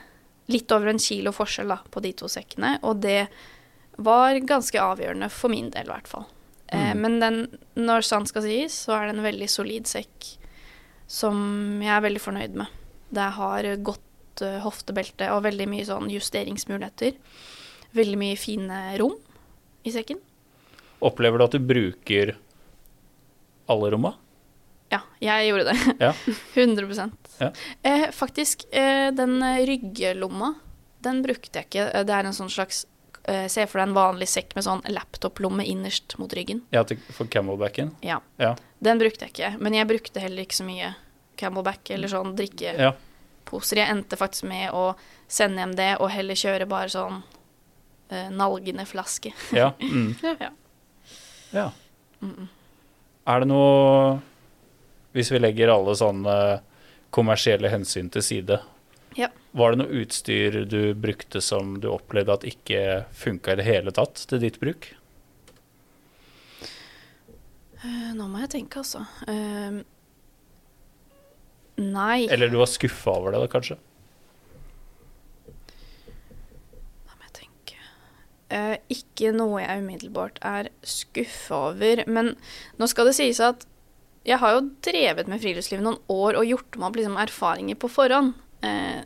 Litt 0.51 0.73
over 0.75 0.91
en 0.91 0.99
kilo 0.99 1.31
forskjell 1.31 1.69
da, 1.71 1.77
på 1.95 2.01
de 2.03 2.11
to 2.19 2.27
sekkene, 2.27 2.73
og 2.83 3.05
det 3.05 3.29
var 4.03 4.35
ganske 4.43 4.81
avgjørende 4.83 5.29
for 5.31 5.53
min 5.53 5.69
del, 5.71 5.87
i 5.87 5.93
hvert 5.93 6.09
fall. 6.11 6.25
Eh, 6.67 6.89
Mm. 6.91 7.01
men 7.05 7.21
den, 7.21 7.37
når 7.79 8.03
sant 8.03 8.27
skal 8.33 8.43
sies, 8.43 8.75
så 8.75 8.97
er 8.97 9.05
det 9.07 9.15
en 9.15 9.23
veldig 9.29 9.47
solid 9.47 9.87
sekk 9.87 10.33
som 11.07 11.79
jeg 11.79 11.93
er 11.95 12.03
veldig 12.03 12.23
fornøyd 12.25 12.59
med. 12.59 12.67
Det 13.15 13.29
har 13.37 13.69
godt 13.87 14.43
uh, 14.43 14.59
hoftebelte 14.67 15.31
og 15.35 15.45
veldig 15.47 15.69
mye 15.71 15.87
sånn 15.87 16.11
justeringsmuligheter. 16.11 17.15
Veldig 17.95 18.19
mye 18.19 18.39
fine 18.39 18.81
rom 18.99 19.15
i 19.87 19.95
sekken. 19.95 20.19
Opplever 21.01 21.39
du 21.39 21.47
at 21.47 21.55
du 21.55 21.63
bruker 21.63 22.35
alle 23.71 23.91
romma? 23.95 24.17
Ja, 24.91 25.01
jeg 25.23 25.51
gjorde 25.53 25.73
det. 25.73 25.97
Ja. 26.01 26.13
100 26.55 27.11
Ja. 27.39 27.51
eh, 27.83 28.11
Faktisk, 28.13 28.65
eh, 28.75 29.11
den 29.15 29.39
ryggelomma, 29.67 30.55
den 31.01 31.23
brukte 31.23 31.59
jeg 31.61 31.69
ikke. 31.71 31.85
Eh, 31.95 32.05
Det 32.05 32.15
er 32.15 32.27
en 32.27 32.33
sånn 32.37 32.51
slags 32.51 32.85
eh, 33.25 33.47
Se 33.49 33.67
for 33.69 33.79
deg 33.79 33.89
en 33.89 33.95
vanlig 33.95 34.29
sekk 34.29 34.55
med 34.57 34.65
sånn 34.65 34.83
laptoplomme 34.89 35.65
innerst 35.65 36.17
mot 36.19 36.33
ryggen. 36.35 36.63
Ja, 36.73 36.83
for 37.13 37.27
camelbacken? 37.31 37.95
Ja. 38.03 38.21
Ja. 38.41 38.57
Den 38.81 38.99
brukte 38.99 39.27
jeg 39.29 39.33
ikke. 39.35 39.53
Men 39.61 39.75
jeg 39.75 39.87
brukte 39.89 40.21
heller 40.21 40.43
ikke 40.43 40.57
så 40.61 40.65
mye 40.67 40.95
Camelback 41.37 41.91
eller 41.91 42.09
sånn 42.09 42.35
drikkeposer. 42.37 43.77
Ja. 43.79 43.85
Jeg 43.85 43.89
endte 43.95 44.17
faktisk 44.17 44.45
med 44.49 44.71
å 44.77 44.95
sende 45.29 45.61
hjem 45.63 45.77
det, 45.77 45.97
og 46.01 46.11
heller 46.11 46.35
kjøre 46.35 46.67
bare 46.69 46.89
sånn 46.93 47.23
eh, 48.11 48.29
nalgende 48.31 48.85
flaske. 48.89 49.33
ja. 49.53 49.71
Mm. 49.81 50.15
Ja. 50.23 50.51
ja. 51.53 51.71
Mm. 52.23 52.49
Er 53.27 53.41
det 53.41 53.49
noe 53.49 54.21
Hvis 55.17 55.31
vi 55.35 55.41
legger 55.41 55.73
alle 55.73 55.95
sånne 55.99 56.37
kommersielle 57.11 57.71
hensyn 57.73 58.11
til 58.15 58.23
side, 58.23 58.61
Ja. 59.19 59.27
var 59.53 59.73
det 59.75 59.81
noe 59.81 60.03
utstyr 60.05 60.65
du 60.71 60.95
brukte 60.95 61.41
som 61.43 61.81
du 61.83 61.89
opplevde 61.91 62.33
at 62.33 62.45
ikke 62.47 63.05
funka 63.11 63.53
i 63.53 63.57
det 63.59 63.65
hele 63.67 63.91
tatt 63.91 64.15
til 64.31 64.39
ditt 64.39 64.61
bruk? 64.63 64.93
Eh, 67.83 68.11
nå 68.15 68.27
må 68.29 68.43
jeg 68.45 68.51
tenke, 68.55 68.79
altså. 68.83 69.07
Eh, 69.27 69.81
nei. 71.81 72.27
Eller 72.29 72.49
du 72.53 72.59
var 72.61 72.69
skuffa 72.69 73.15
over 73.17 73.33
det, 73.33 73.41
da, 73.41 73.49
kanskje? 73.55 73.79
Da 77.07 77.17
må 77.17 77.25
jeg 77.25 77.35
tenke. 77.41 77.81
uh, 78.53 78.77
ikke 78.93 79.33
noe 79.35 79.63
jeg 79.63 79.83
umiddelbart 79.83 80.39
er 80.45 80.69
skuffa 80.85 81.61
over. 81.73 82.05
Men 82.07 82.35
nå 82.79 82.89
skal 82.91 83.11
det 83.11 83.17
sies 83.19 83.41
at 83.41 83.67
jeg 84.27 84.39
har 84.43 84.53
jo 84.57 84.65
drevet 84.85 85.29
med 85.31 85.41
friluftsliv 85.41 85.81
noen 85.85 85.99
år 86.13 86.37
og 86.41 86.47
gjort 86.49 86.77
meg 86.77 86.89
opp 86.91 86.97
liksom, 87.01 87.17
erfaringer 87.23 87.79
på 87.81 87.89
forhånd. 87.91 88.35
Eh, 88.67 89.01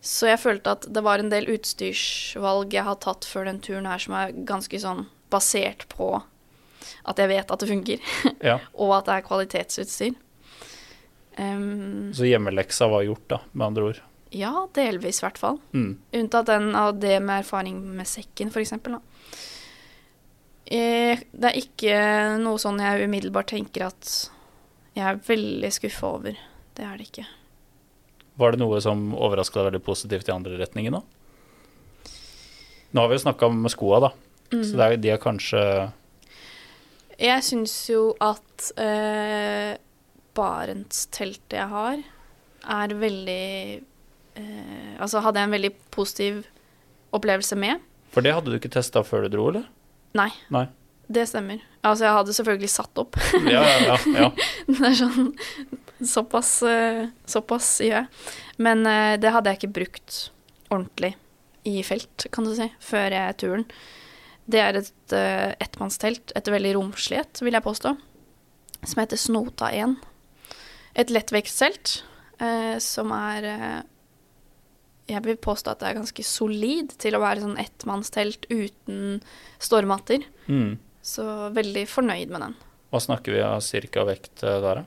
så 0.00 0.30
jeg 0.30 0.40
følte 0.40 0.72
at 0.76 0.86
det 0.94 1.02
var 1.04 1.18
en 1.20 1.28
del 1.32 1.48
utstyrsvalg 1.52 2.72
jeg 2.72 2.86
har 2.86 2.96
tatt 3.02 3.26
før 3.28 3.48
den 3.50 3.58
turen 3.60 3.86
her 3.90 3.98
som 4.00 4.14
er 4.16 4.32
ganske 4.48 4.78
sånn 4.80 5.04
basert 5.32 5.84
på 5.92 6.12
at 7.08 7.18
jeg 7.20 7.28
vet 7.28 7.50
at 7.50 7.60
det 7.60 7.68
funker, 7.68 8.00
Ja. 8.48 8.58
og 8.72 8.94
at 8.96 9.08
det 9.10 9.16
er 9.18 9.26
kvalitetsutstyr. 9.26 10.14
Um, 11.38 12.12
Så 12.16 12.26
hjemmeleksa 12.26 12.88
var 12.90 13.04
gjort, 13.06 13.26
da, 13.30 13.38
med 13.52 13.66
andre 13.66 13.82
ord. 13.92 14.00
ja, 14.34 14.52
delvis 14.76 15.20
i 15.20 15.24
hvert 15.26 15.38
fall. 15.40 15.58
Mm. 15.72 15.98
Unntatt 16.20 16.46
den 16.50 16.72
av 16.76 16.98
det 17.00 17.18
med 17.22 17.42
erfaring 17.44 17.78
med 17.96 18.08
sekken, 18.08 18.50
f.eks. 18.52 18.72
Eh, 20.68 21.20
det 21.32 21.48
er 21.48 21.56
ikke 21.56 21.98
noe 22.42 22.60
sånn 22.60 22.80
jeg 22.82 23.08
umiddelbart 23.08 23.54
tenker 23.54 23.86
at 23.88 24.10
jeg 24.98 25.04
er 25.06 25.20
veldig 25.24 25.70
skuffa 25.72 26.10
over. 26.18 26.40
Det 26.76 26.84
er 26.84 26.98
det 27.00 27.08
ikke. 27.08 27.24
Var 28.38 28.54
det 28.54 28.60
noe 28.60 28.80
som 28.84 29.08
overraska 29.16 29.62
deg 29.62 29.70
veldig 29.70 29.84
positivt 29.86 30.28
i 30.28 30.34
andre 30.34 30.58
retningen, 30.60 30.98
da? 30.98 32.12
Nå 32.92 33.02
har 33.02 33.10
vi 33.10 33.18
jo 33.18 33.24
snakka 33.24 33.48
om 33.48 33.64
skoa, 33.72 34.02
da. 34.06 34.10
Så 34.48 34.76
det 34.78 34.84
er, 34.84 34.94
de 34.96 35.10
er 35.12 35.18
kanskje 35.20 35.60
Jeg 37.20 37.42
syns 37.44 37.74
jo 37.90 38.14
at 38.24 38.70
eh, 38.80 39.74
Barentsteltet 40.38 41.58
jeg 41.58 41.68
har, 41.68 41.98
er 42.64 42.94
veldig 42.96 43.44
eh, 44.40 44.94
Altså 44.96 45.20
hadde 45.20 45.42
jeg 45.42 45.50
en 45.50 45.56
veldig 45.58 45.72
positiv 45.92 46.40
opplevelse 47.12 47.56
med. 47.60 47.84
For 48.12 48.24
det 48.24 48.32
hadde 48.36 48.52
du 48.52 48.56
ikke 48.56 48.72
testa 48.72 49.02
før 49.04 49.26
du 49.26 49.36
dro, 49.36 49.50
eller? 49.52 49.68
Nei, 50.16 50.30
Nei. 50.54 50.64
det 51.12 51.26
stemmer. 51.28 51.60
Altså 51.84 52.08
jeg 52.08 52.16
hadde 52.16 52.34
selvfølgelig 52.38 52.72
satt 52.72 53.00
opp. 53.00 53.18
Ja, 53.44 53.62
ja, 53.84 54.00
ja. 54.14 54.32
Det 54.70 54.80
er 54.80 54.98
sånn 54.98 55.32
Såpass, 55.98 56.60
eh, 56.62 57.08
såpass 57.26 57.80
gjør 57.82 57.96
jeg. 57.96 58.26
Men 58.62 58.86
eh, 58.86 59.16
det 59.18 59.32
hadde 59.34 59.50
jeg 59.50 59.58
ikke 59.58 59.76
brukt 59.80 60.18
ordentlig 60.70 61.16
i 61.66 61.82
felt, 61.82 62.28
kan 62.32 62.46
du 62.46 62.52
si, 62.56 62.68
før 62.80 63.14
jeg 63.14 63.38
turen. 63.42 63.64
Det 64.48 64.60
er 64.62 64.78
et 64.80 65.12
uh, 65.12 65.50
ettmannstelt, 65.60 66.32
et 66.38 66.48
veldig 66.48 66.72
romslig 66.78 67.18
et, 67.20 67.40
vil 67.44 67.56
jeg 67.56 67.64
påstå, 67.66 67.92
som 68.80 69.02
heter 69.02 69.20
Snota 69.20 69.68
1. 69.76 69.98
Et 71.02 71.12
lettvekttelt 71.12 71.98
uh, 72.40 72.76
som 72.80 73.12
er 73.12 73.48
eh, 73.50 73.80
Jeg 75.08 75.22
vil 75.24 75.36
påstå 75.40 75.70
at 75.72 75.80
det 75.80 75.88
er 75.88 75.98
ganske 76.02 76.24
solid 76.24 76.90
til 77.00 77.16
å 77.16 77.20
være 77.22 77.40
sånn 77.40 77.56
ettmannstelt 77.62 78.44
uten 78.52 79.22
stormatter. 79.58 80.24
Mm. 80.48 80.76
Så 81.02 81.24
veldig 81.56 81.86
fornøyd 81.88 82.28
med 82.34 82.40
den. 82.44 82.56
Hva 82.92 83.00
snakker 83.00 83.32
vi 83.32 83.40
av 83.44 83.60
cirka 83.64 84.04
vekt 84.08 84.42
eh, 84.44 84.60
der, 84.64 84.82
da? 84.82 84.84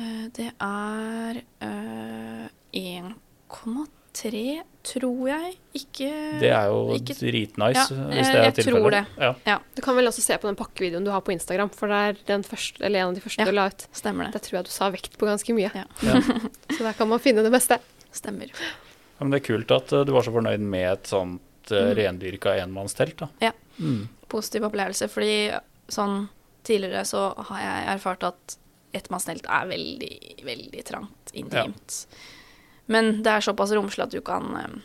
Eh, 0.00 0.26
Det 0.36 0.48
er 0.60 1.42
eh, 1.60 2.48
1,3, 2.72 4.62
tror 4.82 5.28
jeg. 5.28 5.54
Ikke 5.76 6.10
Det 6.40 6.50
er 6.50 6.66
jo 6.72 6.94
ikke- 6.96 7.16
dritnice, 7.20 7.76
Ja, 7.76 7.84
hvis 8.08 8.26
det 8.32 8.36
er 8.40 8.44
jeg 8.50 8.64
tror 8.64 8.90
det. 8.90 9.06
Ja. 9.18 9.34
Ja, 9.46 9.58
Du 9.74 9.82
kan 9.82 9.96
vel 9.96 10.06
også 10.08 10.20
se 10.22 10.36
på 10.38 10.48
den 10.48 10.56
pakkevideoen 10.56 11.04
du 11.04 11.10
har 11.10 11.20
på 11.20 11.32
Instagram, 11.32 11.70
for 11.70 11.88
det 11.88 11.96
er 11.96 12.16
den 12.26 12.42
første, 12.42 12.80
eller 12.84 13.00
en 13.00 13.08
av 13.08 13.14
de 13.14 13.20
første 13.20 13.38
Ja. 13.40 13.44
du 13.44 13.52
la 13.52 13.66
ut. 13.66 13.86
stemmer 13.92 14.24
det. 14.24 14.32
Der 14.32 14.38
tror 14.40 14.58
jeg 14.58 14.64
du 14.64 14.70
sa 14.70 14.90
vekt 14.90 15.18
på 15.18 15.26
ganske 15.26 15.52
mye. 15.54 15.70
Ja. 15.74 15.84
Ja. 16.02 16.20
Så 16.76 16.78
der 16.80 16.92
kan 16.94 17.08
man 17.08 17.18
finne 17.18 17.42
det 17.42 17.52
beste. 17.52 17.78
Stemmer. 18.12 18.52
Ja, 18.54 19.24
men 19.24 19.34
det 19.34 19.42
er 19.42 19.48
kult 19.50 19.74
at 19.74 19.92
eh, 19.94 20.04
du 20.06 20.14
var 20.16 20.26
så 20.26 20.34
fornøyd 20.34 20.64
med 20.64 20.86
et 20.88 21.10
sånt 21.10 21.72
mm. 21.72 21.92
rendyrka 21.98 22.56
enmannstelt, 22.62 23.18
da. 23.22 23.30
Ja. 23.50 23.54
Mm. 23.78 24.08
Positiv 24.30 24.66
opplevelse, 24.68 25.08
fordi 25.10 25.50
sånn 25.90 26.24
tidligere 26.66 27.06
så 27.08 27.30
har 27.50 27.62
jeg 27.64 27.88
erfart 27.94 28.26
at 28.28 28.56
ettmannstelt 28.96 29.46
er 29.46 29.70
veldig, 29.70 30.14
veldig 30.44 30.84
trangt, 30.86 31.32
intimt. 31.32 32.04
Men 32.90 33.20
det 33.24 33.32
er 33.32 33.44
såpass 33.46 33.72
romslig 33.76 34.08
at 34.08 34.14
du 34.14 34.20
kan 34.26 34.48
eh, 34.58 34.78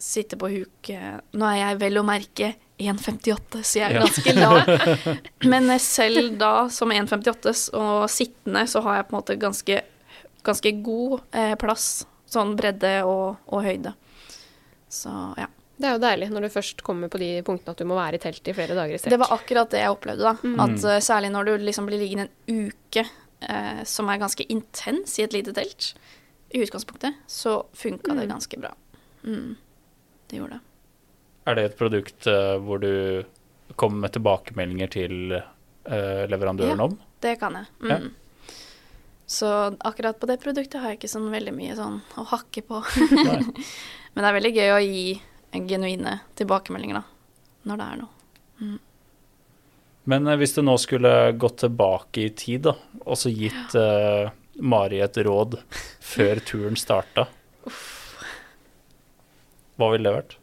sitte 0.00 0.38
på 0.40 0.50
huk 0.52 0.90
eh, 0.94 1.16
Nå 1.36 1.48
er 1.50 1.58
jeg 1.60 1.80
vel 1.82 2.00
å 2.00 2.06
merke 2.06 2.52
1,58, 2.80 3.60
så 3.60 3.80
jeg 3.82 3.90
er 3.90 3.98
ganske 4.00 4.34
lav. 4.38 4.70
Men 5.52 5.68
eh, 5.68 5.82
selv 5.82 6.38
da, 6.40 6.52
som 6.72 6.92
1,58 6.94 7.74
og 7.76 8.06
sittende, 8.12 8.64
så 8.70 8.80
har 8.86 9.00
jeg 9.00 9.08
på 9.08 9.14
en 9.14 9.18
måte 9.18 9.36
ganske, 9.40 9.80
ganske 10.46 10.72
god 10.86 11.18
eh, 11.36 11.52
plass. 11.60 11.90
Sånn 12.30 12.52
bredde 12.58 12.92
og, 13.08 13.40
og 13.50 13.64
høyde. 13.66 13.94
Så 14.90 15.10
ja. 15.38 15.48
Det 15.80 15.88
er 15.88 15.94
jo 15.96 16.00
deilig 16.02 16.26
når 16.28 16.44
du 16.44 16.52
først 16.52 16.82
kommer 16.84 17.08
på 17.08 17.18
de 17.22 17.28
punktene 17.46 17.72
at 17.72 17.78
du 17.80 17.86
må 17.88 17.96
være 17.96 18.18
i 18.18 18.20
telt 18.20 18.48
i 18.50 18.52
flere 18.52 18.74
dager 18.76 18.94
i 18.94 18.98
strekk. 19.00 19.14
Det 19.14 19.18
var 19.22 19.30
akkurat 19.32 19.70
det 19.72 19.80
jeg 19.80 19.94
opplevde, 19.94 20.26
da. 20.28 20.34
Mm. 20.44 20.58
At 20.60 20.84
uh, 20.84 20.98
særlig 21.00 21.30
når 21.32 21.48
du 21.48 21.52
liksom 21.64 21.86
blir 21.88 22.02
liggende 22.02 22.26
en 22.52 22.66
uke, 22.68 23.04
uh, 23.48 23.80
som 23.88 24.10
er 24.12 24.20
ganske 24.20 24.44
intens 24.52 25.14
i 25.16 25.24
et 25.24 25.32
lite 25.32 25.54
telt, 25.56 25.94
i 26.52 26.60
utgangspunktet, 26.60 27.16
så 27.30 27.62
funka 27.72 28.12
det 28.12 28.26
Mm. 28.26 28.32
ganske 28.34 28.60
bra. 28.60 28.74
Mm. 29.24 29.56
Det 30.28 30.36
gjorde 30.36 30.58
det. 30.58 30.60
Er 31.48 31.54
det 31.56 31.64
et 31.70 31.78
produkt 31.80 32.26
uh, 32.28 32.58
hvor 32.60 32.82
du 32.84 33.24
kommer 33.80 34.04
med 34.04 34.12
tilbakemeldinger 34.18 34.90
til 34.92 35.16
leverandøren 36.28 36.76
Ja. 36.76 36.84
om? 36.84 36.98
Det 37.24 37.38
kan 37.40 37.54
jeg. 37.56 37.66
Mm. 37.80 37.88
Ja. 37.90 37.98
Så 39.30 39.46
akkurat 39.78 40.18
på 40.18 40.26
det 40.26 40.40
produktet 40.42 40.80
har 40.82 40.90
jeg 40.90 40.98
ikke 40.98 41.12
sånn 41.12 41.28
veldig 41.30 41.52
mye 41.54 41.74
sånn 41.78 42.00
å 42.18 42.24
hakke 42.32 42.64
på. 42.66 42.80
Men 44.12 44.24
det 44.24 44.26
er 44.26 44.36
veldig 44.36 44.50
gøy 44.56 44.70
å 44.74 44.80
gi 44.82 45.04
genuine 45.70 46.16
tilbakemeldinger, 46.38 46.98
da. 46.98 47.36
Når 47.70 47.78
det 47.78 47.84
er 47.86 48.00
noe. 48.00 48.78
Men 50.10 50.26
eh, 50.26 50.38
hvis 50.40 50.56
du 50.56 50.64
nå 50.64 50.74
skulle 50.82 51.12
gått 51.38 51.60
tilbake 51.62 52.24
i 52.24 52.32
tid, 52.34 52.64
da, 52.66 52.74
og 53.04 53.20
så 53.20 53.30
gitt 53.30 53.76
uh, 53.78 54.32
Mari 54.58 54.98
et 55.04 55.20
råd 55.22 55.60
før 56.02 56.40
turen 56.48 56.78
starta, 56.80 57.28
hva 59.78 59.90
ville 59.92 60.08
det 60.08 60.16
vært? 60.16 60.34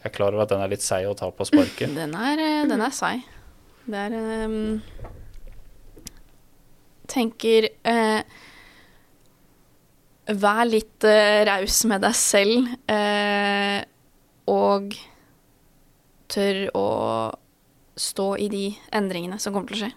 Jeg 0.00 0.08
er 0.08 0.16
klar 0.16 0.32
over 0.32 0.46
at 0.46 0.54
den 0.54 0.64
er 0.64 0.72
litt 0.72 0.86
seig 0.86 1.04
å 1.10 1.12
ta 1.12 1.28
på 1.28 1.44
sparket. 1.44 1.92
Den 1.92 2.16
er, 2.16 2.40
eh, 2.40 2.64
den 2.70 2.80
er 2.80 2.96
seig. 2.96 3.20
Det 3.90 3.98
er 3.98 4.46
um, 4.46 4.80
Tenker 7.10 7.66
uh, 7.82 8.20
Vær 10.30 10.62
litt 10.68 11.06
uh, 11.08 11.40
raus 11.48 11.80
med 11.90 12.04
deg 12.04 12.14
selv, 12.14 12.68
uh, 12.86 13.80
og 14.50 14.94
tør 16.30 16.60
å 16.78 16.86
stå 17.98 18.28
i 18.38 18.46
de 18.52 18.64
endringene 18.94 19.40
som 19.42 19.54
kommer 19.54 19.72
til 19.72 19.80
å 19.80 19.82
skje. 19.82 19.90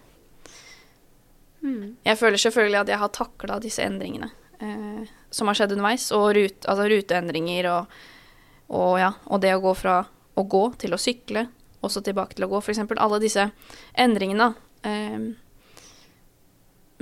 Mm. 1.64 1.84
Jeg 2.04 2.18
føler 2.20 2.42
selvfølgelig 2.42 2.80
at 2.82 2.90
jeg 2.92 3.00
har 3.00 3.12
takla 3.14 3.60
disse 3.62 3.84
endringene 3.86 4.28
eh, 4.60 5.12
som 5.32 5.48
har 5.48 5.56
skjedd 5.56 5.72
underveis, 5.76 6.10
og 6.12 6.26
rute, 6.36 6.66
altså 6.68 6.88
ruteendringer 6.90 7.70
og, 7.70 7.94
og, 8.68 8.90
ja, 9.00 9.14
og 9.30 9.40
det 9.40 9.54
å 9.56 9.62
gå 9.64 9.72
fra 9.78 10.02
å 10.34 10.44
gå 10.50 10.64
til 10.82 10.92
å 10.96 11.00
sykle, 11.00 11.46
og 11.84 11.92
så 11.92 12.02
tilbake 12.04 12.36
til 12.36 12.46
å 12.46 12.50
gå, 12.52 12.60
f.eks. 12.64 12.82
Alle 12.96 13.22
disse 13.22 13.48
endringene. 13.94 14.50
Eh, 14.82 15.30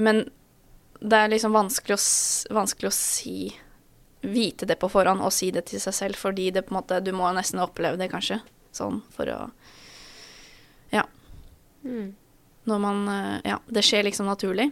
men 0.03 0.23
det 1.03 1.19
er 1.19 1.33
liksom 1.33 1.55
vanskelig 1.55 1.99
å, 1.99 2.03
vanskelig 2.55 2.91
å 2.91 2.97
si 2.97 3.37
Vite 4.23 4.69
det 4.71 4.77
på 4.79 4.87
forhånd 4.87 5.19
og 5.27 5.33
si 5.35 5.49
det 5.51 5.65
til 5.67 5.81
seg 5.83 5.95
selv, 5.97 6.15
fordi 6.15 6.53
det 6.55 6.63
på 6.63 6.71
en 6.71 6.77
måte 6.79 7.01
Du 7.03 7.11
må 7.11 7.27
nesten 7.35 7.59
oppleve 7.59 7.99
det, 7.99 8.07
kanskje. 8.13 8.39
Sånn 8.71 9.01
for 9.11 9.27
å 9.35 9.41
Mm. 11.85 12.15
når 12.65 12.79
man 12.79 13.09
eh, 13.09 13.41
Ja, 13.45 13.59
det 13.67 13.83
skjer 13.83 14.05
liksom 14.07 14.27
naturlig. 14.27 14.71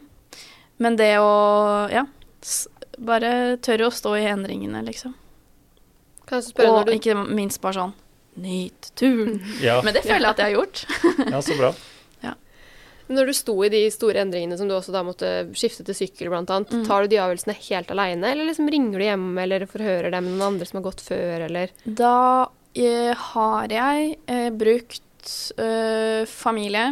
Men 0.77 0.97
det 0.97 1.19
å 1.19 1.89
Ja, 1.91 2.07
bare 2.99 3.57
tørre 3.59 3.89
å 3.89 3.95
stå 3.95 4.15
i 4.19 4.29
endringene, 4.31 4.83
liksom. 4.87 5.15
Kan 6.27 6.41
jeg 6.41 6.53
spørre 6.53 6.69
Og 6.71 6.79
når 6.79 6.87
du 6.87 6.93
ikke 6.99 7.17
minst 7.35 7.61
bare 7.61 7.75
sånn 7.75 7.95
Nyt 8.41 8.91
turen. 8.99 9.39
Ja, 9.65 9.81
Men 9.85 9.95
det 9.97 10.03
føler 10.07 10.27
jeg 10.27 10.35
at 10.35 10.43
jeg 10.43 10.51
har 10.51 10.59
gjort. 10.59 10.85
ja 11.35 11.41
så 11.45 11.57
bra. 11.61 11.73
Når 13.11 13.27
du 13.27 13.33
sto 13.35 13.57
i 13.67 13.69
de 13.73 13.79
store 13.91 14.21
endringene 14.23 14.55
som 14.55 14.69
du 14.71 14.75
også 14.77 14.93
da 14.95 15.01
måtte 15.03 15.29
skifte 15.59 15.83
til 15.83 15.97
sykkel, 15.99 16.29
bl.a., 16.31 16.45
Mm. 16.47 16.85
tar 16.87 17.03
du 17.03 17.09
de 17.11 17.17
avgjørelsene 17.19 17.57
helt 17.67 17.89
aleine, 17.91 18.29
eller 18.31 18.47
liksom 18.47 18.69
ringer 18.71 19.01
du 19.03 19.03
hjem, 19.03 19.25
eller 19.43 19.65
forhører 19.67 20.13
deg 20.15 20.23
med 20.23 20.37
noen 20.37 20.45
andre 20.53 20.69
som 20.69 20.79
har 20.79 20.85
gått 20.87 21.03
før, 21.03 21.43
eller 21.49 21.73
Da 21.91 22.13
eh, 22.79 23.11
har 23.33 23.75
jeg 23.75 24.13
eh, 24.31 24.47
brukt 24.55 25.33
eh, 25.59 26.23
familie, 26.31 26.85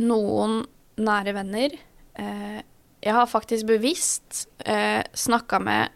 noen 0.00 0.62
nære 0.96 1.34
venner. 1.36 1.76
Eh, 2.16 2.58
jeg 3.04 3.14
har 3.18 3.28
faktisk 3.28 3.68
bevisst 3.68 4.46
eh, 4.64 5.02
snakka 5.12 5.60
med 5.60 5.92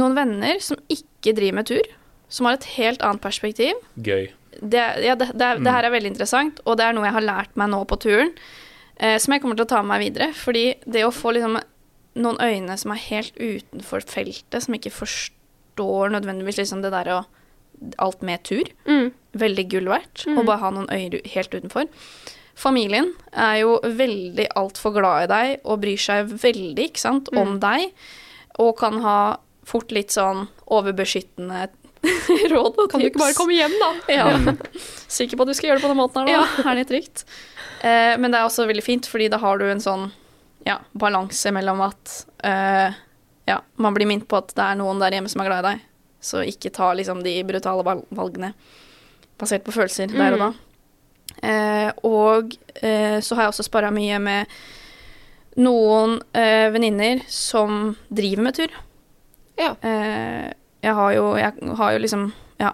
noen 0.00 0.16
venner 0.16 0.64
som 0.64 0.80
ikke 0.88 1.36
driver 1.36 1.60
med 1.60 1.68
tur, 1.74 1.92
som 2.28 2.46
har 2.48 2.56
et 2.58 2.64
helt 2.76 3.02
annet 3.06 3.22
perspektiv. 3.22 3.74
Gøy. 4.02 4.28
Det, 4.56 4.84
ja, 5.04 5.14
det, 5.14 5.30
det, 5.36 5.50
det 5.62 5.72
her 5.72 5.84
er 5.84 5.92
veldig 5.92 6.10
interessant, 6.14 6.60
og 6.64 6.78
det 6.80 6.86
er 6.86 6.94
noe 6.96 7.04
jeg 7.04 7.12
har 7.18 7.26
lært 7.26 7.56
meg 7.60 7.68
nå 7.70 7.82
på 7.86 7.98
turen, 8.00 8.30
eh, 8.96 9.18
som 9.20 9.34
jeg 9.34 9.42
kommer 9.44 9.58
til 9.58 9.66
å 9.66 9.72
ta 9.74 9.82
med 9.82 9.92
meg 9.94 10.06
videre. 10.08 10.30
Fordi 10.34 10.62
det 10.86 11.04
å 11.04 11.12
få 11.12 11.34
liksom 11.36 11.58
noen 12.16 12.38
øyne 12.40 12.76
som 12.80 12.94
er 12.94 13.02
helt 13.10 13.36
utenfor 13.36 14.06
feltet, 14.08 14.62
som 14.64 14.74
ikke 14.78 14.94
forstår 14.96 16.14
nødvendigvis 16.16 16.56
liksom 16.62 16.80
det 16.82 16.94
der 16.94 17.10
og 17.18 17.26
alt 18.00 18.22
med 18.24 18.40
tur, 18.48 18.64
Mm. 18.88 19.10
veldig 19.36 19.66
gull 19.68 19.90
verdt. 19.92 20.24
Å 20.32 20.44
bare 20.46 20.62
ha 20.62 20.70
noen 20.72 20.88
øyne 20.88 21.20
helt 21.28 21.52
utenfor. 21.52 21.90
Familien 22.56 23.10
er 23.36 23.58
jo 23.60 23.74
veldig 23.84 24.46
altfor 24.56 24.94
glad 24.96 25.26
i 25.26 25.26
deg 25.28 25.60
og 25.68 25.82
bryr 25.82 26.00
seg 26.00 26.30
veldig 26.40 26.86
ikke 26.88 27.02
sant, 27.02 27.28
om 27.36 27.58
deg. 27.60 27.90
Og 28.58 28.78
kan 28.78 28.96
ha 29.04 29.36
fort 29.68 29.92
litt 29.92 30.08
sånn 30.16 30.46
overbeskyttende 30.72 31.66
råd 32.54 32.80
og 32.82 32.90
Kan 32.92 33.02
du 33.02 33.08
ikke 33.10 33.22
bare 33.22 33.36
komme 33.36 33.56
hjem, 33.56 33.74
da? 33.82 33.90
ja. 34.12 34.54
Sikker 35.08 35.38
på 35.38 35.46
at 35.46 35.52
du 35.52 35.56
skal 35.56 35.70
gjøre 35.70 35.80
det 35.80 35.86
på 35.86 35.92
den 35.92 36.00
måten 36.00 36.28
her, 36.28 36.44
da? 36.44 36.70
Er 36.70 36.80
det 36.80 36.86
trygt? 36.90 37.24
Eh, 37.80 38.14
men 38.20 38.32
det 38.32 38.40
er 38.40 38.46
også 38.48 38.66
veldig 38.68 38.84
fint, 38.84 39.08
fordi 39.10 39.28
da 39.32 39.40
har 39.42 39.60
du 39.60 39.66
en 39.70 39.82
sånn 39.82 40.08
ja, 40.66 40.80
balanse 40.98 41.52
mellom 41.54 41.82
at 41.86 42.14
eh, 42.46 42.96
ja, 43.46 43.60
man 43.78 43.94
blir 43.94 44.08
minnet 44.10 44.26
på 44.28 44.40
at 44.40 44.50
det 44.56 44.64
er 44.64 44.78
noen 44.80 45.02
der 45.02 45.14
hjemme 45.14 45.30
som 45.30 45.42
er 45.44 45.50
glad 45.50 45.62
i 45.62 45.68
deg. 45.70 45.84
Så 46.26 46.42
ikke 46.42 46.72
ta 46.74 46.90
liksom 46.98 47.22
de 47.22 47.36
brutale 47.46 47.84
valgene 47.86 48.52
basert 49.38 49.66
på 49.66 49.74
følelser 49.76 50.10
der 50.10 50.34
og 50.34 50.42
da. 50.42 50.50
Eh, 51.44 51.90
og 52.08 52.56
eh, 52.80 53.18
så 53.22 53.36
har 53.36 53.46
jeg 53.46 53.52
også 53.54 53.66
spara 53.68 53.92
mye 53.94 54.18
med 54.22 54.56
noen 55.60 56.18
eh, 56.36 56.68
venninner 56.72 57.22
som 57.30 57.94
driver 58.08 58.46
med 58.48 58.58
tur. 58.58 58.74
Ja. 59.60 59.74
Eh, 59.80 60.50
jeg 60.86 60.94
har 60.94 61.12
jo, 61.16 61.24
jeg 61.40 61.76
har 61.80 61.92
jo 61.96 62.02
liksom 62.04 62.28
Ja, 62.62 62.70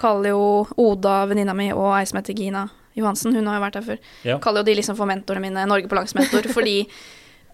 kaller 0.00 0.30
jo 0.32 0.44
Oda, 0.80 1.24
venninna 1.28 1.52
mi, 1.56 1.66
og 1.74 1.90
ei 1.98 2.04
som 2.08 2.20
heter 2.20 2.36
Gina 2.38 2.68
Johansen, 2.96 3.34
hun 3.36 3.46
har 3.50 3.58
jo 3.58 3.64
vært 3.66 3.76
her 3.78 3.84
før, 3.86 3.98
Ja. 4.26 4.38
kaller 4.42 4.62
jo 4.64 4.70
de 4.70 4.74
liksom 4.80 4.96
for 4.98 5.06
mentorene 5.10 5.42
mine, 5.44 5.66
Norge 5.68 5.88
på 5.90 5.94
langs 5.98 6.14
mentor, 6.16 6.42
fordi 6.56 6.78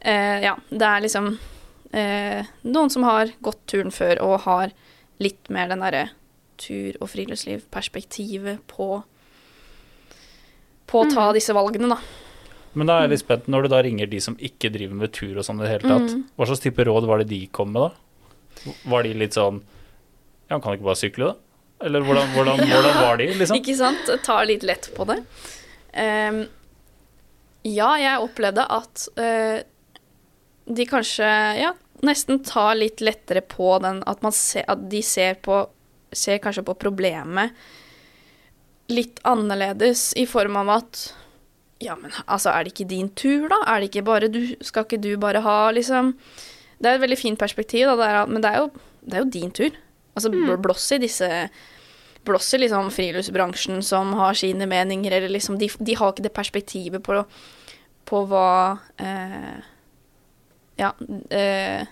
eh, 0.00 0.38
ja, 0.44 0.54
det 0.70 0.86
er 0.88 1.02
liksom 1.04 1.32
eh, 1.92 2.46
noen 2.64 2.90
som 2.92 3.04
har 3.08 3.32
gått 3.44 3.60
turen 3.68 3.90
før 3.92 4.20
og 4.24 4.40
har 4.46 4.72
litt 5.18 5.50
mer 5.52 5.68
den 5.72 5.80
derre 5.84 6.06
tur- 6.60 6.96
og 7.00 7.08
friluftslivperspektivet 7.12 8.62
på 8.70 9.02
på 10.86 11.02
å 11.02 11.08
ta 11.10 11.32
disse 11.34 11.54
valgene, 11.56 11.88
da. 11.90 11.98
Men 12.78 12.86
da 12.86 12.98
er 13.00 13.06
jeg 13.06 13.10
litt 13.16 13.22
spent, 13.24 13.46
når 13.50 13.64
du 13.66 13.68
da 13.72 13.80
ringer 13.82 14.06
de 14.10 14.20
som 14.22 14.36
ikke 14.38 14.68
driver 14.70 14.94
med 15.00 15.12
tur 15.16 15.38
og 15.40 15.46
sånn 15.46 15.58
i 15.58 15.64
det 15.66 15.72
hele 15.72 15.88
tatt, 15.90 16.12
Mm. 16.14 16.24
hva 16.38 16.46
slags 16.46 16.60
type 16.62 16.84
råd 16.86 17.06
var 17.08 17.18
det 17.18 17.28
de 17.28 17.46
kom 17.48 17.72
med 17.72 17.82
da? 17.82 17.90
Var 18.86 19.02
de 19.02 19.14
litt 19.14 19.32
sånn 19.34 19.62
Ja, 20.46 20.54
han 20.54 20.62
kan 20.64 20.76
ikke 20.76 20.88
bare 20.88 21.00
sykle, 21.00 21.32
da? 21.32 21.46
Eller 21.86 22.04
hvordan, 22.06 22.28
hvordan, 22.32 22.60
hvordan 22.70 23.00
var 23.02 23.18
de, 23.20 23.30
liksom? 23.40 23.58
Ikke 23.58 23.76
sant? 23.76 24.12
Ta 24.24 24.40
litt 24.48 24.64
lett 24.66 24.88
på 24.96 25.06
det. 25.08 25.18
Um, 25.96 26.44
ja, 27.66 27.90
jeg 28.00 28.22
opplevde 28.22 28.64
at 28.72 29.08
uh, 29.18 29.58
de 30.66 30.86
kanskje 30.88 31.30
ja, 31.58 31.72
nesten 32.06 32.42
tar 32.46 32.76
litt 32.78 33.02
lettere 33.04 33.40
på 33.40 33.76
den 33.82 34.02
At, 34.06 34.22
man 34.22 34.34
ser, 34.34 34.66
at 34.68 34.86
de 34.90 35.02
ser 35.02 35.38
på 35.42 35.64
Ser 36.16 36.38
kanskje 36.40 36.62
på 36.66 36.76
problemet 36.78 37.56
litt 38.86 39.18
annerledes 39.26 40.12
i 40.14 40.26
form 40.30 40.60
av 40.60 40.68
at 40.76 41.00
Ja, 41.82 41.96
men 41.98 42.12
altså, 42.24 42.52
er 42.52 42.64
det 42.64 42.72
ikke 42.72 42.88
din 42.88 43.08
tur, 43.18 43.48
da? 43.50 43.58
Er 43.66 43.82
det 43.82 43.90
ikke 43.90 44.06
bare 44.06 44.30
du 44.30 44.40
Skal 44.64 44.86
ikke 44.86 45.00
du 45.02 45.16
bare 45.20 45.42
ha, 45.44 45.56
liksom 45.74 46.12
Det 46.78 46.88
er 46.88 46.94
et 46.94 47.02
veldig 47.02 47.18
fint 47.18 47.40
perspektiv, 47.40 47.90
da, 47.98 48.22
men 48.30 48.44
det 48.44 48.52
er, 48.52 48.62
jo, 48.62 48.86
det 49.02 49.16
er 49.16 49.24
jo 49.24 49.32
din 49.32 49.50
tur. 49.50 49.76
Altså, 50.16 50.32
mm. 50.32 50.62
blås 50.64 50.92
i 50.96 50.98
disse 51.02 51.28
blås 52.26 52.54
i 52.54 52.58
liksom 52.58 52.90
friluftsbransjen 52.90 53.82
som 53.82 54.12
har 54.18 54.34
sine 54.34 54.66
meninger, 54.66 55.12
eller 55.12 55.28
liksom 55.28 55.58
De, 55.58 55.70
de 55.78 55.94
har 55.94 56.12
ikke 56.12 56.24
det 56.26 56.34
perspektivet 56.34 57.04
på, 57.06 57.20
på 58.04 58.22
hva 58.30 58.78
eh, 58.96 59.58
Ja 60.80 60.90
eh, 61.30 61.86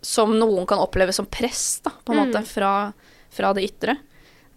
Som 0.00 0.38
noen 0.38 0.66
kan 0.66 0.80
oppleve 0.80 1.12
som 1.12 1.28
press, 1.28 1.82
da, 1.84 1.92
på 2.04 2.14
en 2.14 2.22
måte, 2.22 2.42
fra, 2.48 2.92
fra 3.30 3.52
det 3.56 3.66
ytre. 3.68 3.98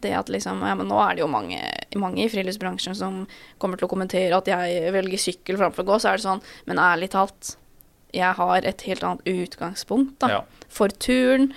Det 0.04 0.14
at 0.16 0.32
liksom 0.32 0.64
Ja, 0.64 0.76
men 0.80 0.88
nå 0.88 1.02
er 1.04 1.18
det 1.18 1.26
jo 1.26 1.32
mange, 1.32 1.60
mange 2.00 2.24
i 2.24 2.32
friluftsbransjen 2.32 2.96
som 2.96 3.26
kommer 3.60 3.80
til 3.80 3.90
å 3.90 3.92
kommentere 3.92 4.40
at 4.40 4.48
jeg 4.48 4.96
velger 4.96 5.26
sykkel 5.28 5.60
framfor 5.60 5.84
å 5.84 5.94
gå, 5.94 6.00
så 6.00 6.14
er 6.14 6.20
det 6.20 6.28
sånn 6.30 6.44
Men 6.70 6.80
ærlig 6.80 7.12
talt, 7.16 7.56
jeg 8.14 8.40
har 8.40 8.68
et 8.68 8.88
helt 8.88 9.04
annet 9.04 9.32
utgangspunkt, 9.36 10.20
da 10.24 10.38
Ja. 10.38 10.44
for 10.70 10.88
turen. 10.88 11.52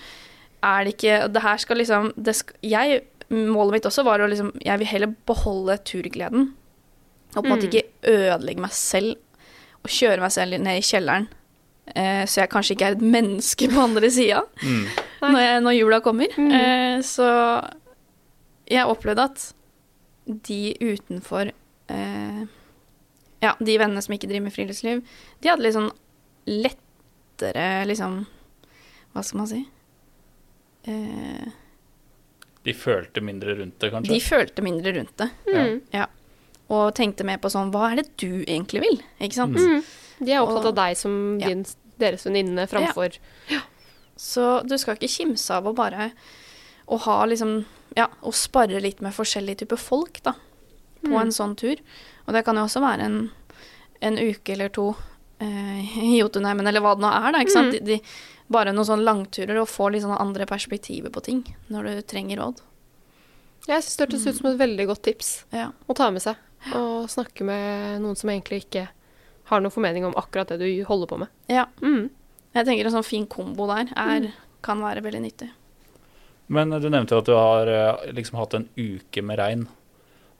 Er 0.62 0.84
det 0.84 0.94
ikke 0.96 1.32
Det 1.32 1.42
her 1.42 1.56
skal 1.58 1.76
liksom 1.76 2.12
det 2.16 2.34
sk 2.36 2.52
jeg, 2.62 3.02
Målet 3.30 3.72
mitt 3.72 3.86
også 3.86 4.04
var 4.04 4.20
å 4.22 4.28
liksom 4.30 4.52
Jeg 4.64 4.78
vil 4.78 4.86
heller 4.86 5.14
beholde 5.26 5.76
turgleden. 5.84 6.52
Og 7.36 7.42
på 7.42 7.46
en 7.46 7.52
måte 7.56 7.66
ikke 7.68 7.88
ødelegge 8.06 8.60
meg 8.62 8.70
selv 8.72 9.16
og 9.84 9.90
kjøre 9.90 10.20
meg 10.20 10.32
selv 10.32 10.58
ned 10.62 10.78
i 10.78 10.82
kjelleren. 10.82 11.26
Eh, 11.94 12.24
så 12.26 12.40
jeg 12.40 12.50
kanskje 12.50 12.74
ikke 12.74 12.86
er 12.88 12.94
et 12.96 13.02
menneske 13.02 13.68
på 13.70 13.78
andre 13.82 14.08
sida 14.10 14.40
Mm. 14.62 14.86
når, 15.22 15.38
jeg- 15.40 15.62
når 15.62 15.76
jula 15.78 16.00
kommer. 16.00 16.26
Mm. 16.36 16.50
Eh, 16.52 16.98
så 17.02 17.28
jeg 18.66 18.86
opplevde 18.86 19.24
at 19.24 19.52
de 20.26 20.74
utenfor 20.80 21.52
eh, 21.88 22.46
Ja, 23.42 23.52
de 23.60 23.78
vennene 23.78 24.02
som 24.02 24.14
ikke 24.14 24.26
driver 24.28 24.42
med 24.48 24.52
friluftsliv, 24.54 25.04
de 25.42 25.48
hadde 25.48 25.62
litt 25.62 25.74
sånn 25.76 25.92
lettere 26.46 27.84
liksom 27.86 28.24
Hva 29.14 29.22
skal 29.24 29.38
man 29.38 29.46
si? 29.50 29.66
Eh, 30.86 31.48
De 32.66 32.72
følte 32.74 33.20
mindre 33.22 33.54
rundt 33.60 33.78
det, 33.78 33.90
kanskje? 33.92 34.12
de 34.14 34.20
følte 34.20 34.62
mindre 34.62 34.92
rundt 34.96 35.16
det. 35.16 35.30
Mm. 35.46 35.80
Ja. 35.94 36.06
Og 36.68 36.94
tenkte 36.98 37.24
mer 37.24 37.38
på 37.38 37.50
sånn 37.52 37.70
Hva 37.70 37.92
er 37.92 38.00
det 38.02 38.08
du 38.18 38.42
egentlig 38.44 38.80
vil? 38.82 39.00
Ikke 39.22 39.34
sant? 39.38 39.54
Mm. 39.56 39.82
De 40.18 40.32
er 40.32 40.40
opptatt 40.42 40.64
Og- 40.64 40.72
av 40.72 40.74
deg 40.74 40.96
som 40.96 41.38
Ja. 41.40 41.46
din, 41.48 41.64
deres 41.98 42.24
venninne 42.26 42.66
framfor 42.68 43.16
Så 44.16 44.66
du 44.66 44.76
skal 44.78 44.96
ikke 44.96 45.08
kimse 45.10 45.50
av 45.54 45.64
å 45.64 45.74
bare 45.74 46.12
å 46.88 46.98
ha 47.00 47.24
liksom 47.26 47.64
Ja, 47.96 48.08
å 48.22 48.32
sparre 48.34 48.80
litt 48.80 49.00
med 49.00 49.12
forskjellige 49.14 49.58
typer 49.64 49.78
folk, 49.78 50.22
da. 50.22 50.32
På 51.02 51.08
Mm. 51.16 51.20
en 51.20 51.28
sånn 51.28 51.56
tur. 51.56 51.76
Og 52.26 52.34
det 52.34 52.44
kan 52.44 52.56
jo 52.56 52.62
også 52.64 52.80
være 52.82 53.00
en, 53.04 53.30
en 54.02 54.16
uke 54.18 54.50
eller 54.52 54.68
to 54.68 54.94
eh, 55.40 55.80
i 56.02 56.18
Jotunheimen, 56.20 56.66
eller 56.66 56.80
hva 56.80 56.94
det 56.94 57.02
nå 57.02 57.10
er, 57.26 57.32
da. 57.32 57.38
Ikke 57.38 57.52
sant? 57.52 57.72
De, 57.72 57.80
de, 57.80 58.00
bare 58.52 58.72
noen 58.72 58.86
sånne 58.86 59.04
langturer, 59.06 59.58
og 59.60 59.68
få 59.68 59.88
litt 59.92 60.02
sånne 60.04 60.20
andre 60.22 60.46
perspektiver 60.46 61.10
på 61.10 61.22
ting 61.26 61.42
når 61.72 61.88
du 61.88 62.02
trenger 62.02 62.38
råd. 62.42 62.60
Jeg 63.66 63.82
syns 63.82 63.96
det 63.96 64.04
hørtes 64.06 64.26
ut 64.28 64.36
som 64.40 64.50
et 64.52 64.60
veldig 64.60 64.86
godt 64.86 65.02
tips 65.02 65.30
Ja. 65.52 65.70
å 65.88 65.94
ta 65.94 66.10
med 66.14 66.22
seg. 66.22 66.36
Og 66.74 67.08
snakke 67.10 67.44
med 67.44 68.00
noen 68.02 68.16
som 68.16 68.30
egentlig 68.30 68.64
ikke 68.66 68.88
har 69.50 69.60
noen 69.60 69.72
formening 69.74 70.04
om 70.06 70.14
akkurat 70.18 70.48
det 70.48 70.58
du 70.62 70.84
holder 70.84 71.06
på 71.06 71.18
med. 71.18 71.28
ja. 71.48 71.66
Mm. 71.82 72.10
Jeg 72.56 72.64
tenker 72.64 72.86
en 72.86 72.92
sånn 72.94 73.04
fin 73.04 73.26
kombo 73.28 73.66
der 73.68 73.90
er, 73.94 74.30
kan 74.64 74.80
være 74.80 75.02
veldig 75.04 75.20
nyttig. 75.20 75.50
Men 76.48 76.70
du 76.70 76.86
nevnte 76.88 77.12
jo 77.12 77.18
at 77.18 77.26
du 77.28 77.34
har 77.36 77.66
eh, 77.68 78.12
liksom 78.16 78.38
hatt 78.38 78.54
en 78.54 78.68
uke 78.78 79.22
med 79.22 79.36
regn. 79.38 79.66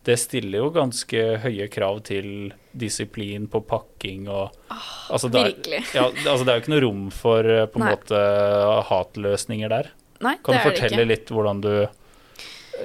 Det 0.06 0.14
stiller 0.22 0.60
jo 0.62 0.70
ganske 0.74 1.22
høye 1.42 1.66
krav 1.72 2.00
til 2.06 2.52
disiplin 2.76 3.48
på 3.50 3.60
pakking 3.66 4.28
og 4.30 4.54
altså 5.10 5.30
det 5.32 5.40
er, 5.40 5.48
Virkelig. 5.50 5.80
ja, 5.96 6.04
altså 6.06 6.44
det 6.44 6.52
er 6.52 6.58
jo 6.58 6.62
ikke 6.62 6.74
noe 6.74 6.84
rom 6.84 7.04
for 7.14 7.48
eh, 7.50 7.64
på 7.72 7.80
en 7.80 7.88
måte 7.90 8.20
hatløsninger 8.90 9.72
der. 9.72 9.90
Nei, 10.22 10.36
Kan 10.44 10.56
du 10.56 10.68
fortelle 10.68 11.08
litt 11.08 11.32
hvordan 11.34 11.62
du 11.64 11.72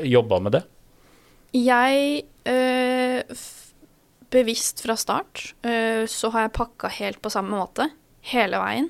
jobba 0.08 0.40
med 0.44 0.58
det? 0.58 0.64
Jeg 1.56 2.24
øh, 2.48 3.42
Bevisst 4.32 4.80
fra 4.86 4.96
start 4.96 5.50
øh, 5.68 6.08
så 6.08 6.32
har 6.32 6.48
jeg 6.48 6.56
pakka 6.56 6.92
helt 7.02 7.22
på 7.22 7.30
samme 7.34 7.52
måte. 7.52 7.90
Hele 8.32 8.62
veien. 8.62 8.88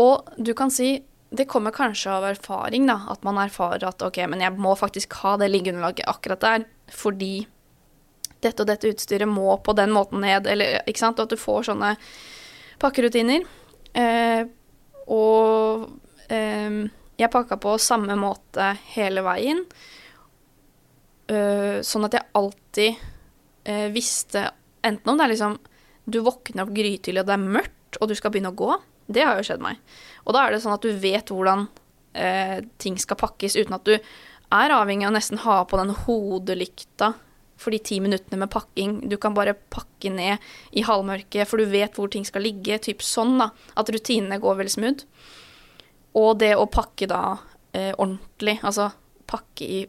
Og 0.00 0.30
du 0.40 0.54
kan 0.56 0.72
si 0.72 0.94
Det 1.32 1.48
kommer 1.48 1.72
kanskje 1.72 2.12
av 2.12 2.26
erfaring, 2.28 2.86
da. 2.90 2.98
At 3.12 3.24
man 3.24 3.40
erfarer 3.40 3.86
at 3.88 4.04
ok, 4.04 4.20
men 4.28 4.44
jeg 4.44 4.56
må 4.60 4.74
faktisk 4.76 5.16
ha 5.22 5.38
det 5.40 5.48
liggeunderlaget 5.52 6.08
akkurat 6.10 6.44
der. 6.44 6.66
Fordi 6.92 7.46
dette 8.42 8.64
og 8.64 8.68
dette 8.68 8.90
utstyret 8.90 9.30
må 9.30 9.54
på 9.64 9.74
den 9.78 9.94
måten 9.94 10.20
ned, 10.24 10.48
eller 10.50 10.82
ikke 10.84 11.04
sant. 11.04 11.22
At 11.22 11.32
du 11.32 11.40
får 11.40 11.70
sånne 11.70 11.94
pakkerutiner. 12.82 13.46
Eh, 13.96 14.42
og 15.12 15.88
eh, 16.28 16.82
jeg 17.20 17.32
pakka 17.32 17.58
på 17.60 17.76
samme 17.80 18.16
måte 18.18 18.72
hele 18.94 19.24
veien. 19.24 19.64
Eh, 21.32 21.80
sånn 21.86 22.08
at 22.08 22.16
jeg 22.18 22.28
alltid 22.36 23.04
øh, 23.70 23.88
visste 23.94 24.50
Enten 24.82 25.12
om 25.12 25.18
det 25.20 25.22
er 25.22 25.30
liksom 25.30 25.52
Du 26.10 26.18
våkner 26.26 26.64
opp 26.64 26.72
grytidlig, 26.74 27.22
og 27.22 27.28
det 27.28 27.36
er 27.36 27.44
mørkt, 27.44 27.98
og 28.00 28.10
du 28.10 28.16
skal 28.18 28.32
begynne 28.34 28.50
å 28.50 28.58
gå. 28.58 28.72
Det 29.14 29.24
har 29.26 29.38
jo 29.38 29.46
skjedd 29.46 29.64
meg. 29.64 29.80
Og 30.26 30.36
da 30.36 30.44
er 30.44 30.54
det 30.54 30.62
sånn 30.64 30.76
at 30.76 30.84
du 30.84 30.92
vet 31.02 31.32
hvordan 31.32 31.66
eh, 32.14 32.62
ting 32.82 32.98
skal 33.00 33.20
pakkes, 33.20 33.58
uten 33.58 33.76
at 33.76 33.88
du 33.88 33.96
er 33.96 34.74
avhengig 34.74 35.06
av 35.06 35.12
å 35.12 35.16
nesten 35.16 35.40
ha 35.44 35.60
på 35.68 35.78
den 35.80 35.94
hodelykta 36.04 37.12
for 37.62 37.74
de 37.74 37.78
ti 37.78 38.00
minuttene 38.02 38.40
med 38.42 38.50
pakking. 38.50 38.96
Du 39.08 39.16
kan 39.20 39.34
bare 39.36 39.54
pakke 39.54 40.10
ned 40.12 40.42
i 40.72 40.84
halvmørket, 40.86 41.46
for 41.48 41.62
du 41.62 41.70
vet 41.70 41.96
hvor 41.96 42.10
ting 42.12 42.26
skal 42.26 42.44
ligge. 42.46 42.80
Typ 42.82 43.04
sånn, 43.06 43.36
da. 43.40 43.52
At 43.78 43.90
rutinene 43.92 44.40
går 44.42 44.58
veldig 44.60 44.74
smooth. 44.74 45.06
Og 46.18 46.34
det 46.42 46.52
å 46.58 46.68
pakke 46.70 47.08
da 47.08 47.22
eh, 47.72 47.92
ordentlig, 47.94 48.58
altså 48.60 48.90
pakke 49.30 49.64
i 49.64 49.80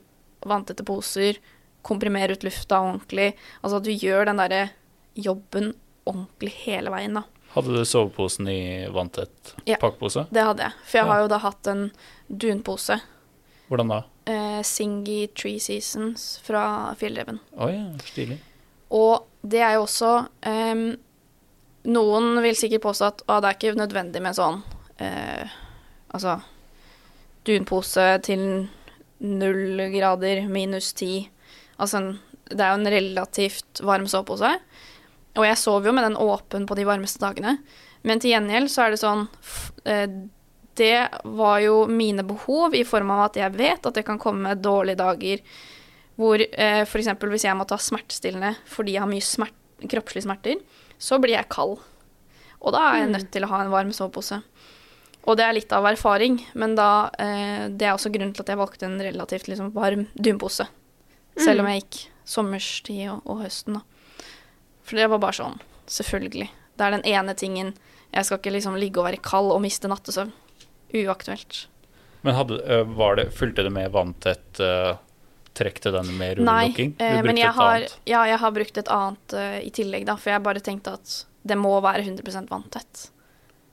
vanntette 0.48 0.86
poser, 0.88 1.40
komprimere 1.84 2.38
ut 2.38 2.46
lufta 2.48 2.80
ordentlig. 2.84 3.34
Altså 3.62 3.82
at 3.82 3.88
du 3.88 3.92
gjør 3.92 4.30
den 4.30 4.40
derre 4.40 4.64
jobben 5.20 5.74
ordentlig 6.08 6.54
hele 6.64 6.94
veien, 6.94 7.20
da. 7.20 7.26
Hadde 7.54 7.74
du 7.76 7.84
soveposen 7.86 8.48
i 8.50 8.88
vanntett 8.90 9.54
Ja. 9.70 9.78
pakkepose? 9.82 10.26
Det 10.34 10.44
hadde 10.44 10.64
jeg. 10.64 10.74
For 10.86 10.98
jeg 10.98 11.06
Ja. 11.06 11.12
har 11.14 11.22
jo 11.22 11.28
da 11.28 11.38
hatt 11.38 11.68
en 11.68 11.92
dunpose. 12.30 13.00
Hvordan 13.70 13.90
da? 13.90 14.04
Eh, 14.26 14.62
Singy 14.64 15.28
Tree 15.36 15.60
Seasons 15.60 16.40
fra 16.44 16.96
Fjellreven. 16.96 17.40
Ja, 17.58 17.98
stilig. 18.06 18.40
Og 18.92 19.26
det 19.46 19.60
er 19.62 19.74
jo 19.76 19.84
også 19.86 20.28
eh, 20.44 20.96
Noen 21.86 22.42
vil 22.42 22.56
sikkert 22.56 22.82
påstå 22.82 23.06
at 23.08 23.22
ah, 23.28 23.42
det 23.42 23.50
er 23.50 23.58
ikke 23.58 23.76
nødvendig 23.78 24.22
med 24.22 24.36
sånn 24.38 24.62
eh, 25.00 25.50
Altså 26.14 26.42
dunpose 27.46 28.06
til 28.24 28.70
null 29.20 29.82
grader, 29.92 30.48
minus 30.48 30.94
ti. 30.94 31.28
Altså 31.80 32.18
det 32.50 32.60
er 32.62 32.74
jo 32.74 32.80
en 32.82 32.92
relativt 32.94 33.82
varm 33.84 34.06
sovepose. 34.08 34.54
Og 35.34 35.48
jeg 35.48 35.58
sover 35.58 35.90
jo 35.90 35.96
med 35.98 36.06
den 36.06 36.20
åpen 36.20 36.68
på 36.70 36.78
de 36.78 36.86
varmeste 36.88 37.22
dagene. 37.24 37.58
Men 38.04 38.22
til 38.22 38.34
gjengjeld 38.34 38.72
så 38.72 38.86
er 38.86 38.94
det 38.94 39.02
sånn 39.02 39.28
eh, 39.90 40.08
Det 40.78 40.98
var 41.24 41.62
jo 41.64 41.86
mine 41.90 42.26
behov 42.28 42.76
i 42.76 42.84
form 42.88 43.14
av 43.16 43.30
at 43.30 43.40
jeg 43.40 43.56
vet 43.56 43.86
at 43.86 43.96
det 43.96 44.06
kan 44.08 44.22
komme 44.22 44.58
dårlige 44.60 45.00
dager 45.00 45.44
hvor 46.20 46.38
eh, 46.38 46.84
f.eks. 46.84 47.10
hvis 47.18 47.48
jeg 47.48 47.58
må 47.58 47.66
ta 47.66 47.80
smertestillende 47.82 48.54
fordi 48.70 48.98
jeg 48.98 49.02
har 49.02 49.10
mye 49.10 49.26
smert, 49.26 49.56
kroppslige 49.90 50.28
smerter, 50.28 50.60
så 51.02 51.18
blir 51.20 51.34
jeg 51.36 51.50
kald. 51.52 51.80
Og 52.64 52.76
da 52.76 52.84
er 52.92 53.02
jeg 53.02 53.14
nødt 53.16 53.32
til 53.34 53.44
å 53.44 53.50
ha 53.52 53.64
en 53.64 53.74
varm 53.74 53.90
sovepose. 53.96 54.38
Og 55.24 55.40
det 55.40 55.46
er 55.46 55.56
litt 55.56 55.74
av 55.76 55.88
erfaring, 55.88 56.38
men 56.60 56.76
da, 56.78 57.10
eh, 57.20 57.66
det 57.72 57.88
er 57.88 57.96
også 57.96 58.12
grunnen 58.14 58.36
til 58.36 58.44
at 58.44 58.52
jeg 58.54 58.60
valgte 58.60 58.88
en 58.88 59.02
relativt 59.02 59.50
liksom, 59.50 59.72
varm 59.76 60.06
dunpose. 60.14 60.68
Selv 61.40 61.64
om 61.64 61.70
jeg 61.72 61.82
gikk 61.82 62.00
sommerstid 62.30 63.08
og, 63.10 63.24
og 63.26 63.42
høsten, 63.42 63.80
da. 63.80 63.93
For 64.84 65.00
det 65.00 65.10
var 65.12 65.22
bare 65.24 65.38
sånn, 65.38 65.60
selvfølgelig. 65.92 66.50
Det 66.78 66.86
er 66.86 66.96
den 66.98 67.06
ene 67.08 67.36
tingen. 67.38 67.74
Jeg 68.14 68.28
skal 68.28 68.42
ikke 68.42 68.54
liksom 68.56 68.78
ligge 68.80 69.02
og 69.02 69.08
være 69.08 69.22
kald 69.24 69.54
og 69.54 69.62
miste 69.64 69.90
nattesøvn. 69.92 70.34
Uaktuelt. 71.04 71.64
Men 72.24 72.38
hadde, 72.38 72.60
var 72.96 73.18
det, 73.20 73.32
fulgte 73.36 73.66
det 73.66 73.74
med 73.74 73.92
vanntett 73.92 74.62
uh, 74.64 74.96
trekk 75.58 75.82
til 75.84 75.96
den 75.96 76.14
med 76.20 76.38
rullelukking? 76.38 76.94
Nei, 77.00 77.10
Du 77.20 77.28
men 77.28 77.42
jeg 77.42 77.52
har, 77.58 77.88
ja, 78.08 78.24
jeg 78.30 78.40
har 78.44 78.56
brukt 78.56 78.80
et 78.80 78.92
annet 78.94 79.36
uh, 79.36 79.60
i 79.60 79.72
tillegg, 79.76 80.06
da. 80.08 80.16
For 80.20 80.32
jeg 80.36 80.46
bare 80.46 80.64
tenkte 80.64 80.96
at 81.00 81.18
det 81.44 81.58
må 81.60 81.74
være 81.84 82.06
100% 82.06 82.52
vanntett. 82.52 83.08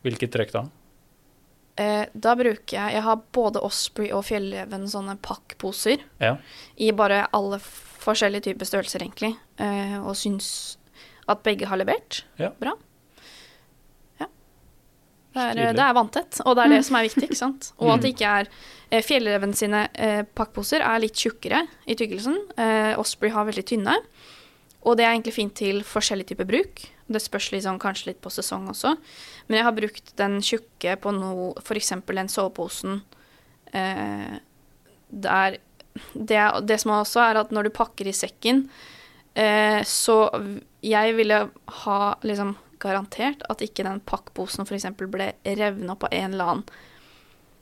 Hvilket 0.03 0.33
trekk 0.35 0.55
da? 0.57 0.65
Eh, 1.81 2.07
da 2.13 2.35
bruker 2.37 2.77
jeg 2.77 2.97
Jeg 2.97 3.05
har 3.07 3.23
både 3.33 3.63
Osprey 3.65 4.11
og 4.13 4.25
Fjellreven 4.29 4.89
sånne 4.91 5.17
pakkposer. 5.23 6.03
Ja. 6.21 6.35
I 6.77 6.91
bare 6.97 7.27
alle 7.37 7.61
forskjellige 7.61 8.51
typer 8.51 8.69
størrelser, 8.69 9.05
egentlig. 9.05 9.35
Eh, 9.61 9.97
og 10.01 10.17
syns 10.19 10.79
at 11.31 11.43
begge 11.47 11.69
har 11.71 11.81
levert. 11.81 12.25
Ja. 12.41 12.51
Bra. 12.61 12.75
Ja. 14.21 14.29
Det 15.35 15.47
er, 15.47 15.77
det 15.79 15.85
er 15.85 15.97
vanntett, 15.97 16.41
og 16.45 16.59
det 16.59 16.67
er 16.67 16.75
det 16.75 16.83
som 16.89 16.99
er 16.99 17.07
viktig, 17.07 17.29
ikke 17.29 17.39
sant. 17.39 17.71
Og 17.83 17.95
at 17.95 18.05
det 18.05 18.15
ikke 18.17 18.35
er 18.41 18.51
eh, 18.91 19.05
Fjellreven 19.07 19.55
sine 19.57 19.87
eh, 19.95 20.25
pakkposer 20.27 20.83
er 20.83 21.03
litt 21.05 21.19
tjukkere 21.19 21.63
i 21.87 21.97
tykkelsen. 21.99 22.39
Eh, 22.59 22.93
Osprey 23.01 23.33
har 23.35 23.47
veldig 23.49 23.67
tynne. 23.71 23.97
Og 24.81 24.97
det 24.97 25.05
er 25.05 25.13
egentlig 25.13 25.37
fint 25.37 25.55
til 25.57 25.83
forskjellig 25.85 26.31
type 26.31 26.47
bruk. 26.49 26.83
Det 27.11 27.21
spørs 27.21 27.51
liksom, 27.53 27.81
kanskje 27.83 28.13
litt 28.13 28.21
på 28.25 28.33
sesong 28.33 28.71
også. 28.73 28.95
Men 29.49 29.59
jeg 29.59 29.67
har 29.67 29.77
brukt 29.77 30.13
den 30.21 30.39
tjukke 30.45 30.95
på 31.03 31.13
noe, 31.17 31.51
f.eks. 31.61 31.93
den 32.07 32.31
soveposen. 32.33 33.03
Eh, 33.77 34.39
det, 35.11 35.35
er, 35.35 35.59
det, 36.15 36.41
det 36.71 36.81
som 36.81 36.95
også 36.97 37.23
er 37.27 37.43
at 37.43 37.53
når 37.55 37.69
du 37.69 37.77
pakker 37.77 38.09
i 38.09 38.17
sekken, 38.17 38.65
eh, 39.35 39.83
så 39.85 40.23
jeg 40.85 41.17
ville 41.19 41.43
ha 41.85 42.01
liksom 42.27 42.55
garantert 42.81 43.43
at 43.53 43.61
ikke 43.65 43.85
den 43.85 44.01
pakkposen 44.09 44.65
f.eks. 44.65 44.89
ble 44.97 45.33
revna 45.45 45.97
på 46.01 46.09
en 46.11 46.33
eller 46.33 46.55
annen 46.55 46.87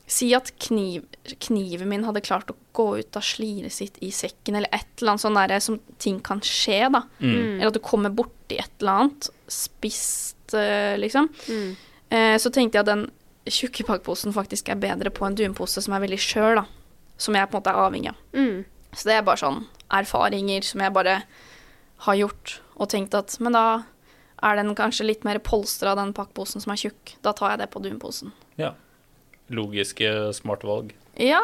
Si 0.09 0.31
at 0.33 0.55
kniv, 0.64 1.03
kniven 1.45 1.91
min 1.91 2.07
hadde 2.07 2.23
klart 2.25 2.49
å 2.49 2.55
gå 2.73 2.87
ut 2.97 3.16
av 3.19 3.25
sliret 3.29 3.75
sitt 3.75 3.99
i 4.01 4.09
sekken, 4.14 4.57
eller 4.57 4.73
et 4.73 5.03
eller 5.03 5.12
annet 5.12 5.25
sånn 5.27 5.37
derre 5.37 5.59
som 5.61 5.77
ting 6.01 6.23
kan 6.25 6.41
skje, 6.41 6.79
da. 6.95 7.03
Mm. 7.21 7.59
Eller 7.59 7.69
at 7.69 7.77
du 7.77 7.83
kommer 7.85 8.14
borti 8.16 8.57
et 8.57 8.73
eller 8.81 9.03
annet. 9.03 9.29
Spist, 9.53 10.55
eh, 10.57 10.97
liksom. 10.97 11.29
Mm. 11.53 11.69
Eh, 12.09 12.37
så 12.41 12.49
tenkte 12.49 12.81
jeg 12.81 12.87
at 12.87 12.89
den 12.89 13.05
tjukke 13.53 13.85
pakkposen 13.85 14.33
faktisk 14.33 14.73
er 14.73 14.81
bedre 14.81 15.12
på 15.12 15.29
en 15.29 15.37
dunpose 15.37 15.85
som 15.85 15.93
er 15.93 16.07
veldig 16.07 16.21
skjør, 16.25 16.62
da. 16.62 16.64
Som 17.21 17.37
jeg 17.37 17.51
på 17.53 17.59
en 17.59 17.61
måte 17.61 17.77
er 17.77 17.85
avhengig 17.85 18.14
av. 18.14 18.25
Mm. 18.33 18.64
Så 18.95 19.11
det 19.11 19.19
er 19.19 19.29
bare 19.29 19.43
sånn 19.45 19.61
erfaringer 19.93 20.64
som 20.64 20.87
jeg 20.87 20.97
bare 20.97 21.19
har 22.09 22.16
gjort, 22.16 22.61
og 22.79 22.91
tenkt 22.93 23.14
at 23.18 23.35
Men 23.43 23.57
da 23.57 23.66
er 24.43 24.59
den 24.61 24.74
kanskje 24.79 25.07
litt 25.09 25.24
mer 25.26 25.41
polstra, 25.43 25.97
den 25.99 26.12
pakkposen 26.14 26.62
som 26.62 26.72
er 26.72 26.79
tjukk. 26.79 27.16
Da 27.26 27.35
tar 27.35 27.55
jeg 27.55 27.64
det 27.64 27.70
på 27.72 27.83
dunposen. 27.83 28.31
Ja. 28.61 28.72
Logiske, 29.51 30.33
smarte 30.37 30.68
valg. 30.68 30.93
Ja. 31.18 31.41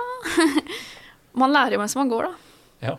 man 1.40 1.54
lærer 1.54 1.74
jo 1.74 1.82
mens 1.82 1.96
man 1.98 2.12
går, 2.12 2.28
da. 2.28 2.44
Ja, 2.84 2.94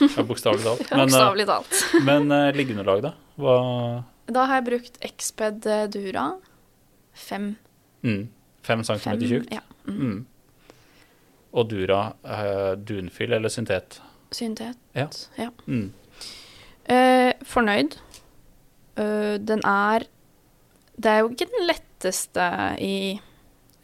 ja 0.00 0.22
bokstavelig 0.24 0.64
talt. 0.64 0.90
Men, 0.96 1.12
eh, 1.12 1.46
talt. 1.48 1.80
men 2.08 2.30
uh, 2.30 2.52
liggeunderlag, 2.54 3.02
da? 3.02 3.12
Hva 3.40 3.56
Da 4.30 4.44
har 4.46 4.60
jeg 4.60 4.66
brukt 4.68 4.98
Exped 5.04 5.66
eh, 5.66 5.86
Dura. 5.90 6.28
Fem. 7.16 7.54
mm. 8.06 8.24
Fem 8.66 8.82
centimeter 8.84 9.30
tjukt? 9.30 9.52
Ja. 9.54 9.62
Mm. 9.86 9.98
Mm. 10.00 10.70
Og 11.56 11.68
Dura, 11.70 12.00
uh, 12.24 12.72
dunfyll 12.78 13.36
eller 13.36 13.52
syntet? 13.52 14.00
Syntet. 14.34 14.78
Ja. 14.92 15.08
ja. 15.38 15.50
Mm. 15.66 15.92
Eh, 16.86 17.32
fornøyd. 17.46 17.96
Uh, 18.96 19.36
den 19.42 19.60
er 19.66 20.06
Det 20.96 21.10
er 21.10 21.18
jo 21.20 21.28
ikke 21.34 21.50
den 21.52 21.66
letteste 21.68 22.44
i 22.80 23.18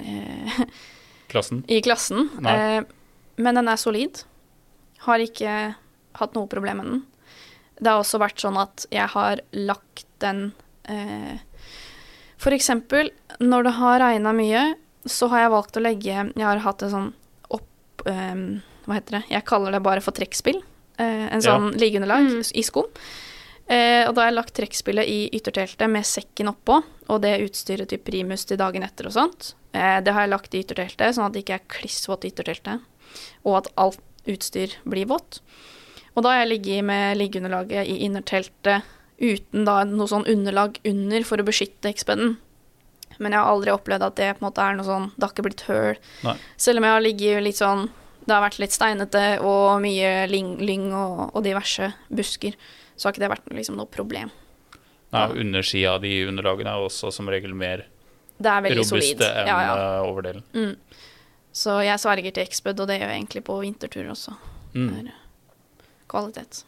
eh, 0.01 0.61
Klassen? 1.33 1.63
i 1.69 1.81
klassen, 1.85 2.31
eh, 2.47 2.81
men 3.37 3.55
den 3.59 3.69
er 3.69 3.77
solid. 3.81 4.23
Har 5.05 5.21
ikke 5.21 5.75
hatt 6.17 6.35
noe 6.37 6.49
problem 6.49 6.81
med 6.81 6.89
den. 6.89 7.03
Det 7.81 7.91
har 7.91 8.01
også 8.01 8.21
vært 8.23 8.41
sånn 8.41 8.59
at 8.61 8.87
jeg 8.93 9.09
har 9.13 9.43
lagt 9.53 10.07
den 10.25 10.53
eh, 10.89 11.41
eksempel 12.53 13.11
når 13.41 13.69
det 13.69 13.75
har 13.79 14.01
regna 14.03 14.33
mye, 14.37 14.65
så 15.05 15.29
har 15.33 15.45
jeg 15.45 15.55
valgt 15.55 15.77
å 15.77 15.83
legge 15.83 16.13
Jeg 16.15 16.45
har 16.47 16.61
hatt 16.63 16.83
en 16.87 16.93
sånn 16.93 17.09
opp 17.51 18.05
eh, 18.07 18.37
Hva 18.87 18.99
heter 18.99 19.19
det? 19.19 19.25
Jeg 19.33 19.49
kaller 19.49 19.75
det 19.75 19.83
bare 19.83 20.05
for 20.05 20.15
trekkspill. 20.15 20.61
Eh, 21.03 21.27
en 21.35 21.41
Ja. 21.43 21.57
sånn 21.59 21.73
liggeunderlag 21.75 22.29
Mm. 22.31 22.53
i 22.55 22.63
sko. 22.63 22.87
Eh, 23.69 24.07
og 24.07 24.15
da 24.15 24.23
har 24.23 24.31
jeg 24.31 24.37
lagt 24.37 24.55
trekkspillet 24.55 25.07
i 25.09 25.31
ytterteltet 25.33 25.91
med 25.91 26.05
sekken 26.05 26.49
oppå, 26.51 26.83
og 27.09 27.23
det 27.23 27.41
utstyret 27.43 27.89
til 27.89 27.99
primus 27.99 28.45
til 28.45 28.57
dagen 28.59 28.83
etter 28.83 29.07
og 29.07 29.13
sånt. 29.13 29.55
Eh, 29.75 30.01
det 30.01 30.13
har 30.13 30.23
jeg 30.27 30.31
lagt 30.31 30.55
i 30.55 30.63
ytterteltet, 30.63 31.15
sånn 31.15 31.27
at 31.27 31.33
det 31.33 31.45
ikke 31.45 31.55
er 31.55 31.69
klissvått 31.69 32.25
i 32.25 32.31
ytterteltet, 32.31 32.81
og 33.45 33.57
at 33.57 33.73
alt 33.77 33.99
utstyr 34.27 34.75
blir 34.87 35.07
vått. 35.07 35.41
Og 36.15 36.23
da 36.23 36.29
har 36.31 36.45
jeg 36.47 36.61
ligget 36.61 36.85
med 36.85 37.17
liggeunderlaget 37.17 37.87
i 37.89 37.99
innerteltet 38.07 38.83
uten 39.21 39.65
da 39.65 39.85
noe 39.85 40.07
sånn 40.07 40.27
underlag 40.29 40.79
under 40.85 41.23
for 41.25 41.39
å 41.39 41.45
beskytte 41.47 41.89
ekspeden. 41.89 42.37
Men 43.19 43.33
jeg 43.33 43.41
har 43.41 43.51
aldri 43.53 43.73
opplevd 43.73 44.03
at 44.03 44.17
det 44.17 44.39
på 44.39 44.43
en 44.45 44.51
måte 44.51 44.59
er 44.63 44.75
noe 44.77 44.85
sånn 44.85 45.13
Det 45.17 45.23
har 45.23 45.33
ikke 45.33 45.45
blitt 45.49 45.67
høl. 45.69 45.97
Nei. 46.25 46.37
Selv 46.57 46.79
om 46.79 46.85
jeg 46.85 46.93
har 46.93 47.01
ligget 47.01 47.43
litt 47.43 47.57
sånn 47.57 47.91
Det 48.23 48.35
har 48.35 48.43
vært 48.45 48.61
litt 48.63 48.75
steinete 48.75 49.23
og 49.43 49.81
mye 49.83 50.27
lyng, 50.31 50.55
lyng 50.63 50.89
og, 50.95 51.25
og 51.35 51.43
diverse 51.45 51.91
busker, 52.15 52.55
så 52.97 53.09
har 53.09 53.15
ikke 53.17 53.25
det 53.25 53.33
vært 53.33 53.49
liksom 53.57 53.79
noe 53.81 53.91
problem. 53.91 54.31
Nei, 55.13 55.27
undersida 55.43 55.97
av 55.97 56.05
de 56.05 56.13
underlagene 56.31 56.73
er 56.73 56.85
også 56.87 57.11
som 57.13 57.29
regel 57.29 57.53
mer 57.53 57.83
Det 58.41 58.49
er 58.49 58.63
veldig 58.65 58.85
solid. 58.89 59.11
robuste 59.19 59.33
enn 59.43 59.51
Ja, 59.51 59.59
ja. 59.67 59.73
eh, 59.77 60.07
overdelen. 60.09 60.45
Mm. 60.57 60.77
Så 61.53 61.75
jeg 61.85 62.01
sverger 62.01 62.33
til 62.33 62.47
Exped, 62.47 62.81
og 62.81 62.89
det 62.89 62.97
gjør 63.01 63.11
jeg 63.13 63.19
egentlig 63.21 63.43
på 63.45 63.59
vinterturer 63.61 64.13
også. 64.15 64.33
Mm. 64.73 65.11
Kvalitet. 66.09 66.63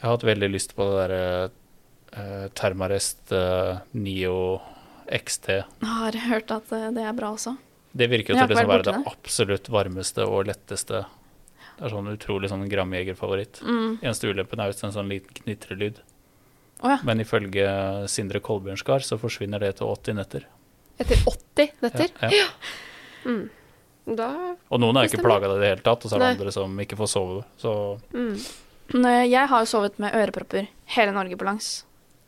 Jeg 0.00 0.08
har 0.08 0.16
hatt 0.16 0.26
veldig 0.26 0.48
lyst 0.50 0.74
på 0.74 0.86
det 0.88 0.96
derre 1.04 1.50
uh, 2.16 2.48
Thermarest 2.58 3.30
eh, 3.36 3.78
Nio 3.94 4.58
XT. 5.06 5.48
Jeg 5.54 5.92
har 5.92 6.18
hørt 6.26 6.50
at 6.50 6.72
eh, 6.74 6.88
det 6.96 7.04
er 7.06 7.14
bra 7.14 7.30
også. 7.36 7.54
Det 7.92 8.08
virker 8.08 8.32
jo 8.32 8.38
til 8.38 8.46
å 8.46 8.52
liksom 8.52 8.70
være 8.70 8.86
det 8.88 8.94
absolutt 9.10 9.68
varmeste 9.72 10.24
og 10.24 10.46
letteste. 10.48 11.02
Det 11.76 11.84
er 11.88 11.92
sånn 11.92 12.08
utrolig 12.12 12.48
sånn 12.52 12.64
gramjegerfavoritt. 12.70 13.60
Mm. 13.64 13.98
Eneste 14.00 14.30
ulempen 14.30 14.62
er 14.62 14.72
visst 14.72 14.84
en 14.86 14.94
sånn 14.94 15.10
liten 15.12 15.36
knitrelyd. 15.42 16.00
Oh, 16.82 16.90
ja. 16.90 16.98
Men 17.06 17.22
ifølge 17.22 17.66
Sindre 18.10 18.40
Kolbjørnskar 18.42 19.04
så 19.06 19.18
forsvinner 19.20 19.62
det 19.62 19.74
etter 19.74 19.86
80 19.86 20.18
netter. 20.18 20.46
Etter 21.02 21.20
80 21.30 21.76
netter. 21.84 22.16
Ja, 22.22 22.32
ja. 22.42 22.48
Mm. 23.22 23.44
Da 24.18 24.56
Og 24.66 24.80
noen 24.82 24.96
er 24.98 25.04
jo 25.06 25.12
ikke 25.12 25.22
plaga 25.22 25.46
av 25.46 25.52
det 25.52 25.60
i 25.60 25.62
det 25.62 25.68
hele 25.76 25.84
tatt, 25.86 26.02
og 26.02 26.10
så 26.10 26.16
er 26.16 26.18
det 26.18 26.26
Nei. 26.26 26.34
andre 26.34 26.52
som 26.56 26.80
ikke 26.82 26.96
får 26.98 27.10
sove. 27.12 27.44
Så 27.54 27.74
mm. 28.10 28.32
Nei, 28.98 29.12
Jeg 29.30 29.46
har 29.52 29.62
jo 29.62 29.68
sovet 29.70 30.00
med 30.02 30.16
ørepropper 30.18 30.66
hele 30.96 31.12
Norge 31.14 31.38
på 31.38 31.46
langs. 31.46 31.68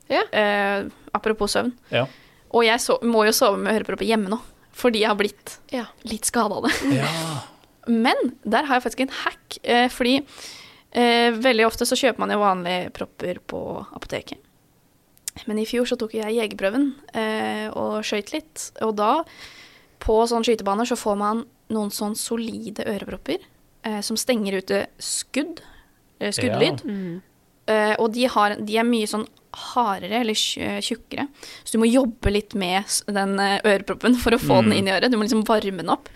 Ja. 0.06 0.22
Eh, 0.30 0.86
apropos 1.16 1.56
søvn. 1.56 1.72
ja. 1.90 2.06
Og 2.54 2.62
jeg 2.62 2.78
so 2.78 3.00
må 3.02 3.24
jo 3.26 3.32
sove 3.34 3.58
med 3.58 3.74
ørepropper 3.74 4.06
hjemme 4.06 4.30
nå, 4.30 4.38
fordi 4.74 5.00
jeg 5.04 5.08
har 5.12 5.18
blitt 5.20 5.58
Ja. 5.72 5.86
litt 6.04 6.26
skada 6.28 6.56
av 6.60 6.68
det. 6.68 6.74
ja. 6.98 7.40
Men 7.86 8.16
der 8.48 8.64
har 8.64 8.78
jeg 8.78 8.84
faktisk 8.86 9.00
en 9.04 9.12
hack, 9.24 9.58
eh, 9.62 9.88
fordi 9.92 10.14
eh, 10.96 11.30
veldig 11.36 11.66
ofte 11.66 11.84
så 11.86 11.98
kjøper 12.00 12.22
man 12.24 12.30
jo 12.32 12.38
vanlige 12.40 12.90
propper 12.96 13.40
på 13.46 13.60
apoteket. 13.92 14.38
Men 15.46 15.58
i 15.60 15.66
fjor 15.66 15.84
så 15.90 15.98
tok 15.98 16.14
jeg 16.16 16.36
jegerprøven 16.36 16.86
eh, 17.12 17.66
og 17.74 17.98
skøyt 18.06 18.32
litt. 18.32 18.68
Og 18.86 18.94
da, 18.96 19.10
på 20.00 20.16
sånn 20.30 20.46
skytebaner, 20.46 20.86
så 20.88 20.96
får 20.96 21.16
man 21.20 21.44
noen 21.74 21.90
sånn 21.92 22.14
solide 22.16 22.86
ørepropper 22.88 23.42
eh, 23.84 24.00
som 24.06 24.16
stenger 24.16 24.60
ute 24.62 24.84
skudd, 25.02 25.60
eh, 26.20 26.30
skuddlyd. 26.32 26.84
Eh, 27.66 27.94
og 27.98 28.12
de, 28.14 28.26
har, 28.30 28.56
de 28.60 28.78
er 28.80 28.86
mye 28.88 29.08
sånn 29.10 29.26
hardere 29.54 30.20
eller 30.22 30.36
tjukkere. 30.36 31.28
Så 31.62 31.76
du 31.76 31.82
må 31.82 31.88
jobbe 31.90 32.32
litt 32.32 32.56
med 32.58 32.84
den 33.06 33.38
eh, 33.42 33.60
øreproppen 33.62 34.18
for 34.20 34.36
å 34.36 34.42
få 34.42 34.60
den 34.66 34.76
inn 34.78 34.90
i 34.90 34.94
øret. 34.94 35.12
Du 35.12 35.18
må 35.18 35.26
liksom 35.26 35.46
varme 35.48 35.82
den 35.82 35.92
opp. 35.94 36.10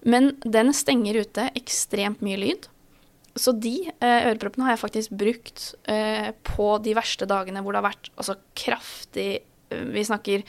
Men 0.00 0.32
den 0.44 0.72
stenger 0.76 1.20
ute 1.20 1.50
ekstremt 1.58 2.22
mye 2.24 2.38
lyd. 2.40 2.70
Så 3.38 3.52
de 3.54 3.74
eh, 3.86 4.26
øreproppene 4.30 4.66
har 4.66 4.74
jeg 4.74 4.82
faktisk 4.82 5.12
brukt 5.20 5.66
eh, 5.90 6.32
på 6.46 6.72
de 6.82 6.96
verste 6.98 7.28
dagene 7.30 7.62
hvor 7.62 7.74
det 7.74 7.82
har 7.82 7.90
vært 7.92 8.10
altså, 8.16 8.34
kraftig 8.58 9.28
Vi 9.70 10.02
snakker 10.02 10.42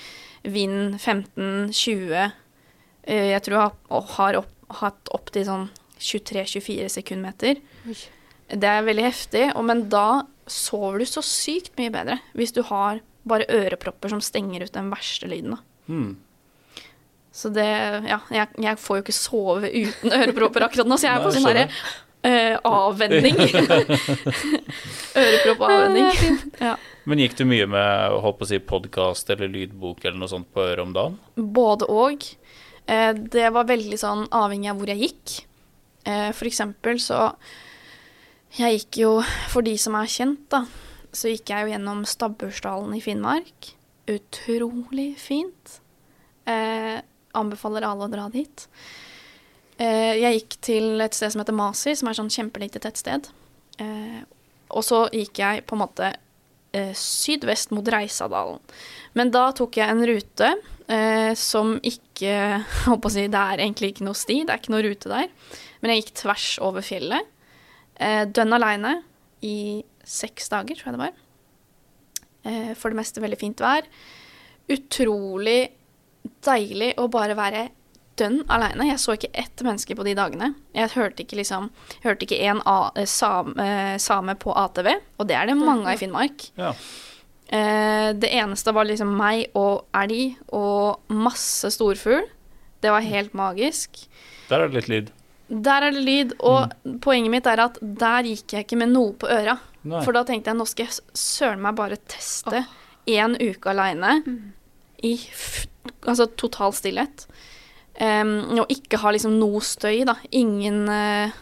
vind 0.49 0.97
15-20 0.97 2.15
eh, 2.17 3.27
Jeg 3.35 3.43
tror 3.45 3.57
jeg 3.57 3.61
har, 3.61 4.07
har 4.15 4.39
opp, 4.41 4.55
hatt 4.81 5.13
opp 5.13 5.29
til 5.35 5.45
sånn 5.45 5.69
23-24 6.01 6.89
sekundmeter. 6.89 7.59
Det 8.49 8.67
er 8.67 8.87
veldig 8.87 9.03
heftig, 9.05 9.43
og, 9.53 9.61
men 9.69 9.83
da 9.93 10.23
sover 10.51 11.01
du 11.01 11.07
så 11.09 11.23
sykt 11.25 11.73
mye 11.79 11.93
bedre 11.93 12.19
hvis 12.37 12.53
du 12.55 12.61
har 12.67 13.01
bare 13.27 13.47
ørepropper 13.53 14.11
som 14.13 14.21
stenger 14.23 14.65
ut 14.65 14.75
den 14.75 14.89
verste 14.91 15.29
lyden. 15.29 15.55
Da. 15.55 15.61
Hmm. 15.91 16.11
Så 17.31 17.49
det 17.53 17.67
Ja, 18.09 18.19
jeg, 18.33 18.47
jeg 18.59 18.79
får 18.81 18.97
jo 18.97 19.03
ikke 19.05 19.15
sove 19.15 19.69
uten 19.71 20.15
ørepropper 20.17 20.67
akkurat 20.67 20.89
nå, 20.89 20.97
så 20.99 21.07
jeg 21.07 21.15
er 21.15 21.25
på 21.25 21.33
sånn 21.35 21.47
herre 21.47 21.67
uh, 22.25 22.57
avvenning. 22.67 23.37
Ørepropp-avvenning. 25.21 26.09
ja. 26.67 26.75
Men 27.09 27.23
gikk 27.23 27.37
du 27.39 27.45
mye 27.49 27.67
med 27.69 28.17
holdt 28.23 28.41
på 28.41 28.45
å 28.45 28.51
si, 28.51 28.59
podkast 28.61 29.31
eller 29.33 29.49
lydbok 29.51 30.03
eller 30.05 30.19
noe 30.21 30.31
sånt 30.31 30.51
på 30.53 30.65
øret 30.65 30.83
om 30.83 30.93
dagen? 30.95 31.17
Både 31.35 31.87
og. 31.89 32.27
Eh, 32.85 33.13
det 33.15 33.49
var 33.55 33.69
veldig 33.69 33.97
sånn 33.97 34.27
avhengig 34.37 34.69
av 34.71 34.81
hvor 34.81 34.91
jeg 34.91 35.07
gikk. 35.07 35.35
Eh, 36.05 36.29
for 36.35 36.49
eksempel 36.49 37.01
så 37.01 37.31
Jeg 38.51 38.81
gikk 38.81 38.97
jo, 38.99 39.11
for 39.47 39.63
de 39.63 39.77
som 39.79 39.95
er 39.95 40.09
kjent, 40.11 40.41
da, 40.51 40.65
så 41.15 41.31
gikk 41.31 41.53
jeg 41.53 41.63
jo 41.63 41.71
gjennom 41.71 42.01
Stabbursdalen 42.07 42.91
i 42.97 42.99
Finnmark. 43.03 43.69
Utrolig 44.11 45.13
fint. 45.21 45.77
Eh, 46.49 46.97
anbefaler 47.37 47.87
alle 47.87 48.09
å 48.09 48.11
dra 48.11 48.25
dit. 48.33 48.65
Eh, 49.79 50.19
jeg 50.19 50.41
gikk 50.41 50.59
til 50.67 51.05
et 51.05 51.15
sted 51.15 51.31
som 51.31 51.45
heter 51.45 51.55
Masi, 51.55 51.95
som 51.95 52.11
er 52.11 52.19
sånn 52.19 52.33
kjempelite 52.33 52.83
tettsted. 52.83 53.31
Eh, 53.79 54.19
og 54.71 54.83
så 54.83 55.05
gikk 55.15 55.39
jeg 55.39 55.63
på 55.67 55.77
en 55.77 55.83
måte 55.85 56.11
eh, 56.75 56.91
sydvest 56.91 57.71
mot 57.71 57.87
Reisadalen. 57.87 58.59
Men 59.15 59.31
da 59.31 59.47
tok 59.55 59.79
jeg 59.79 59.95
en 59.95 60.03
rute 60.11 60.53
eh, 60.91 61.31
som 61.39 61.77
ikke 61.79 62.35
holdt 62.85 63.05
på 63.05 63.11
å 63.11 63.15
si, 63.15 63.29
Det 63.31 63.47
er 63.55 63.63
egentlig 63.63 63.95
ikke 63.95 64.11
noe 64.11 64.25
sti, 64.27 64.41
det 64.43 64.51
er 64.51 64.59
ikke 64.59 64.75
noe 64.75 64.87
rute 64.91 65.11
der. 65.11 65.31
Men 65.79 65.95
jeg 65.95 66.03
gikk 66.03 66.17
tvers 66.25 66.57
over 66.67 66.83
fjellet. 66.83 67.37
Eh, 68.01 68.23
dønn 68.33 68.57
aleine 68.57 68.95
i 69.45 69.83
seks 70.07 70.49
dager, 70.51 70.77
tror 70.77 70.89
jeg 70.91 70.97
det 70.97 71.03
var. 71.03 71.13
Eh, 72.49 72.71
for 72.77 72.89
det 72.89 73.01
meste 73.01 73.21
veldig 73.21 73.39
fint 73.39 73.61
vær. 73.61 73.85
Utrolig 74.71 75.59
deilig 76.45 76.95
å 77.01 77.07
bare 77.11 77.37
være 77.37 77.67
dønn 78.19 78.41
aleine. 78.51 78.89
Jeg 78.89 79.01
så 79.01 79.15
ikke 79.15 79.31
ett 79.37 79.63
menneske 79.65 79.95
på 79.97 80.05
de 80.05 80.15
dagene. 80.17 80.51
Jeg 80.75 80.93
hørte 80.95 81.23
ikke 81.23 81.39
liksom 81.39 81.69
jeg 81.93 82.03
hørte 82.09 82.27
ikke 82.27 82.41
en 82.49 82.61
A, 82.69 82.91
eh, 82.95 83.05
sam, 83.09 83.53
eh, 83.59 83.97
same 83.97 84.35
på 84.35 84.53
ATV, 84.55 84.91
og 85.19 85.27
det 85.27 85.37
er 85.37 85.47
det 85.47 85.57
mange 85.57 85.87
av 85.87 85.95
i 85.95 86.01
Finnmark. 86.01 86.49
Ja. 86.57 86.73
Eh, 87.51 88.13
det 88.13 88.29
eneste 88.31 88.73
var 88.73 88.85
liksom 88.85 89.15
meg 89.17 89.51
og 89.55 89.85
elg 89.93 90.37
og 90.51 91.01
masse 91.09 91.67
storfugl. 91.73 92.23
Det 92.81 92.89
var 92.89 93.01
helt 93.01 93.33
magisk. 93.33 94.07
Der 94.49 94.61
er 94.61 94.67
det 94.67 94.79
litt 94.81 94.89
lyd. 94.89 95.11
Der 95.51 95.83
er 95.83 95.91
det 95.91 96.03
lyd, 96.05 96.33
og 96.47 96.71
poenget 97.03 97.33
mitt 97.33 97.47
er 97.49 97.59
at 97.65 97.79
der 97.81 98.27
gikk 98.29 98.55
jeg 98.55 98.65
ikke 98.65 98.79
med 98.79 98.93
noe 98.93 99.11
på 99.19 99.27
øra. 99.27 99.57
Nei. 99.83 99.99
For 100.05 100.15
da 100.15 100.23
tenkte 100.27 100.51
jeg 100.51 100.59
nå 100.59 100.67
skal 100.69 100.87
jeg 100.87 101.17
søren 101.17 101.63
meg 101.63 101.75
bare 101.75 101.97
teste 102.07 102.63
én 103.09 103.35
uke 103.35 103.71
aleine 103.71 104.19
i 105.03 105.15
f 105.17 105.65
altså 106.05 106.27
total 106.37 106.73
stillhet. 106.77 107.25
Um, 108.01 108.61
og 108.61 108.71
ikke 108.71 108.99
ha 109.01 109.11
liksom 109.13 109.35
noe 109.41 109.61
støy, 109.65 110.03
da. 110.07 110.15
Ingen, 110.37 110.85
uh, 110.89 111.33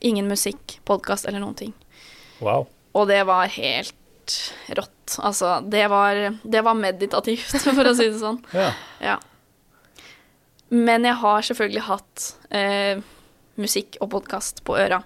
ingen 0.00 0.30
musikk, 0.30 0.78
podkast 0.88 1.28
eller 1.28 1.42
noen 1.42 1.58
ting. 1.58 1.74
Wow. 2.40 2.66
Og 2.96 3.08
det 3.10 3.20
var 3.28 3.50
helt 3.52 3.94
rått. 4.78 5.18
Altså, 5.18 5.58
det 5.66 5.84
var, 5.92 6.22
det 6.42 6.64
var 6.64 6.78
meditativt, 6.78 7.58
for 7.76 7.90
å 7.90 7.94
si 7.98 8.08
det 8.08 8.22
sånn. 8.22 8.40
Ja. 8.56 8.72
Ja. 9.04 9.18
Men 10.74 11.06
jeg 11.06 11.16
har 11.20 11.46
selvfølgelig 11.46 11.84
hatt 11.86 12.24
eh, 12.54 13.04
musikk 13.62 13.98
og 14.02 14.10
podkast 14.16 14.62
på 14.66 14.76
øra. 14.78 15.02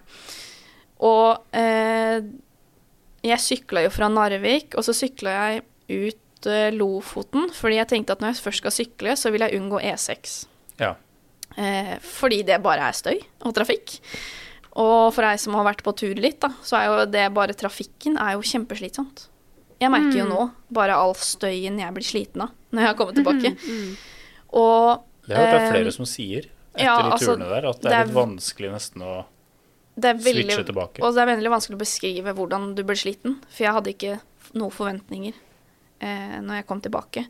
Og 1.03 1.57
eh, 1.57 2.22
jeg 3.26 3.42
sykla 3.42 3.84
jo 3.86 3.92
fra 3.94 4.09
Narvik, 4.12 4.76
og 4.78 4.86
så 4.86 4.94
sykla 4.96 5.34
jeg 5.36 5.62
ut 6.12 6.50
eh, 6.50 6.70
Lofoten, 6.74 7.50
fordi 7.55 7.80
jeg 7.80 7.90
tenkte 7.92 8.16
at 8.16 8.22
når 8.22 8.34
jeg 8.34 8.44
først 8.46 8.62
skal 8.62 8.74
sykle, 8.74 9.16
så 9.18 9.32
vil 9.34 9.46
jeg 9.46 9.59
unngå 9.61 9.82
E6. 9.92 10.44
ja. 10.82 10.94
Eh, 11.53 11.98
fordi 12.00 12.38
det 12.48 12.62
bare 12.64 12.86
er 12.88 12.96
støy 12.96 13.18
og 13.44 13.53
trafikk. 13.53 13.98
Og 14.80 15.11
for 15.12 15.26
ei 15.28 15.36
som 15.36 15.53
har 15.59 15.66
vært 15.66 15.82
på 15.84 15.92
tur 16.00 16.16
litt, 16.16 16.38
da, 16.40 16.48
så 16.64 16.78
er 16.78 16.86
jo 16.88 17.03
det 17.12 17.26
bare 17.36 17.53
trafikken 17.53 18.16
er 18.16 18.38
jo 18.38 18.46
kjempeslitsomt. 18.48 19.26
Jeg 19.82 19.92
merker 19.92 20.22
jo 20.22 20.28
nå 20.30 20.46
bare 20.72 20.96
all 20.96 21.12
støyen 21.18 21.76
jeg 21.82 21.92
blir 21.92 22.07
sliten 22.07 22.46
av 22.46 22.55
når 22.72 22.80
jeg 22.80 22.88
har 22.88 22.96
kommet 22.96 23.18
tilbake. 23.20 23.53
Og 24.62 25.05
Det 25.26 25.36
har 25.36 25.44
jeg 25.44 25.50
hørt 25.50 25.53
det 25.53 25.61
er 25.61 25.66
eh, 25.66 25.74
flere 25.76 25.92
som 25.98 26.09
sier 26.09 26.48
etter 26.73 26.87
ja, 26.87 26.97
de 26.99 27.14
altså, 27.14 27.37
turene 27.37 27.51
der, 27.53 27.68
at 27.70 27.81
det 27.81 27.91
det 27.91 27.97
er 27.99 28.09
litt 28.09 28.16
vanskelig 28.16 28.73
nesten 28.73 29.07
å 29.07 29.14
det 29.93 30.09
er 30.09 30.20
veldig, 30.25 30.45
switche 30.49 30.68
tilbake. 30.70 31.03
Og 31.05 31.12
det 31.12 31.20
er 31.20 31.29
veldig 31.35 31.51
vanskelig 31.53 31.77
å 31.77 31.83
beskrive 31.83 32.33
hvordan 32.37 32.70
du 32.77 32.81
blir 32.89 32.97
sliten, 32.97 33.35
for 33.53 33.66
jeg 33.66 33.75
hadde 33.77 33.93
ikke 33.93 34.14
noen 34.57 34.73
forventninger 34.73 35.35
eh, 35.37 36.39
når 36.41 36.61
jeg 36.61 36.68
kom 36.68 36.81
tilbake. 36.85 37.27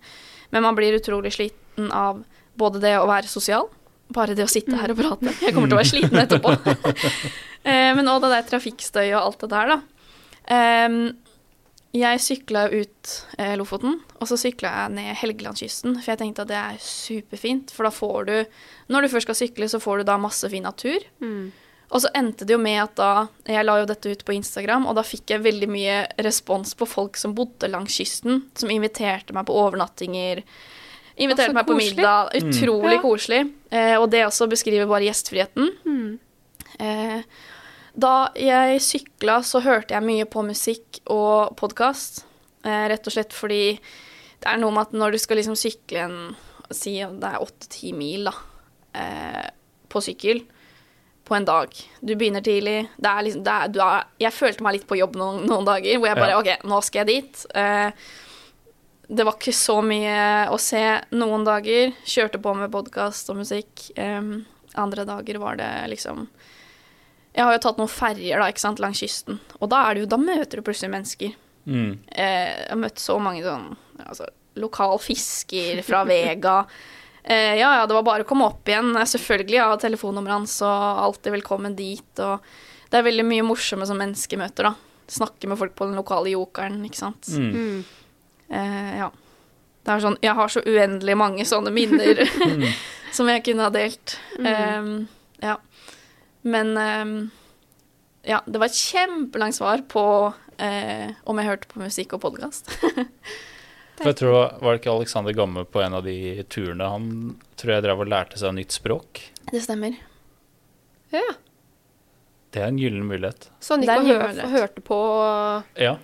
Men 0.55 0.66
man 0.66 0.78
blir 0.78 0.95
utrolig 0.95 1.32
sliten 1.34 1.90
av 1.90 2.22
både 2.59 2.82
det 2.84 2.95
å 3.01 3.09
være 3.11 3.30
sosial, 3.30 3.66
bare 4.12 4.36
det 4.38 4.47
å 4.47 4.53
sitte 4.53 4.78
her 4.78 4.95
og 4.95 5.01
prate. 5.01 5.34
Jeg 5.43 5.57
kommer 5.57 5.72
til 5.72 5.78
å 5.78 5.80
være 5.80 5.90
sliten 5.90 6.22
etterpå. 6.24 6.55
eh, 7.66 7.90
men 7.99 8.12
òg 8.12 8.22
det 8.26 8.32
der 8.36 8.49
trafikkstøy 8.53 9.09
og 9.09 9.20
alt 9.24 9.43
det 9.43 9.51
der, 9.57 9.74
da. 9.74 10.07
Em, 10.53 10.99
jeg 11.93 12.20
sykla 12.24 12.66
ut 12.72 13.11
eh, 13.36 13.53
Lofoten, 13.61 13.99
og 14.16 14.28
så 14.30 14.38
sykla 14.40 14.70
jeg 14.76 14.95
ned 14.97 15.18
Helgelandskysten, 15.20 15.99
for 16.01 16.12
jeg 16.14 16.20
tenkte 16.22 16.47
at 16.47 16.53
det 16.53 16.61
er 16.61 16.78
superfint, 16.80 17.74
for 17.74 17.88
da 17.88 17.93
får 17.93 18.30
du 18.30 18.36
Når 18.93 19.03
du 19.03 19.12
først 19.12 19.28
skal 19.28 19.38
sykle, 19.43 19.68
så 19.68 19.80
får 19.82 20.01
du 20.01 20.09
da 20.09 20.16
masse 20.20 20.49
fin 20.49 20.64
natur. 20.64 21.05
Og 21.93 22.01
så 22.01 22.09
endte 22.16 22.47
det 22.49 22.55
jo 22.57 22.61
med 22.62 22.80
at 22.80 22.95
da 22.97 23.11
Jeg 23.45 23.66
la 23.66 23.78
jo 23.82 23.88
dette 23.88 24.09
ut 24.09 24.24
på 24.24 24.34
Instagram, 24.36 24.88
og 24.88 24.97
da 24.97 25.05
fikk 25.05 25.34
jeg 25.34 25.45
veldig 25.45 25.68
mye 25.68 25.99
respons 26.24 26.74
på 26.78 26.88
folk 26.88 27.20
som 27.20 27.36
bodde 27.36 27.68
langs 27.68 27.99
kysten, 28.01 28.47
som 28.57 28.72
inviterte 28.72 29.36
meg 29.36 29.47
på 29.49 29.57
overnattinger. 29.61 30.43
Inviterte 31.20 31.53
meg 31.53 31.68
på 31.68 31.76
koselig. 31.76 31.97
middag. 31.99 32.32
Utrolig 32.40 32.97
mm. 32.97 33.03
koselig. 33.05 33.43
Eh, 33.68 33.97
og 33.99 34.09
det 34.14 34.24
også 34.24 34.49
beskriver 34.49 34.88
bare 34.88 35.05
gjestfriheten. 35.11 35.68
Eh, 36.80 37.20
da 37.95 38.30
jeg 38.38 38.80
sykla, 38.82 39.40
så 39.45 39.61
hørte 39.64 39.95
jeg 39.97 40.05
mye 40.07 40.28
på 40.28 40.45
musikk 40.47 41.03
og 41.12 41.53
podkast. 41.61 42.24
Eh, 42.64 42.86
rett 42.93 43.07
og 43.07 43.14
slett 43.14 43.34
fordi 43.36 43.64
det 44.43 44.49
er 44.49 44.61
noe 44.62 44.72
med 44.74 44.88
at 44.88 44.97
når 44.97 45.14
du 45.14 45.20
skal 45.22 45.40
liksom 45.40 45.59
sykle 45.59 46.07
en 46.07 46.18
Si 46.72 46.95
det 46.97 47.28
er 47.28 47.43
åtte-ti 47.43 47.90
mil, 47.93 48.30
da, 48.30 48.32
eh, 48.97 49.49
på 49.93 50.01
sykkel 50.01 50.38
på 51.28 51.34
en 51.36 51.45
dag. 51.45 51.68
Du 52.01 52.14
begynner 52.16 52.40
tidlig. 52.40 52.86
Det 52.97 53.11
er 53.11 53.26
liksom, 53.26 53.43
det 53.45 53.53
er, 53.53 53.68
du 53.68 53.80
er, 53.84 54.07
jeg 54.24 54.32
følte 54.32 54.64
meg 54.64 54.78
litt 54.78 54.86
på 54.88 54.97
jobb 54.97 55.18
noen, 55.20 55.43
noen 55.51 55.68
dager, 55.68 55.99
hvor 55.99 56.09
jeg 56.09 56.16
bare 56.16 56.32
Ja. 56.32 56.38
OK, 56.40 56.64
nå 56.64 56.78
skal 56.86 57.03
jeg 57.03 57.11
dit. 57.11 57.43
Eh, 57.53 57.93
det 59.05 59.26
var 59.28 59.36
ikke 59.36 59.53
så 59.53 59.76
mye 59.84 60.49
å 60.49 60.57
se 60.57 60.80
noen 61.12 61.45
dager. 61.45 61.93
Kjørte 62.09 62.40
på 62.40 62.55
med 62.57 62.72
podkast 62.72 63.28
og 63.28 63.43
musikk. 63.43 63.90
Andre 64.72 65.05
dager 65.05 65.43
var 65.43 65.61
det 65.61 65.70
liksom 65.93 66.24
Jeg 67.32 67.46
har 67.46 67.54
jo 67.56 67.62
tatt 67.64 67.78
noen 67.80 67.90
ferjer 67.90 68.42
da, 68.42 68.50
ikke 68.52 68.64
sant, 68.64 68.80
langs 68.82 69.00
kysten, 69.00 69.38
og 69.58 69.70
da, 69.72 69.86
er 69.86 69.96
det 69.96 70.04
jo, 70.04 70.10
da 70.12 70.20
møter 70.20 70.60
du 70.60 70.66
plutselig 70.66 70.92
mennesker. 70.92 71.32
Mm. 71.64 71.92
Eh, 72.10 72.48
jeg 72.50 72.68
har 72.68 72.80
møtt 72.82 73.00
så 73.00 73.16
mange 73.22 73.44
sånn 73.46 73.70
altså, 74.02 74.26
lokal 74.60 74.98
fisker 75.00 75.80
fra 75.86 76.02
Vega. 76.08 76.58
Eh, 77.22 77.54
ja, 77.60 77.70
ja, 77.78 77.86
det 77.86 77.94
var 77.94 78.06
bare 78.06 78.26
å 78.26 78.28
komme 78.28 78.48
opp 78.50 78.68
igjen. 78.68 78.92
Selvfølgelig, 79.08 79.56
jeg 79.56 79.70
har 79.72 79.80
telefonnummeret 79.80 80.40
hans, 80.40 80.58
og 80.66 81.02
alltid 81.06 81.36
velkommen 81.38 81.76
dit. 81.78 82.22
Og 82.24 82.42
det 82.90 83.00
er 83.00 83.06
veldig 83.06 83.26
mye 83.28 83.46
morsomme 83.46 83.86
som 83.88 84.00
menneskemøter, 84.02 84.68
da. 84.68 84.74
Snakke 85.12 85.48
med 85.50 85.60
folk 85.60 85.74
på 85.78 85.88
den 85.88 85.98
lokale 85.98 86.32
jokeren, 86.34 86.80
ikke 86.88 87.00
sant. 87.00 87.30
Mm. 87.32 87.84
Eh, 88.52 88.92
ja. 89.00 89.10
Det 89.82 89.90
er 89.90 90.02
sånn, 90.04 90.18
jeg 90.22 90.38
har 90.38 90.50
så 90.52 90.60
uendelig 90.62 91.14
mange 91.18 91.46
sånne 91.48 91.72
minner 91.74 92.20
som 93.16 93.30
jeg 93.30 93.42
kunne 93.46 93.66
ha 93.66 93.74
delt. 93.74 94.18
Eh, 94.38 94.92
ja. 95.42 95.56
Men 96.43 96.76
ehm, 96.76 97.16
ja, 98.26 98.40
det 98.47 98.59
var 98.61 98.70
et 98.70 98.78
kjempelangt 98.78 99.57
svar 99.59 99.82
på 99.90 100.05
eh, 100.59 101.12
om 101.24 101.38
jeg 101.40 101.49
hørte 101.49 101.70
på 101.70 101.82
musikk 101.82 102.16
og 102.18 102.22
podkast. 102.26 102.70
For 104.03 104.09
jeg 104.11 104.18
tror, 104.18 104.36
Var 104.59 104.72
det 104.74 104.80
ikke 104.80 104.95
Alexander 104.97 105.34
Gamme 105.36 105.62
på 105.68 105.82
en 105.84 105.95
av 105.95 106.03
de 106.07 106.16
turene? 106.51 106.88
Han 106.90 107.09
tror 107.61 107.76
jeg 107.76 107.84
drev 107.84 108.01
og 108.03 108.09
lærte 108.11 108.40
seg 108.40 108.55
nytt 108.57 108.74
språk. 108.74 109.20
det 109.53 109.61
stemmer. 109.62 109.95
Ja. 111.12 111.34
Det 112.53 112.62
er 112.62 112.72
en 112.72 112.80
gyllen 112.80 113.05
mulighet. 113.07 113.51
Så 113.62 113.76
han 113.76 113.84
gikk 113.84 114.11
og 114.16 114.40
hørte 114.57 114.82
på 114.84 114.99
Ja. 115.80 115.95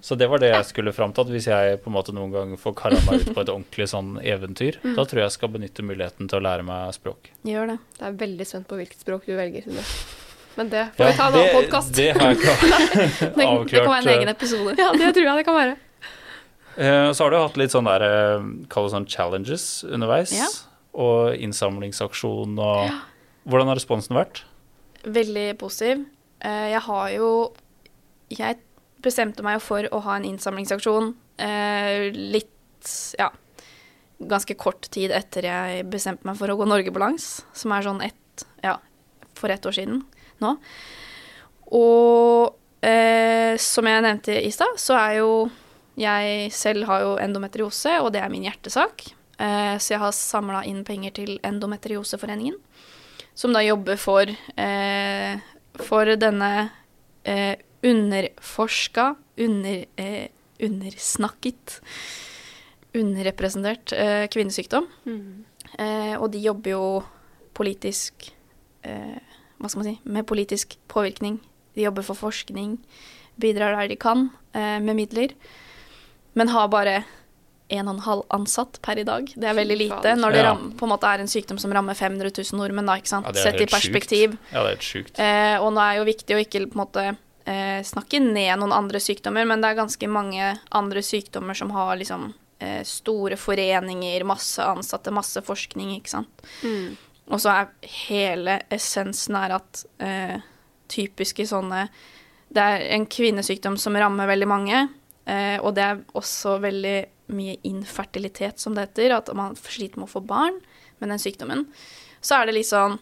Så 0.00 0.16
det 0.16 0.28
var 0.32 0.40
det 0.40 0.48
jeg 0.52 0.64
skulle 0.64 0.92
fram 0.96 1.12
til. 1.12 1.26
At 1.26 1.32
hvis 1.34 1.46
jeg 1.50 1.80
på 1.84 1.90
en 1.90 1.96
måte 1.98 2.14
noen 2.16 2.30
gang 2.32 2.54
får 2.60 2.74
kara 2.78 3.00
meg 3.06 3.20
ut 3.26 3.34
på 3.36 3.42
et 3.42 3.50
ordentlig 3.52 3.86
sånn 3.92 4.14
eventyr, 4.22 4.78
da 4.82 5.04
tror 5.04 5.20
jeg 5.20 5.26
jeg 5.28 5.34
skal 5.36 5.52
benytte 5.52 5.84
muligheten 5.84 6.28
til 6.30 6.40
å 6.40 6.44
lære 6.46 6.64
meg 6.64 6.94
språk. 6.96 7.28
Gjør 7.44 7.74
det. 7.74 7.78
Jeg 8.00 8.06
er 8.08 8.16
veldig 8.24 8.46
spent 8.48 8.68
på 8.70 8.78
hvilket 8.80 9.04
språk 9.04 9.28
du 9.28 9.34
velger. 9.36 9.68
Men 10.56 10.70
det 10.72 10.86
får 10.96 11.10
vi 11.12 11.16
ta 11.20 11.26
en 11.28 11.36
annen 11.36 11.52
podkast. 11.54 11.92
det 11.94 12.08
har 12.16 12.32
jeg 12.32 12.40
ikke 12.40 12.54
avklart. 12.56 13.70
det 13.70 13.84
kan 13.84 13.92
være 13.92 14.00
en 14.02 14.08
eh, 14.08 14.16
egen 14.16 14.32
episode. 14.32 14.74
Ja, 14.80 14.88
det 14.96 15.12
tror 15.14 15.28
jeg 15.28 15.36
det 15.42 15.46
kan 15.50 15.58
være. 15.60 15.76
Eh, 16.80 17.12
Så 17.12 17.24
har 17.26 17.30
du 17.30 17.36
hatt 17.42 17.56
litt 17.60 17.72
sånn 17.74 17.86
der 17.88 18.04
eh, 18.06 18.48
Kall 18.72 18.88
det 18.88 18.94
sånn 18.96 19.06
challenges 19.10 19.68
underveis. 19.84 20.32
Ja. 20.36 20.48
Og 20.96 21.36
innsamlingsaksjon 21.38 22.56
og 22.58 22.90
Hvordan 23.48 23.70
har 23.70 23.78
responsen 23.78 24.16
vært? 24.18 24.42
Veldig 25.06 25.46
positiv. 25.60 26.02
Eh, 26.44 26.70
Jeg 26.74 26.82
har 26.88 27.06
jo 27.14 27.30
Jeg 28.30 28.58
bestemte 29.04 29.44
meg 29.46 29.60
for 29.64 29.86
å 29.90 30.02
ha 30.06 30.16
en 30.18 30.26
innsamlingsaksjon 30.28 31.12
eh, 31.40 32.10
litt 32.14 32.56
Ja, 33.20 33.28
ganske 34.18 34.56
kort 34.56 34.88
tid 34.92 35.12
etter 35.12 35.44
jeg 35.44 35.84
bestemte 35.92 36.24
meg 36.28 36.38
for 36.40 36.52
å 36.52 36.56
gå 36.56 36.68
Norge-balans, 36.68 37.42
som 37.52 37.74
er 37.76 37.84
sånn 37.84 38.00
ett 38.04 38.46
Ja, 38.64 38.78
for 39.36 39.52
ett 39.52 39.66
år 39.66 39.76
siden 39.76 40.02
nå. 40.40 40.54
Og 41.76 42.86
eh, 42.86 43.56
som 43.60 43.88
jeg 43.88 44.04
nevnte 44.06 44.38
i 44.40 44.52
stad, 44.54 44.78
så 44.80 44.96
er 44.96 45.18
jo 45.20 45.32
jeg 46.00 46.48
selv 46.56 46.86
har 46.88 47.02
jo 47.04 47.16
endometriose, 47.20 47.98
og 48.00 48.12
det 48.14 48.22
er 48.22 48.30
min 48.32 48.46
hjertesak. 48.46 49.04
Eh, 49.40 49.76
så 49.76 49.94
jeg 49.94 50.00
har 50.02 50.16
samla 50.16 50.62
inn 50.68 50.82
penger 50.84 51.14
til 51.16 51.32
Endometrioseforeningen, 51.44 52.56
som 53.34 53.52
da 53.52 53.62
jobber 53.64 54.00
for, 54.00 54.28
eh, 54.56 55.40
for 55.80 56.16
denne 56.20 56.70
eh, 57.24 57.56
underforska, 57.86 59.14
under, 59.40 59.84
eh, 59.96 60.26
undersnakket, 60.60 61.80
underrepresentert 62.94 63.92
eh, 63.92 64.26
kvinnesykdom. 64.32 64.86
Eh, 65.78 66.14
og 66.18 66.30
de 66.34 66.42
jobber 66.42 66.72
jo 66.74 66.84
politisk 67.54 68.32
eh, 68.82 69.18
Hva 69.60 69.68
skal 69.68 69.82
man 69.82 69.86
si 69.90 69.94
Med 70.10 70.26
politisk 70.26 70.74
påvirkning. 70.90 71.36
De 71.76 71.84
jobber 71.84 72.02
for 72.02 72.18
forskning, 72.18 72.78
bidrar 73.40 73.76
der 73.78 73.88
de 73.92 73.96
kan 74.00 74.30
eh, 74.56 74.80
med 74.82 74.96
midler, 74.98 75.34
men 76.34 76.48
har 76.50 76.66
bare 76.72 77.04
en 77.70 77.86
og 77.86 77.94
en 77.94 78.02
halv 78.02 78.22
ansatt 78.34 78.80
per 78.82 78.98
i 78.98 79.04
dag. 79.06 79.28
Det 79.30 79.46
er 79.46 79.54
veldig 79.54 79.76
lite 79.78 80.14
når 80.18 80.32
det 80.34 80.40
Ja. 80.42 80.48
ram, 80.50 80.72
på 80.74 80.82
en 80.88 80.90
måte 80.90 81.06
er 81.06 81.20
en 81.22 81.30
sykdom 81.30 81.58
som 81.62 81.70
rammer 81.70 81.94
500 81.94 82.32
000 82.34 82.58
nordmenn, 82.58 82.86
da, 82.90 82.96
ikke 82.98 83.12
sant. 83.12 83.26
Ja, 83.30 83.32
Sett 83.44 83.60
i 83.62 83.66
perspektiv. 83.70 84.34
Sykt. 84.34 84.50
Ja, 84.52 84.64
det 84.64 84.66
er 84.66 84.74
helt 84.74 84.88
sjukt. 84.88 85.18
Eh, 85.22 85.56
og 85.62 85.70
nå 85.76 85.80
er 85.84 86.00
jo 86.00 86.08
viktig 86.08 86.34
å 86.34 86.40
ikke 86.42 86.64
på 86.66 86.74
en 86.74 86.82
måte 86.82 87.04
eh, 87.50 87.80
snakke 87.86 88.20
ned 88.22 88.60
noen 88.60 88.74
andre 88.74 89.00
sykdommer, 89.02 89.48
men 89.48 89.62
det 89.62 89.72
er 89.72 89.80
ganske 89.82 90.10
mange 90.10 90.54
andre 90.76 91.02
sykdommer 91.04 91.58
som 91.58 91.72
har 91.74 91.96
liksom 92.00 92.30
eh, 92.62 92.82
store 92.86 93.38
foreninger, 93.40 94.24
masse 94.28 94.64
ansatte, 94.64 95.12
masse 95.14 95.42
forskning, 95.44 95.96
ikke 95.98 96.14
sant. 96.14 96.46
Mm. 96.62 96.94
Og 97.30 97.42
så 97.42 97.52
er 97.52 97.92
hele 98.06 98.58
essensen 98.72 99.38
er 99.38 99.56
at 99.60 99.84
eh, 100.02 100.40
typiske 100.90 101.46
sånne 101.46 101.84
Det 102.50 102.62
er 102.62 102.82
en 102.96 103.04
kvinnesykdom 103.06 103.76
som 103.78 103.94
rammer 103.94 104.26
veldig 104.26 104.46
mange, 104.50 104.78
eh, 105.30 105.56
og 105.62 105.76
det 105.76 105.84
er 105.86 106.00
også 106.18 106.56
veldig 106.64 106.98
mye 107.30 107.60
infertilitet, 107.62 108.58
som 108.58 108.74
det 108.74 108.88
heter, 108.88 109.14
at 109.14 109.30
man 109.38 109.54
sliter 109.54 110.00
med 110.00 110.08
å 110.08 110.14
få 110.16 110.22
barn 110.26 110.56
med 110.98 111.12
den 111.12 111.22
sykdommen. 111.22 111.68
Så 112.20 112.40
er 112.40 112.48
det 112.48 112.58
liksom 112.58 112.98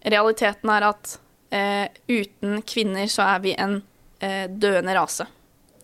Realiteten 0.00 0.70
er 0.72 0.86
at 0.88 1.18
eh, 1.52 1.88
uten 2.08 2.62
kvinner 2.62 3.06
så 3.10 3.22
er 3.36 3.40
vi 3.44 3.54
en 3.58 3.82
eh, 4.20 4.46
døende 4.48 4.94
rase. 4.96 5.26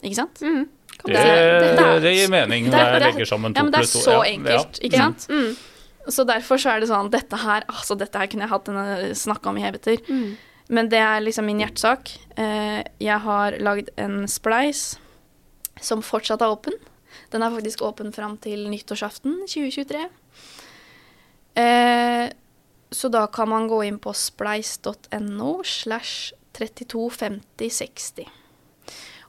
Ikke 0.03 0.15
sant? 0.19 0.41
Mm. 0.43 0.67
Det, 1.05 1.13
det- 1.13 1.77
det, 1.79 2.03
det 2.03 2.13
gir 2.17 2.31
mening 2.33 2.65
det 2.71 2.73
når 2.73 2.79
jeg 2.79 2.93
det 2.93 3.03
er- 3.03 3.13
legger 3.13 3.27
sammen 3.29 3.55
to 3.55 3.61
Ja, 3.61 3.65
to. 3.65 3.71
det 3.71 3.81
er 3.81 3.91
så 3.93 4.13
Ja, 4.17 4.23
enkelt, 4.33 4.79
ja. 4.81 4.87
ikke 4.89 4.97
sant? 4.97 5.27
Mm. 5.29 5.57
Så 6.09 6.25
derfor 6.27 6.57
så 6.63 6.71
er 6.77 6.81
det 6.81 6.89
sånn 6.89 7.11
Dette 7.11 7.37
her, 7.37 7.65
altså 7.69 7.97
dette 7.99 8.17
her 8.19 8.27
kunne 8.29 8.43
jeg 8.47 8.49
hatt 8.51 8.69
en 8.69 9.15
snakk 9.15 9.47
om 9.47 9.57
i 9.59 9.61
heveter. 9.65 9.99
Mm. 10.09 10.37
Men 10.69 10.89
det 10.89 10.99
er 10.99 11.21
liksom 11.21 11.45
min 11.47 11.59
hjertesak. 11.61 12.11
Eh, 12.37 12.83
jeg 13.01 13.19
har 13.21 13.53
lagd 13.59 13.89
en 13.99 14.27
spleis 14.27 14.99
som 15.81 16.01
fortsatt 16.03 16.41
er 16.43 16.47
åpen. 16.55 16.73
Den 17.31 17.43
er 17.43 17.51
faktisk 17.51 17.83
åpen 17.83 18.13
fram 18.15 18.37
til 18.39 18.69
nyttårsaften 18.71 19.47
2023. 19.47 20.09
Eh, 21.57 22.31
så 22.91 23.09
da 23.11 23.27
kan 23.27 23.49
man 23.51 23.69
gå 23.69 23.83
inn 23.85 23.99
på 24.03 24.13
spleis.no 24.15 25.53
slash 25.65 26.33
325060. 26.57 28.29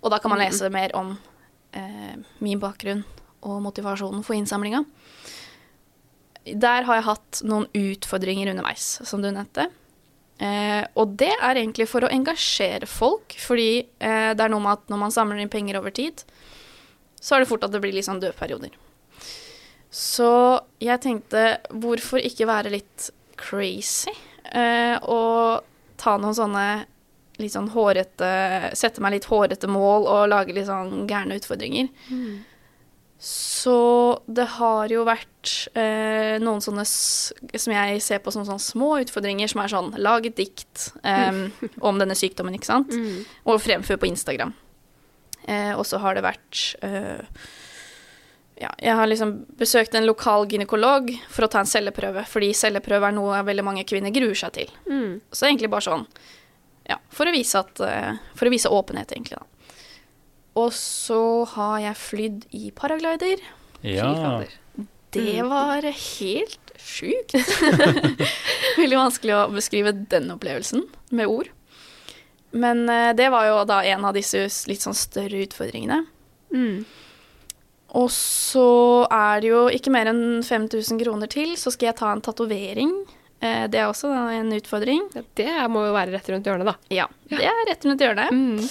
Og 0.01 0.13
da 0.13 0.19
kan 0.21 0.31
man 0.31 0.41
lese 0.41 0.69
mer 0.71 0.93
om 0.95 1.15
eh, 1.75 2.15
min 2.43 2.61
bakgrunn 2.61 3.03
og 3.47 3.59
motivasjonen 3.65 4.23
for 4.25 4.37
innsamlinga. 4.37 4.83
Der 6.47 6.85
har 6.87 6.99
jeg 6.99 7.07
hatt 7.09 7.41
noen 7.43 7.67
utfordringer 7.75 8.53
underveis, 8.53 9.01
som 9.03 9.23
du 9.23 9.29
nevnte. 9.29 9.67
Eh, 10.37 10.83
og 10.95 11.17
det 11.19 11.33
er 11.33 11.57
egentlig 11.57 11.87
for 11.89 12.05
å 12.05 12.11
engasjere 12.13 12.87
folk, 12.87 13.35
fordi 13.41 13.71
eh, 13.81 14.31
det 14.37 14.43
er 14.43 14.53
noe 14.53 14.63
med 14.63 14.77
at 14.77 14.91
når 14.93 15.01
man 15.01 15.13
samler 15.13 15.41
inn 15.41 15.51
penger 15.51 15.79
over 15.81 15.93
tid, 15.97 16.21
så 17.17 17.35
er 17.35 17.43
det 17.43 17.49
fort 17.49 17.65
at 17.65 17.73
det 17.73 17.81
blir 17.83 17.95
litt 17.95 18.07
sånn 18.07 18.21
dødperioder. 18.21 18.75
Så 19.89 20.29
jeg 20.83 21.01
tenkte, 21.01 21.57
hvorfor 21.73 22.21
ikke 22.21 22.47
være 22.47 22.75
litt 22.75 23.09
crazy? 23.39 24.13
Eh, 24.51 24.95
og 25.03 25.65
ta 25.99 26.17
noen 26.21 26.37
sånne 26.37 26.67
litt 27.37 27.53
sånn 27.53 27.67
hårete 27.69 28.29
Sette 28.77 29.01
meg 29.03 29.17
litt 29.17 29.27
hårete 29.29 29.67
mål 29.69 30.07
og 30.09 30.29
lage 30.31 30.55
litt 30.55 30.69
sånn 30.69 31.05
gærne 31.09 31.37
utfordringer. 31.37 31.89
Så 33.17 33.77
det 34.29 34.45
har 34.59 34.91
jo 34.93 35.01
vært 35.07 35.51
eh, 35.73 36.37
noen 36.41 36.61
sånne 36.61 36.85
som 36.85 37.73
jeg 37.73 38.01
ser 38.05 38.21
på 38.21 38.33
som 38.33 38.45
sånne 38.45 38.61
små 38.61 38.91
utfordringer, 39.01 39.49
som 39.49 39.63
er 39.63 39.73
sånn 39.73 39.89
lag 39.97 40.25
et 40.29 40.37
dikt 40.37 40.91
em, 41.01 41.47
om 41.87 41.97
denne 41.97 42.17
sykdommen, 42.17 42.57
ikke 42.57 42.69
sant? 42.69 42.93
Mm. 42.93 43.23
Og 43.49 43.61
fremfør 43.63 43.97
på 44.03 44.11
Instagram. 44.11 44.53
Eh, 45.47 45.73
og 45.73 45.85
så 45.89 46.01
har 46.03 46.17
det 46.17 46.27
vært 46.27 46.61
eh, 46.85 47.25
Ja, 48.57 48.71
jeg 48.81 48.95
har 48.97 49.09
liksom 49.09 49.33
besøkt 49.59 49.93
en 49.95 50.07
lokal 50.07 50.47
gynekolog 50.49 51.11
for 51.29 51.45
å 51.45 51.49
ta 51.51 51.61
en 51.61 51.69
celleprøve, 51.69 52.23
fordi 52.25 52.49
celleprøve 52.57 53.11
er 53.11 53.13
noe 53.13 53.43
veldig 53.45 53.65
mange 53.65 53.85
kvinner 53.85 54.13
gruer 54.13 54.37
seg 54.37 54.55
til. 54.55 54.71
Mm. 54.89 55.19
Så 55.29 55.49
egentlig 55.49 55.69
bare 55.73 55.85
sånn 55.85 56.07
Ja, 56.87 56.97
for 57.13 57.29
å 57.29 57.33
vise 57.35 57.59
at 57.59 57.81
eh, 57.83 58.15
For 58.39 58.47
å 58.47 58.53
vise 58.53 58.71
åpenhet, 58.71 59.11
egentlig, 59.13 59.37
da. 59.37 59.45
Og 60.57 60.71
så 60.73 61.21
har 61.53 61.81
jeg 61.83 62.01
flydd 62.01 62.47
i 62.57 62.71
paraglider. 62.73 63.43
Ja. 63.85 64.41
Det 65.13 65.43
var 65.45 65.85
helt 65.85 66.71
sjukt. 66.81 67.35
Veldig 68.81 68.97
vanskelig 68.97 69.35
å 69.37 69.43
beskrive 69.53 69.93
den 70.09 70.31
opplevelsen 70.33 70.87
med 71.13 71.29
ord. 71.29 71.51
Men 72.57 72.87
eh, 72.89 73.11
det 73.13 73.29
var 73.29 73.45
jo 73.51 73.59
da 73.69 73.83
en 73.85 74.07
av 74.09 74.17
disse 74.17 74.47
litt 74.69 74.81
sånn 74.81 74.97
større 74.97 75.43
utfordringene. 75.45 76.01
Mm. 76.55 76.87
Og 77.97 78.09
så 78.13 78.65
er 79.09 79.41
det 79.41 79.49
jo 79.49 79.63
ikke 79.73 79.91
mer 79.93 80.11
enn 80.11 80.43
5000 80.45 80.99
kroner 81.01 81.29
til, 81.31 81.55
så 81.57 81.71
skal 81.73 81.89
jeg 81.91 81.97
ta 81.97 82.11
en 82.13 82.21
tatovering. 82.21 82.91
Eh, 83.41 83.63
det 83.73 83.79
er 83.81 83.87
også 83.89 84.11
en 84.33 84.51
utfordring. 84.53 85.07
Ja, 85.17 85.23
det 85.37 85.47
må 85.73 85.85
jo 85.87 85.95
være 85.95 86.13
rett 86.13 86.29
rundt 86.29 86.45
hjørnet, 86.45 86.69
da. 86.69 86.75
Ja, 86.93 87.07
det 87.31 87.41
er 87.45 87.63
rett 87.69 87.85
rundt 87.89 88.01
hjørnet. 88.05 88.29
Mm. 88.33 88.61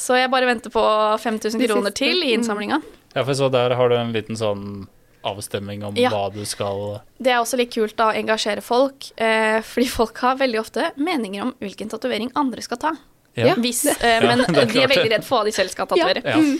Så 0.00 0.16
jeg 0.16 0.30
bare 0.32 0.48
venter 0.48 0.72
på 0.72 0.80
5000 1.20 1.60
De 1.60 1.68
kroner 1.68 1.92
til 1.92 2.22
i 2.24 2.30
Mm. 2.32 2.40
innsamlinga. 2.40 2.80
ja, 3.14 3.24
for 3.24 3.32
så 3.34 3.50
der 3.52 3.74
har 3.76 3.88
du 3.88 3.96
en 3.96 4.12
liten 4.14 4.36
sånn 4.36 4.86
avstemming 5.24 5.82
om 5.84 5.94
Ja. 5.96 6.08
hva 6.08 6.32
du 6.32 6.42
skal 6.46 7.02
Det 7.20 7.28
er 7.32 7.40
også 7.42 7.58
litt 7.58 7.70
kult 7.74 7.94
da, 7.96 8.06
å 8.12 8.16
engasjere 8.16 8.62
folk, 8.62 9.10
eh, 9.18 9.60
fordi 9.60 9.88
folk 9.88 10.16
har 10.18 10.36
veldig 10.36 10.58
ofte 10.60 10.92
meninger 10.96 11.42
om 11.42 11.54
hvilken 11.60 11.90
tatovering 11.90 12.30
andre 12.34 12.62
skal 12.62 12.78
ta. 12.78 12.92
Ja. 13.36 13.54
Hvis, 13.56 13.84
eh, 14.02 14.20
men 14.24 14.38
det 14.48 14.72
de 14.72 14.80
er 14.80 14.88
veldig 14.88 15.10
redd 15.10 15.24
for 15.24 15.40
hva 15.40 15.44
de 15.44 15.52
selv 15.52 15.68
skal 15.70 15.86
tatovere. 15.86 16.22
Ja. 16.24 16.38
Eh, 16.38 16.56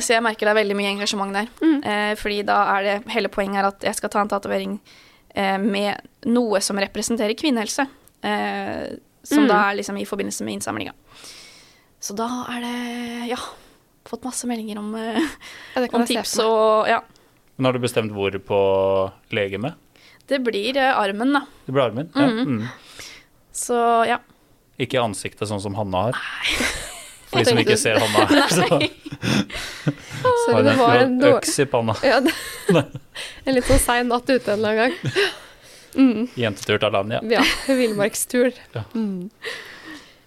så 0.00 0.12
jeg 0.16 0.22
merker 0.22 0.46
det 0.46 0.52
er 0.54 0.58
veldig 0.62 0.76
mye 0.76 0.90
engasjement 0.94 1.32
der. 1.32 1.46
Eh, 1.84 2.14
fordi 2.20 2.42
da 2.44 2.58
er 2.78 2.82
det 2.82 2.96
hele 3.14 3.28
poenget 3.32 3.62
er 3.62 3.68
at 3.70 3.80
jeg 3.88 3.94
skal 3.96 4.10
ta 4.12 4.20
en 4.20 4.28
tatovering 4.28 4.74
eh, 5.34 5.56
med 5.58 6.00
noe 6.26 6.60
som 6.60 6.76
representerer 6.76 7.34
kvinnehelse. 7.38 7.86
Eh, 8.22 8.96
som 9.22 9.44
Mm. 9.44 9.48
da 9.48 9.70
er 9.70 9.76
liksom 9.76 9.96
i 10.00 10.04
forbindelse 10.08 10.44
med 10.44 10.54
innsamlinga. 10.58 10.92
Så 12.00 12.14
da 12.16 12.26
er 12.48 12.60
det 12.64 13.28
ja, 13.28 13.36
fått 14.08 14.24
masse 14.24 14.46
meldinger 14.48 14.78
om, 14.80 14.94
eh, 14.94 15.20
Ja, 15.76 15.86
om 15.92 16.04
tips 16.06 16.38
og 16.40 16.88
ja. 16.88 17.00
Men 17.56 17.64
har 17.68 17.72
du 17.76 17.78
bestemt 17.78 18.12
hvor 18.12 18.32
på 18.40 19.12
legemet? 19.30 19.74
Det 20.26 20.38
blir 20.42 20.76
eh, 20.76 20.96
armen, 20.96 21.32
da. 21.32 21.42
Det 21.66 21.72
blir 21.72 21.84
armen? 21.84 22.10
Ja. 22.14 22.26
Mhm. 22.26 22.60
Mm. 22.60 22.68
Så 23.52 23.76
ja. 24.08 24.18
Ikke 24.80 25.00
ansiktet, 25.02 25.48
sånn 25.48 25.60
som 25.60 25.74
Hanna 25.76 26.06
har. 26.08 26.20
For 27.30 27.38
de 27.42 27.44
som 27.50 27.58
ikke 27.60 27.76
ser 27.76 27.98
Hanna 28.00 28.24
så 28.48 28.80
Så 30.22 30.62
det 30.62 30.76
var 30.78 30.96
en 31.04 31.18
dårlig 31.20 31.36
øks 31.40 31.58
i 31.62 31.66
panna. 31.70 31.94
ja, 32.04 32.20
det, 32.20 32.34
En 33.46 33.54
litt 33.56 33.66
sånn 33.68 33.82
sein 33.82 34.08
natt 34.10 34.28
ute 34.30 34.52
en 34.52 34.58
eller 34.58 34.70
annen 34.70 34.94
gang. 34.94 35.24
Mm. 35.96 36.28
Jentetur 36.38 36.78
til 36.78 36.86
Alanya. 36.90 37.20
Ja, 37.26 37.42
villmarkstur. 37.66 38.52
Ja. 38.76 38.84
Mm. 38.94 39.30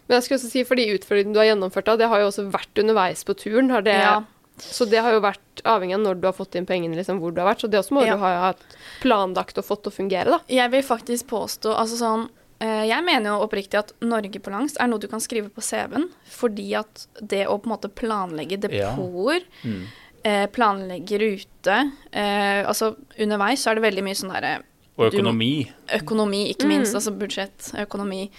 Men 0.03 0.17
jeg 0.17 0.25
skulle 0.25 0.39
også 0.41 0.49
si, 0.51 0.63
for 0.67 0.75
de 0.75 0.83
utfordringene 0.97 1.31
du 1.33 1.39
har 1.39 1.47
gjennomført, 1.47 1.85
da, 1.87 1.93
det 2.01 2.09
har 2.11 2.19
jo 2.19 2.27
også 2.27 2.43
vært 2.51 2.81
underveis 2.81 3.21
på 3.23 3.35
turen. 3.39 3.69
Har 3.71 3.85
det, 3.85 3.95
Ja. 4.01 4.17
Så 4.59 4.85
det 4.85 4.99
har 5.01 5.15
jo 5.15 5.21
vært 5.23 5.63
avhengig 5.65 5.95
av 5.95 6.01
når 6.03 6.19
du 6.21 6.27
har 6.27 6.35
fått 6.37 6.53
inn 6.59 6.67
pengene, 6.69 6.93
liksom, 6.99 7.17
hvor 7.23 7.31
du 7.33 7.39
har 7.41 7.47
vært. 7.53 7.63
Så 7.63 7.69
det 7.71 7.79
også 7.79 7.95
må 7.95 8.03
Ja. 8.05 8.13
du 8.13 8.21
ha 8.21 8.53
planlagt 9.01 9.57
og 9.57 9.65
fått 9.65 9.81
til 9.87 9.91
å 9.91 9.95
fungere, 9.95 10.29
da. 10.35 10.39
Jeg 10.51 10.69
vil 10.75 10.83
faktisk 10.85 11.25
påstå 11.31 11.71
altså 11.73 11.97
sånn 11.97 12.27
Jeg 12.87 13.03
mener 13.03 13.29
jo 13.33 13.43
oppriktig 13.45 13.79
at 13.79 13.91
Norge 14.01 14.39
på 14.39 14.51
langs 14.53 14.77
er 14.79 14.87
noe 14.87 14.99
du 15.03 15.07
kan 15.11 15.19
skrive 15.23 15.49
på 15.53 15.61
CV-en, 15.65 16.09
fordi 16.29 16.69
at 16.79 17.07
det 17.21 17.45
å 17.47 17.57
på 17.59 17.67
en 17.67 17.73
måte 17.75 17.89
planlegge 17.91 18.59
Ja. 18.71 18.93
Mm. 19.63 19.81
eh, 20.23 20.45
planlegge 20.47 21.19
rute 21.19 21.91
eh, 22.13 22.63
Altså 22.65 22.95
underveis 23.19 23.59
så 23.63 23.71
er 23.71 23.75
det 23.75 23.83
veldig 23.89 24.03
mye 24.05 24.15
sånn 24.15 24.31
derre 24.33 24.53
Og 24.97 25.11
Du- 25.11 25.17
økonomi. 25.17 25.67
økonomi, 25.89 26.43
ikke 26.53 26.67
minst. 26.69 26.93
Altså 26.95 27.11
budsjett, 27.17 27.71
økonomi. 27.81 28.29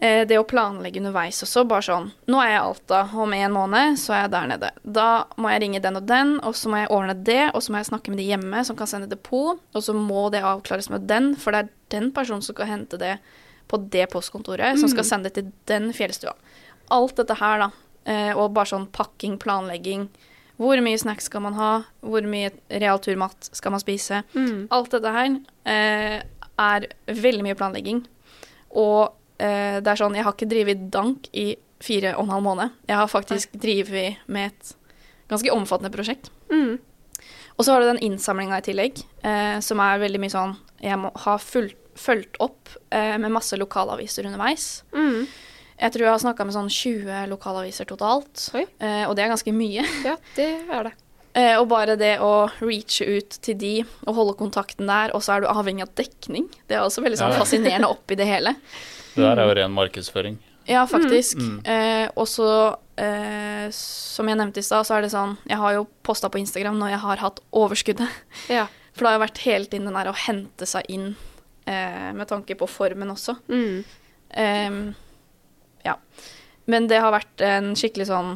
Eh, 0.00 0.22
det 0.24 0.38
å 0.40 0.46
planlegge 0.48 0.96
underveis 1.02 1.42
også, 1.44 1.66
bare 1.68 1.84
sånn 1.84 2.06
Nå 2.32 2.38
er 2.40 2.54
jeg 2.54 2.56
i 2.56 2.62
Alta, 2.62 3.00
om 3.20 3.34
en 3.36 3.52
måned 3.52 3.98
så 4.00 4.14
er 4.16 4.22
jeg 4.22 4.32
der 4.32 4.46
nede. 4.48 4.70
Da 4.80 5.08
må 5.36 5.50
jeg 5.52 5.60
ringe 5.66 5.82
den 5.84 5.98
og 6.00 6.06
den, 6.08 6.38
og 6.40 6.56
så 6.56 6.72
må 6.72 6.80
jeg 6.80 6.88
ordne 6.96 7.16
det, 7.28 7.42
og 7.52 7.60
så 7.60 7.74
må 7.74 7.82
jeg 7.82 7.90
snakke 7.90 8.14
med 8.14 8.22
de 8.22 8.30
hjemme 8.30 8.62
som 8.64 8.78
kan 8.78 8.88
sende 8.88 9.10
depot, 9.10 9.60
og 9.60 9.84
så 9.84 9.92
må 9.96 10.30
det 10.32 10.40
avklares 10.40 10.88
med 10.88 11.04
den, 11.10 11.34
for 11.36 11.52
det 11.52 11.60
er 11.60 11.70
den 11.92 12.08
personen 12.16 12.40
som 12.40 12.56
skal 12.56 12.70
hente 12.72 12.96
det 13.00 13.18
på 13.68 13.82
det 13.92 14.08
postkontoret, 14.10 14.80
som 14.80 14.88
skal 14.90 15.04
sende 15.06 15.28
det 15.28 15.36
til 15.36 15.52
den 15.68 15.92
fjellstua. 15.94 16.32
Alt 16.96 17.20
dette 17.20 17.36
her, 17.38 17.66
da, 17.66 17.70
eh, 18.08 18.32
og 18.32 18.56
bare 18.56 18.72
sånn 18.72 18.88
pakking, 18.96 19.36
planlegging. 19.38 20.08
Hvor 20.60 20.80
mye 20.80 20.98
snacks 20.98 21.28
skal 21.28 21.44
man 21.44 21.60
ha? 21.60 21.70
Hvor 22.00 22.24
mye 22.24 22.50
realturmat 22.72 23.52
skal 23.52 23.76
man 23.76 23.84
spise? 23.84 24.24
Alt 24.72 24.96
dette 24.96 25.12
her 25.12 25.36
eh, 25.68 26.18
er 26.60 26.88
veldig 27.06 27.46
mye 27.46 27.56
planlegging. 27.60 28.02
Og 28.80 29.12
det 29.40 29.88
er 29.88 29.96
sånn, 29.96 30.16
jeg 30.18 30.26
har 30.26 30.34
ikke 30.36 30.50
drevet 30.50 30.82
dank 30.92 31.30
i 31.32 31.54
fire 31.80 32.12
og 32.18 32.26
en 32.26 32.32
halv 32.34 32.44
måned. 32.44 32.76
Jeg 32.90 32.98
har 33.00 33.08
faktisk 33.08 33.54
drevet 33.56 34.20
med 34.28 34.50
et 34.50 34.72
ganske 35.30 35.52
omfattende 35.54 35.92
prosjekt. 35.94 36.28
Mm. 36.52 36.76
Og 37.56 37.64
så 37.64 37.74
har 37.74 37.82
du 37.82 37.90
den 37.90 38.02
innsamlinga 38.04 38.60
i 38.60 38.64
tillegg, 38.64 39.02
eh, 39.26 39.58
som 39.64 39.80
er 39.84 40.00
veldig 40.00 40.20
mye 40.22 40.32
sånn 40.32 40.56
Jeg 40.80 40.96
må 40.96 41.10
ha 41.26 41.36
fulgt, 41.36 41.76
fulgt 42.00 42.38
opp 42.40 42.70
eh, 42.88 43.18
med 43.20 43.32
masse 43.34 43.56
lokalaviser 43.60 44.24
underveis. 44.24 44.82
Mm. 44.96 45.26
Jeg 45.80 45.92
tror 45.92 46.06
jeg 46.06 46.12
har 46.14 46.22
snakka 46.22 46.46
med 46.46 46.56
sånn 46.56 46.70
20 46.72 47.28
lokalaviser 47.28 47.88
totalt, 47.88 48.46
eh, 48.56 49.04
og 49.04 49.12
det 49.16 49.24
er 49.24 49.32
ganske 49.34 49.52
mye. 49.52 49.84
Ja, 50.08 50.16
det 50.36 50.48
er 50.68 50.88
det. 50.88 50.94
Eh, 51.36 51.54
og 51.60 51.68
bare 51.70 51.98
det 52.00 52.14
å 52.24 52.48
reache 52.58 53.06
ut 53.06 53.36
til 53.44 53.58
de 53.60 53.74
og 54.06 54.16
holde 54.16 54.38
kontakten 54.40 54.88
der, 54.88 55.12
og 55.14 55.22
så 55.22 55.36
er 55.36 55.44
du 55.44 55.50
avhengig 55.52 55.84
av 55.84 55.92
dekning. 56.00 56.48
Det 56.66 56.78
er 56.78 56.86
også 56.86 57.04
veldig 57.04 57.20
sånn 57.20 57.36
fascinerende 57.36 57.92
oppi 57.92 58.16
det 58.18 58.28
hele. 58.28 58.56
Det 59.14 59.24
der 59.24 59.40
er 59.40 59.48
jo 59.48 59.56
ren 59.58 59.74
markedsføring. 59.74 60.38
Ja, 60.70 60.84
faktisk. 60.86 61.38
Mm. 61.40 61.56
Eh, 61.66 62.08
og 62.14 62.28
så, 62.30 62.76
eh, 63.00 63.66
som 63.74 64.28
jeg 64.28 64.38
nevnte 64.38 64.62
i 64.62 64.66
stad, 64.66 64.86
så 64.86 64.96
er 64.96 65.02
det 65.02 65.10
sånn 65.10 65.36
Jeg 65.48 65.58
har 65.58 65.74
jo 65.74 65.88
posta 66.06 66.30
på 66.30 66.38
Instagram 66.38 66.78
når 66.78 66.94
jeg 66.94 67.02
har 67.06 67.24
hatt 67.24 67.40
overskuddet. 67.50 68.20
Ja. 68.52 68.68
For 68.94 69.06
det 69.06 69.10
har 69.10 69.18
jo 69.18 69.24
vært 69.24 69.44
hele 69.46 69.70
tiden 69.70 69.88
den 69.88 69.96
der 69.98 70.10
å 70.10 70.18
hente 70.26 70.66
seg 70.68 70.86
inn 70.92 71.14
eh, 71.66 72.10
med 72.14 72.28
tanke 72.28 72.56
på 72.58 72.68
formen 72.68 73.12
også. 73.12 73.36
Mm. 73.48 73.84
Ehm, 74.30 74.94
ja. 75.86 75.96
Men 76.70 76.86
det 76.90 77.00
har 77.02 77.14
vært 77.14 77.42
en 77.42 77.72
skikkelig 77.78 78.06
sånn 78.10 78.34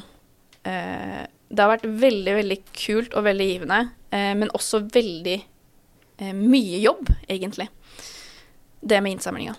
eh, 0.67 1.27
Det 1.27 1.61
har 1.61 1.71
vært 1.75 1.87
veldig, 1.87 2.35
veldig 2.41 2.59
kult 2.73 3.15
og 3.15 3.27
veldig 3.29 3.49
givende, 3.51 3.81
eh, 4.11 4.33
men 4.39 4.51
også 4.57 4.85
veldig 4.95 5.37
eh, 5.37 6.33
mye 6.35 6.81
jobb, 6.83 7.13
egentlig. 7.29 7.69
Det 8.81 9.01
med 9.05 9.19
innsamlinga. 9.19 9.55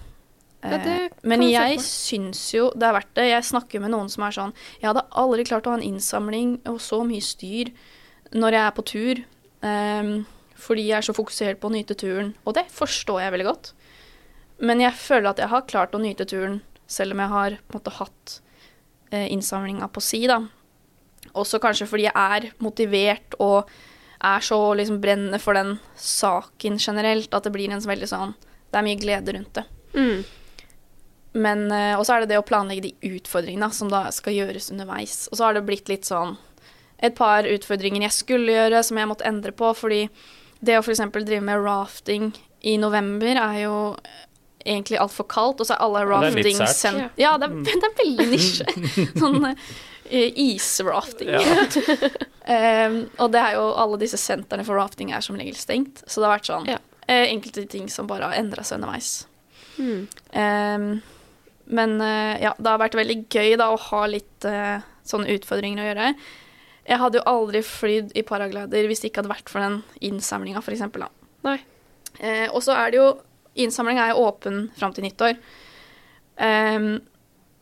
Ja, 0.65 0.77
Eh, 0.77 1.09
kan 1.09 1.29
men 1.29 1.43
jeg 1.47 1.79
syns 1.83 2.41
jo 2.53 2.69
det 2.75 2.87
er 2.87 2.97
verdt 2.97 3.13
det. 3.17 3.27
Jeg 3.29 3.49
snakker 3.51 3.83
med 3.83 3.93
noen 3.93 4.09
som 4.09 4.25
er 4.25 4.33
sånn 4.35 4.53
Jeg 4.79 4.89
hadde 4.89 5.05
aldri 5.11 5.45
klart 5.47 5.67
å 5.67 5.73
ha 5.73 5.79
en 5.79 5.85
innsamling 5.85 6.57
og 6.71 6.79
så 6.81 7.03
mye 7.05 7.23
styr 7.23 7.71
når 8.35 8.57
jeg 8.57 8.63
er 8.65 8.75
på 8.75 8.85
tur. 8.89 9.23
Um, 9.65 10.25
fordi 10.55 10.87
jeg 10.87 10.97
er 10.97 11.05
så 11.05 11.15
fokusert 11.15 11.59
på 11.61 11.69
å 11.69 11.73
nyte 11.73 11.97
turen. 11.97 12.33
Og 12.45 12.55
det 12.57 12.65
forstår 12.73 13.21
jeg 13.23 13.33
veldig 13.35 13.47
godt. 13.47 13.73
Men 14.63 14.81
jeg 14.81 14.95
føler 14.97 15.29
at 15.31 15.41
jeg 15.41 15.51
har 15.51 15.67
klart 15.67 15.95
å 15.95 16.01
nyte 16.01 16.27
turen, 16.29 16.61
selv 16.87 17.15
om 17.15 17.21
jeg 17.23 17.33
har 17.33 17.57
på 17.59 17.75
en 17.75 17.79
måte 17.79 17.95
hatt 17.97 18.37
eh, 19.11 19.27
innsamlinga 19.33 19.89
på 19.91 20.03
si, 20.03 20.23
da. 20.31 20.39
Også 21.35 21.59
kanskje 21.59 21.89
fordi 21.89 22.07
jeg 22.07 22.15
er 22.15 22.49
motivert 22.63 23.35
og 23.43 23.69
er 24.25 24.45
så 24.45 24.57
liksom 24.77 25.01
brennende 25.03 25.41
for 25.43 25.57
den 25.57 25.75
saken 25.99 26.79
generelt, 26.79 27.33
at 27.35 27.45
det 27.45 27.53
blir 27.53 27.73
en 27.73 27.83
veldig 27.83 28.07
sånn 28.09 28.33
Det 28.71 28.79
er 28.79 28.85
mye 28.87 28.99
glede 28.99 29.35
rundt 29.35 29.59
det. 29.59 29.65
Mm. 29.95 30.23
Men 31.35 31.65
uh, 31.71 31.99
Og 31.99 32.05
så 32.07 32.15
er 32.15 32.23
det 32.23 32.29
det 32.31 32.37
å 32.39 32.45
planlegge 32.47 32.85
de 32.87 33.15
utfordringene 33.17 33.67
som 33.75 33.89
da 33.91 34.05
skal 34.15 34.33
gjøres 34.37 34.69
underveis. 34.71 35.25
Og 35.31 35.37
så 35.39 35.43
har 35.49 35.57
det 35.57 35.65
blitt 35.67 35.89
litt 35.91 36.07
sånn 36.07 36.37
et 37.03 37.13
par 37.17 37.43
utfordringer 37.43 38.05
jeg 38.07 38.15
skulle 38.15 38.53
gjøre, 38.55 38.79
som 38.87 38.97
jeg 38.97 39.09
måtte 39.11 39.25
endre 39.27 39.51
på, 39.51 39.73
fordi 39.75 40.05
det 40.63 40.77
å 40.79 40.83
f.eks. 40.85 41.01
drive 41.11 41.41
med 41.43 41.59
rafting 41.65 42.29
i 42.65 42.77
november 42.79 43.35
er 43.35 43.57
jo 43.65 43.75
egentlig 44.65 44.97
altfor 45.03 45.27
kaldt, 45.29 45.59
og 45.61 45.67
så 45.67 45.75
er 45.75 45.83
alle 45.83 45.99
Ja, 46.05 46.21
det 46.23 46.29
er 46.29 46.37
litt 46.37 46.45
rafting 46.47 46.61
sært. 46.63 46.79
sen- 46.79 47.01
Ja. 47.03 47.09
Ja, 47.21 47.33
det 47.37 47.49
er, 47.51 47.57
det 47.83 47.89
er 47.89 47.97
veldig 47.99 48.27
nisje. 48.31 48.65
sånn 49.21 49.45
uh, 49.45 49.59
israfting. 50.47 51.29
Ja. 51.35 52.87
um, 52.87 52.95
og 53.21 53.31
det 53.35 53.41
er 53.43 53.57
jo 53.59 53.65
alle 53.83 53.99
disse 54.01 54.17
sentrene 54.17 54.65
for 54.65 54.79
rafting 54.79 55.11
er 55.13 55.21
som 55.25 55.35
regel 55.37 55.59
stengt, 55.59 56.01
så 56.07 56.21
det 56.23 56.29
har 56.29 56.37
vært 56.39 56.49
sånn 56.49 56.69
Ja. 56.71 56.79
uh, 56.79 57.25
enkelte 57.27 57.67
ting 57.69 57.91
som 57.91 58.07
bare 58.09 58.31
har 58.31 58.39
endra 58.39 58.63
seg 58.65 58.79
underveis. 58.79 59.11
Mm. 59.77 60.07
Ehm, 60.31 60.89
men 61.65 62.01
eh, 62.01 62.41
ja, 62.43 62.53
det 62.57 62.69
har 62.69 62.81
vært 62.81 62.97
veldig 62.97 63.19
gøy 63.31 63.55
da 63.59 63.71
å 63.73 63.79
ha 63.89 64.01
litt 64.09 64.45
eh, 64.47 64.83
sånne 65.07 65.37
utfordringer 65.37 65.81
å 65.81 65.87
gjøre. 65.89 66.09
Jeg 66.85 67.01
hadde 67.01 67.17
jo 67.17 67.27
aldri 67.29 67.61
flydd 67.65 68.11
i 68.17 68.23
paraglider 68.25 68.89
hvis 68.89 69.01
det 69.01 69.09
ikke 69.09 69.23
hadde 69.23 69.33
vært 69.33 69.49
for 69.49 69.65
den 69.65 69.79
innsamlinga, 70.05 70.61
f.eks. 70.61 70.83
Nei. 71.45 71.57
Eh, 72.19 72.45
og 72.51 72.61
så 72.65 72.77
er 72.77 72.93
det 72.93 73.01
jo 73.01 73.07
Innsamlinga 73.55 74.03
er 74.03 74.11
jo 74.11 74.25
åpen 74.27 74.65
fram 74.75 74.91
til 74.91 75.05
nyttår. 75.05 75.37
Ehm, 76.43 76.97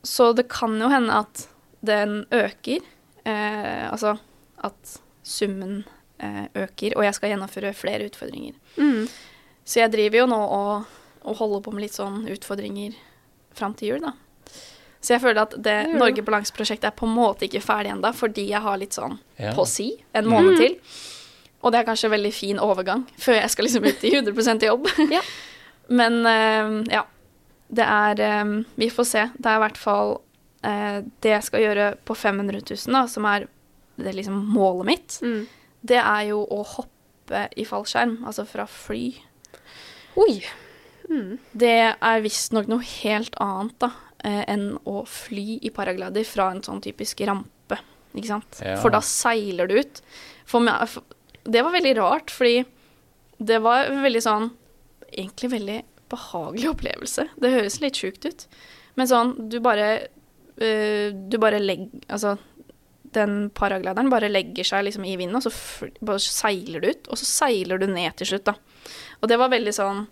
så 0.02 0.32
det 0.34 0.48
kan 0.50 0.74
jo 0.82 0.88
hende 0.90 1.20
at 1.22 1.44
den 1.86 2.24
øker. 2.34 2.82
Eh, 3.22 3.84
altså 3.92 4.16
at 4.58 4.96
summen 5.22 5.84
eh, 6.18 6.48
øker, 6.50 6.96
og 6.98 7.06
jeg 7.06 7.14
skal 7.14 7.30
gjennomføre 7.30 7.76
flere 7.78 8.08
utfordringer. 8.10 8.58
Mm. 8.82 9.06
Så 9.62 9.84
jeg 9.84 9.94
driver 9.94 10.24
jo 10.24 10.26
nå 10.34 10.42
og, 10.42 10.98
og 11.22 11.38
holder 11.44 11.62
på 11.62 11.76
med 11.76 11.86
litt 11.86 12.00
sånn 12.00 12.24
utfordringer 12.34 12.98
fram 13.58 13.74
til 13.78 13.94
jul, 13.94 14.04
da. 14.04 14.14
Så 15.04 15.18
jeg 15.18 15.24
føler 15.24 15.42
at 15.44 15.56
det. 15.60 15.78
Norge 16.00 16.24
på 16.24 16.32
langs-prosjektet 16.32 16.88
er 16.88 16.96
på 16.96 17.08
en 17.10 17.16
måte 17.18 17.44
ikke 17.48 17.62
ferdig 17.64 17.92
ennå, 17.92 18.14
fordi 18.16 18.46
jeg 18.54 18.62
har 18.64 18.78
litt 18.80 18.96
sånn 18.96 19.18
Ja. 19.40 19.52
på 19.58 19.66
si 19.68 19.90
en 20.16 20.30
måned 20.32 20.58
til. 20.62 20.78
Og 21.64 21.72
det 21.72 21.80
er 21.82 21.88
kanskje 21.88 22.08
en 22.08 22.16
veldig 22.16 22.34
fin 22.36 22.60
overgang 22.60 23.04
før 23.20 23.38
jeg 23.42 23.52
skal 23.52 23.68
liksom 23.68 23.84
ut 23.88 24.04
i 24.04 24.14
100% 24.20 24.64
jobb. 24.70 24.88
Ja. 25.18 25.22
Men 25.90 26.22
uh, 26.26 26.84
ja. 26.92 27.04
Det 27.74 27.84
er 27.84 28.42
um, 28.44 28.66
Vi 28.78 28.88
får 28.94 29.06
se. 29.10 29.22
Det 29.36 29.50
er 29.50 29.58
i 29.58 29.64
hvert 29.64 29.78
fall 29.82 30.12
uh, 30.64 31.00
det 31.26 31.32
jeg 31.32 31.44
skal 31.44 31.64
gjøre 31.64 31.88
på 32.06 32.16
500 32.16 32.62
000, 32.62 32.94
da, 32.94 33.06
som 33.08 33.26
er 33.26 33.48
det 33.98 34.14
liksom 34.16 34.38
målet 34.54 34.86
mitt. 34.86 35.18
Mm. 35.22 35.48
Det 35.82 36.00
er 36.00 36.22
jo 36.30 36.44
å 36.48 36.62
hoppe 36.64 37.48
i 37.58 37.66
fallskjerm, 37.66 38.22
altså 38.28 38.46
fra 38.48 38.66
fly. 38.70 39.08
Oi. 40.16 40.44
Mm. 41.14 41.38
Det 41.54 41.78
er 41.94 42.24
visstnok 42.24 42.70
noe 42.72 42.84
helt 42.86 43.36
annet 43.44 43.76
da, 43.84 43.92
eh, 44.26 44.44
enn 44.50 44.74
å 44.90 45.04
fly 45.10 45.60
i 45.62 45.72
paraglider 45.74 46.26
fra 46.28 46.50
en 46.54 46.64
sånn 46.66 46.82
typisk 46.84 47.22
rampe. 47.28 47.80
Ikke 48.14 48.30
sant? 48.30 48.62
Ja. 48.62 48.78
For 48.82 48.94
da 48.94 49.02
seiler 49.06 49.70
du 49.70 49.78
ut. 49.82 50.02
For 50.50 50.64
meg, 50.64 50.88
for, 50.90 51.06
det 51.44 51.64
var 51.66 51.76
veldig 51.76 51.96
rart, 52.00 52.34
fordi 52.34 52.64
det 53.44 53.64
var 53.64 53.90
veldig 54.04 54.24
sånn 54.24 54.52
Egentlig 55.14 55.52
veldig 55.52 55.76
behagelig 56.10 56.70
opplevelse. 56.74 57.28
Det 57.38 57.52
høres 57.54 57.76
litt 57.84 58.00
sjukt 58.00 58.26
ut. 58.26 58.48
Men 58.98 59.10
sånn, 59.10 59.36
du 59.50 59.60
bare 59.62 60.08
øh, 60.58 61.14
Du 61.14 61.38
bare 61.42 61.60
legger 61.62 62.02
Altså, 62.08 62.32
den 63.14 63.52
paraglideren 63.54 64.10
bare 64.10 64.32
legger 64.32 64.66
seg 64.66 64.88
liksom 64.88 65.06
i 65.06 65.14
vinden, 65.20 65.38
og 65.38 65.46
så 65.46 65.52
bare 66.02 66.22
seiler 66.24 66.82
du 66.82 66.90
ut. 66.90 67.12
Og 67.14 67.20
så 67.22 67.28
seiler 67.30 67.78
du 67.78 67.86
ned 67.92 68.18
til 68.18 68.32
slutt, 68.32 68.50
da. 68.50 68.56
Og 69.22 69.30
det 69.30 69.38
var 69.38 69.54
veldig 69.54 69.74
sånn 69.76 70.06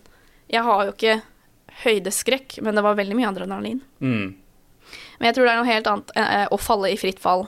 Jeg 0.51 0.63
har 0.67 0.85
jo 0.85 0.93
ikke 0.93 1.17
høydeskrekk, 1.81 2.59
men 2.65 2.75
det 2.77 2.83
var 2.85 2.97
veldig 2.99 3.17
mye 3.17 3.29
adrenalin. 3.31 3.81
Mm. 4.03 4.35
Men 5.19 5.29
jeg 5.29 5.37
tror 5.37 5.47
det 5.47 5.53
er 5.53 5.59
noe 5.61 5.69
helt 5.71 5.89
annet 5.91 6.13
eh, 6.19 6.45
å 6.51 6.59
falle 6.59 6.91
i 6.91 6.99
fritt 6.99 7.21
fall, 7.23 7.45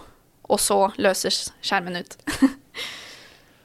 og 0.47 0.59
så 0.61 0.79
løses 1.01 1.47
skjermen 1.61 2.01
ut. 2.03 2.17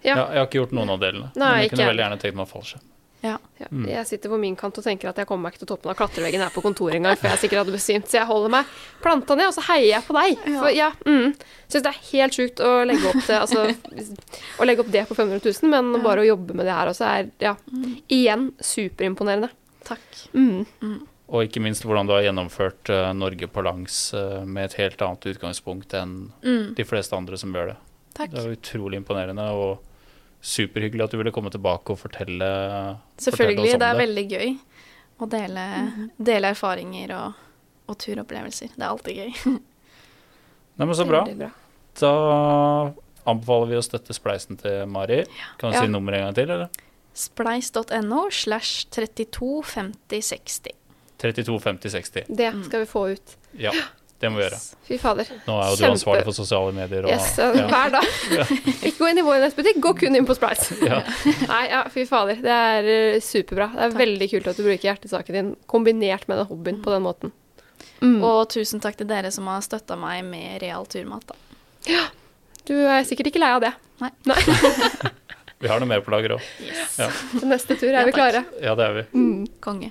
Ja. 0.06 0.14
Ja, 0.14 0.24
jeg 0.30 0.38
har 0.38 0.46
ikke 0.46 0.58
gjort 0.60 0.72
noen 0.78 0.90
av 0.94 1.00
delene. 1.02 1.28
Nei, 1.34 1.46
men 1.48 1.56
jeg 1.58 1.68
ikke 1.68 1.74
kunne 1.74 1.86
veldig 1.88 2.02
gjerne 2.04 2.18
tenkt 2.22 2.36
meg 2.38 2.46
fallskjerm. 2.48 2.84
Ja. 3.22 3.38
Ja, 3.58 3.66
Mm. 3.70 3.88
Jeg 3.90 4.06
sitter 4.06 4.30
på 4.30 4.38
min 4.38 4.54
kant 4.56 4.78
og 4.78 4.84
tenker 4.84 5.08
at 5.10 5.16
jeg 5.18 5.26
kommer 5.26 5.42
meg 5.48 5.52
ikke 5.56 5.64
til 5.64 5.70
toppen 5.72 5.90
av 5.90 5.96
klatreveggen 5.98 6.40
her 6.40 6.52
på 6.54 6.62
kontoret 6.62 6.94
engang, 6.94 7.16
for 7.18 7.28
jeg 7.28 7.38
sikkert 7.42 7.58
hadde 7.64 7.74
besvimt. 7.74 8.06
Så 8.08 8.20
jeg 8.20 8.26
holder 8.28 8.52
meg 8.54 8.64
planta 9.02 9.34
ned, 9.36 9.48
og 9.50 9.54
så 9.56 9.64
heier 9.72 9.88
jeg 9.98 10.04
på 10.06 10.14
deg. 10.14 10.38
Ja. 10.46 10.60
For 10.62 10.70
ja, 10.70 10.90
mm, 11.04 11.34
Syns 11.68 11.82
det 11.84 11.90
er 11.90 11.98
helt 12.12 12.32
sjukt 12.38 12.62
å 12.64 12.70
legge 12.86 13.10
opp 13.10 13.26
det, 13.26 13.38
altså, 13.42 13.66
Å 14.62 14.64
legge 14.70 14.80
opp 14.86 14.92
det 14.94 15.02
på 15.10 15.16
500 15.18 15.42
000, 15.44 15.68
men 15.74 15.90
Ja. 15.98 16.02
bare 16.06 16.22
å 16.22 16.28
jobbe 16.30 16.54
med 16.54 16.66
det 16.70 16.72
her 16.78 16.86
også 16.92 17.04
er 17.10 17.30
ja, 17.42 17.56
igjen 18.08 18.52
superimponerende. 18.62 19.50
Takk. 19.84 20.06
Mm. 20.34 20.64
Og 21.28 21.44
ikke 21.44 21.60
minst 21.60 21.82
hvordan 21.84 22.06
du 22.08 22.14
har 22.14 22.22
gjennomført 22.24 22.88
uh, 22.94 23.10
Norge 23.12 23.48
på 23.52 23.62
langs 23.66 24.14
uh, 24.14 24.44
med 24.48 24.70
et 24.70 24.78
helt 24.80 25.02
annet 25.02 25.26
utgangspunkt 25.34 25.92
enn 25.98 26.30
Mm. 26.42 26.74
de 26.78 26.84
fleste 26.88 27.16
andre 27.18 27.36
som 27.36 27.52
gjør 27.52 27.74
det. 27.74 27.76
Takk. 28.14 28.30
Det 28.32 28.38
er 28.46 28.54
utrolig 28.56 28.96
imponerende 29.02 29.44
og 29.52 29.78
superhyggelig 30.40 31.04
at 31.04 31.10
du 31.10 31.18
ville 31.18 31.32
komme 31.34 31.50
tilbake 31.50 31.90
og 31.94 31.98
fortelle, 31.98 32.48
Selvfølgelig. 33.18 33.26
fortelle 33.26 33.60
oss 33.60 33.74
om 33.74 33.78
Det 33.78 33.78
Selvfølgelig. 33.78 33.78
det. 33.78 33.88
er 33.88 34.00
veldig 34.02 34.26
gøy 34.30 34.58
å 35.18 35.28
dele, 35.32 35.64
dele 36.30 36.52
erfaringer 36.54 37.14
og, 37.16 37.32
og 37.88 37.98
turopplevelser. 37.98 38.68
Det 38.76 38.84
er 38.84 38.88
alltid 38.88 39.16
gøy. 39.16 39.32
Nei, 40.78 40.86
men 40.86 40.94
så 40.94 41.04
bra. 41.08 41.24
Bra. 41.34 41.50
Da 41.98 42.12
anbefaler 43.28 43.72
vi 43.72 43.78
å 43.80 43.82
støtte 43.84 44.14
spleisen 44.14 44.56
til 44.60 44.84
Mari. 44.86 45.24
Kan 45.58 45.72
du 45.72 45.76
Ja. 45.76 45.82
si 45.82 45.90
nummeret 45.90 46.20
en 46.20 46.28
gang 46.28 46.34
til, 46.38 46.50
eller? 46.54 46.68
Spleis.no 47.18 48.28
slash 48.30 48.86
32 48.94 49.62
50 49.66 50.22
60. 50.22 50.70
32 51.18 51.58
50 51.64 51.90
60. 51.90 52.28
Det 52.30 52.52
skal 52.68 52.84
vi 52.84 52.86
få 52.86 53.02
ut. 53.16 53.36
Ja, 53.58 53.72
det 54.18 54.30
må 54.32 54.40
vi 54.40 54.44
gjøre. 54.48 54.58
Fy 54.88 54.96
fader. 54.98 55.28
Nå 55.46 55.56
er 55.62 55.68
jo 55.70 55.74
du 55.76 55.82
Kjempe- 55.82 55.94
ansvarlig 55.94 56.24
for 56.26 56.34
sosiale 56.34 56.72
medier 56.74 57.04
og 57.06 57.12
Yes, 57.12 57.28
ja. 57.38 57.48
ja. 57.54 57.66
Hver 57.70 57.92
dag. 57.94 58.06
Ikke 58.88 58.96
gå 58.98 59.10
inn 59.12 59.20
i 59.22 59.24
vår 59.26 59.42
nettbutikk, 59.44 59.78
gå 59.84 59.92
kun 60.00 60.18
inn 60.18 60.26
på 60.26 60.34
Splice. 60.34 60.74
Ja. 60.82 60.98
Nei, 61.46 61.60
ja, 61.70 61.82
fy 61.94 62.02
fader. 62.08 62.40
Det 62.42 62.56
er 62.56 62.88
eh, 62.94 63.18
superbra. 63.22 63.68
Det 63.76 63.84
er 63.84 63.92
Takk. 63.92 64.00
veldig 64.02 64.30
kult 64.32 64.48
at 64.50 64.58
du 64.58 64.64
bruker 64.66 64.88
hjertesaken 64.90 65.38
din 65.38 65.52
kombinert 65.70 66.26
med 66.26 66.40
den 66.42 66.48
hobbyen 66.50 66.80
på 66.82 66.90
den 66.96 67.06
måten. 67.06 67.34
Mm. 68.02 68.18
Og 68.26 68.44
tusen 68.50 68.82
takk 68.82 68.98
til 68.98 69.06
dere 69.10 69.30
som 69.34 69.46
har 69.50 69.62
støtta 69.66 69.94
meg 69.98 70.24
med 70.26 70.58
real 70.62 70.86
turmat. 70.90 71.30
Da. 71.30 72.02
Du 72.68 72.74
er 72.74 73.06
sikkert 73.06 73.30
ikke 73.32 73.40
lei 73.42 73.52
av 73.54 73.62
det. 73.64 73.72
Nei. 74.02 74.10
Vi 75.62 75.66
har 75.66 75.80
noe 75.82 75.88
mer 75.90 76.02
på 76.06 76.12
lager 76.14 76.36
òg. 76.36 76.42
Yes. 76.62 76.98
Ja. 77.00 77.08
Neste 77.50 77.74
tur 77.74 77.88
er 77.90 77.96
Ja, 78.00 78.04
vi 78.06 78.12
klare. 78.14 78.44
ja, 78.62 78.74
det 78.78 78.84
er 78.84 78.92
vi. 78.94 79.02
Mm. 79.18 79.46
Konge. 79.64 79.88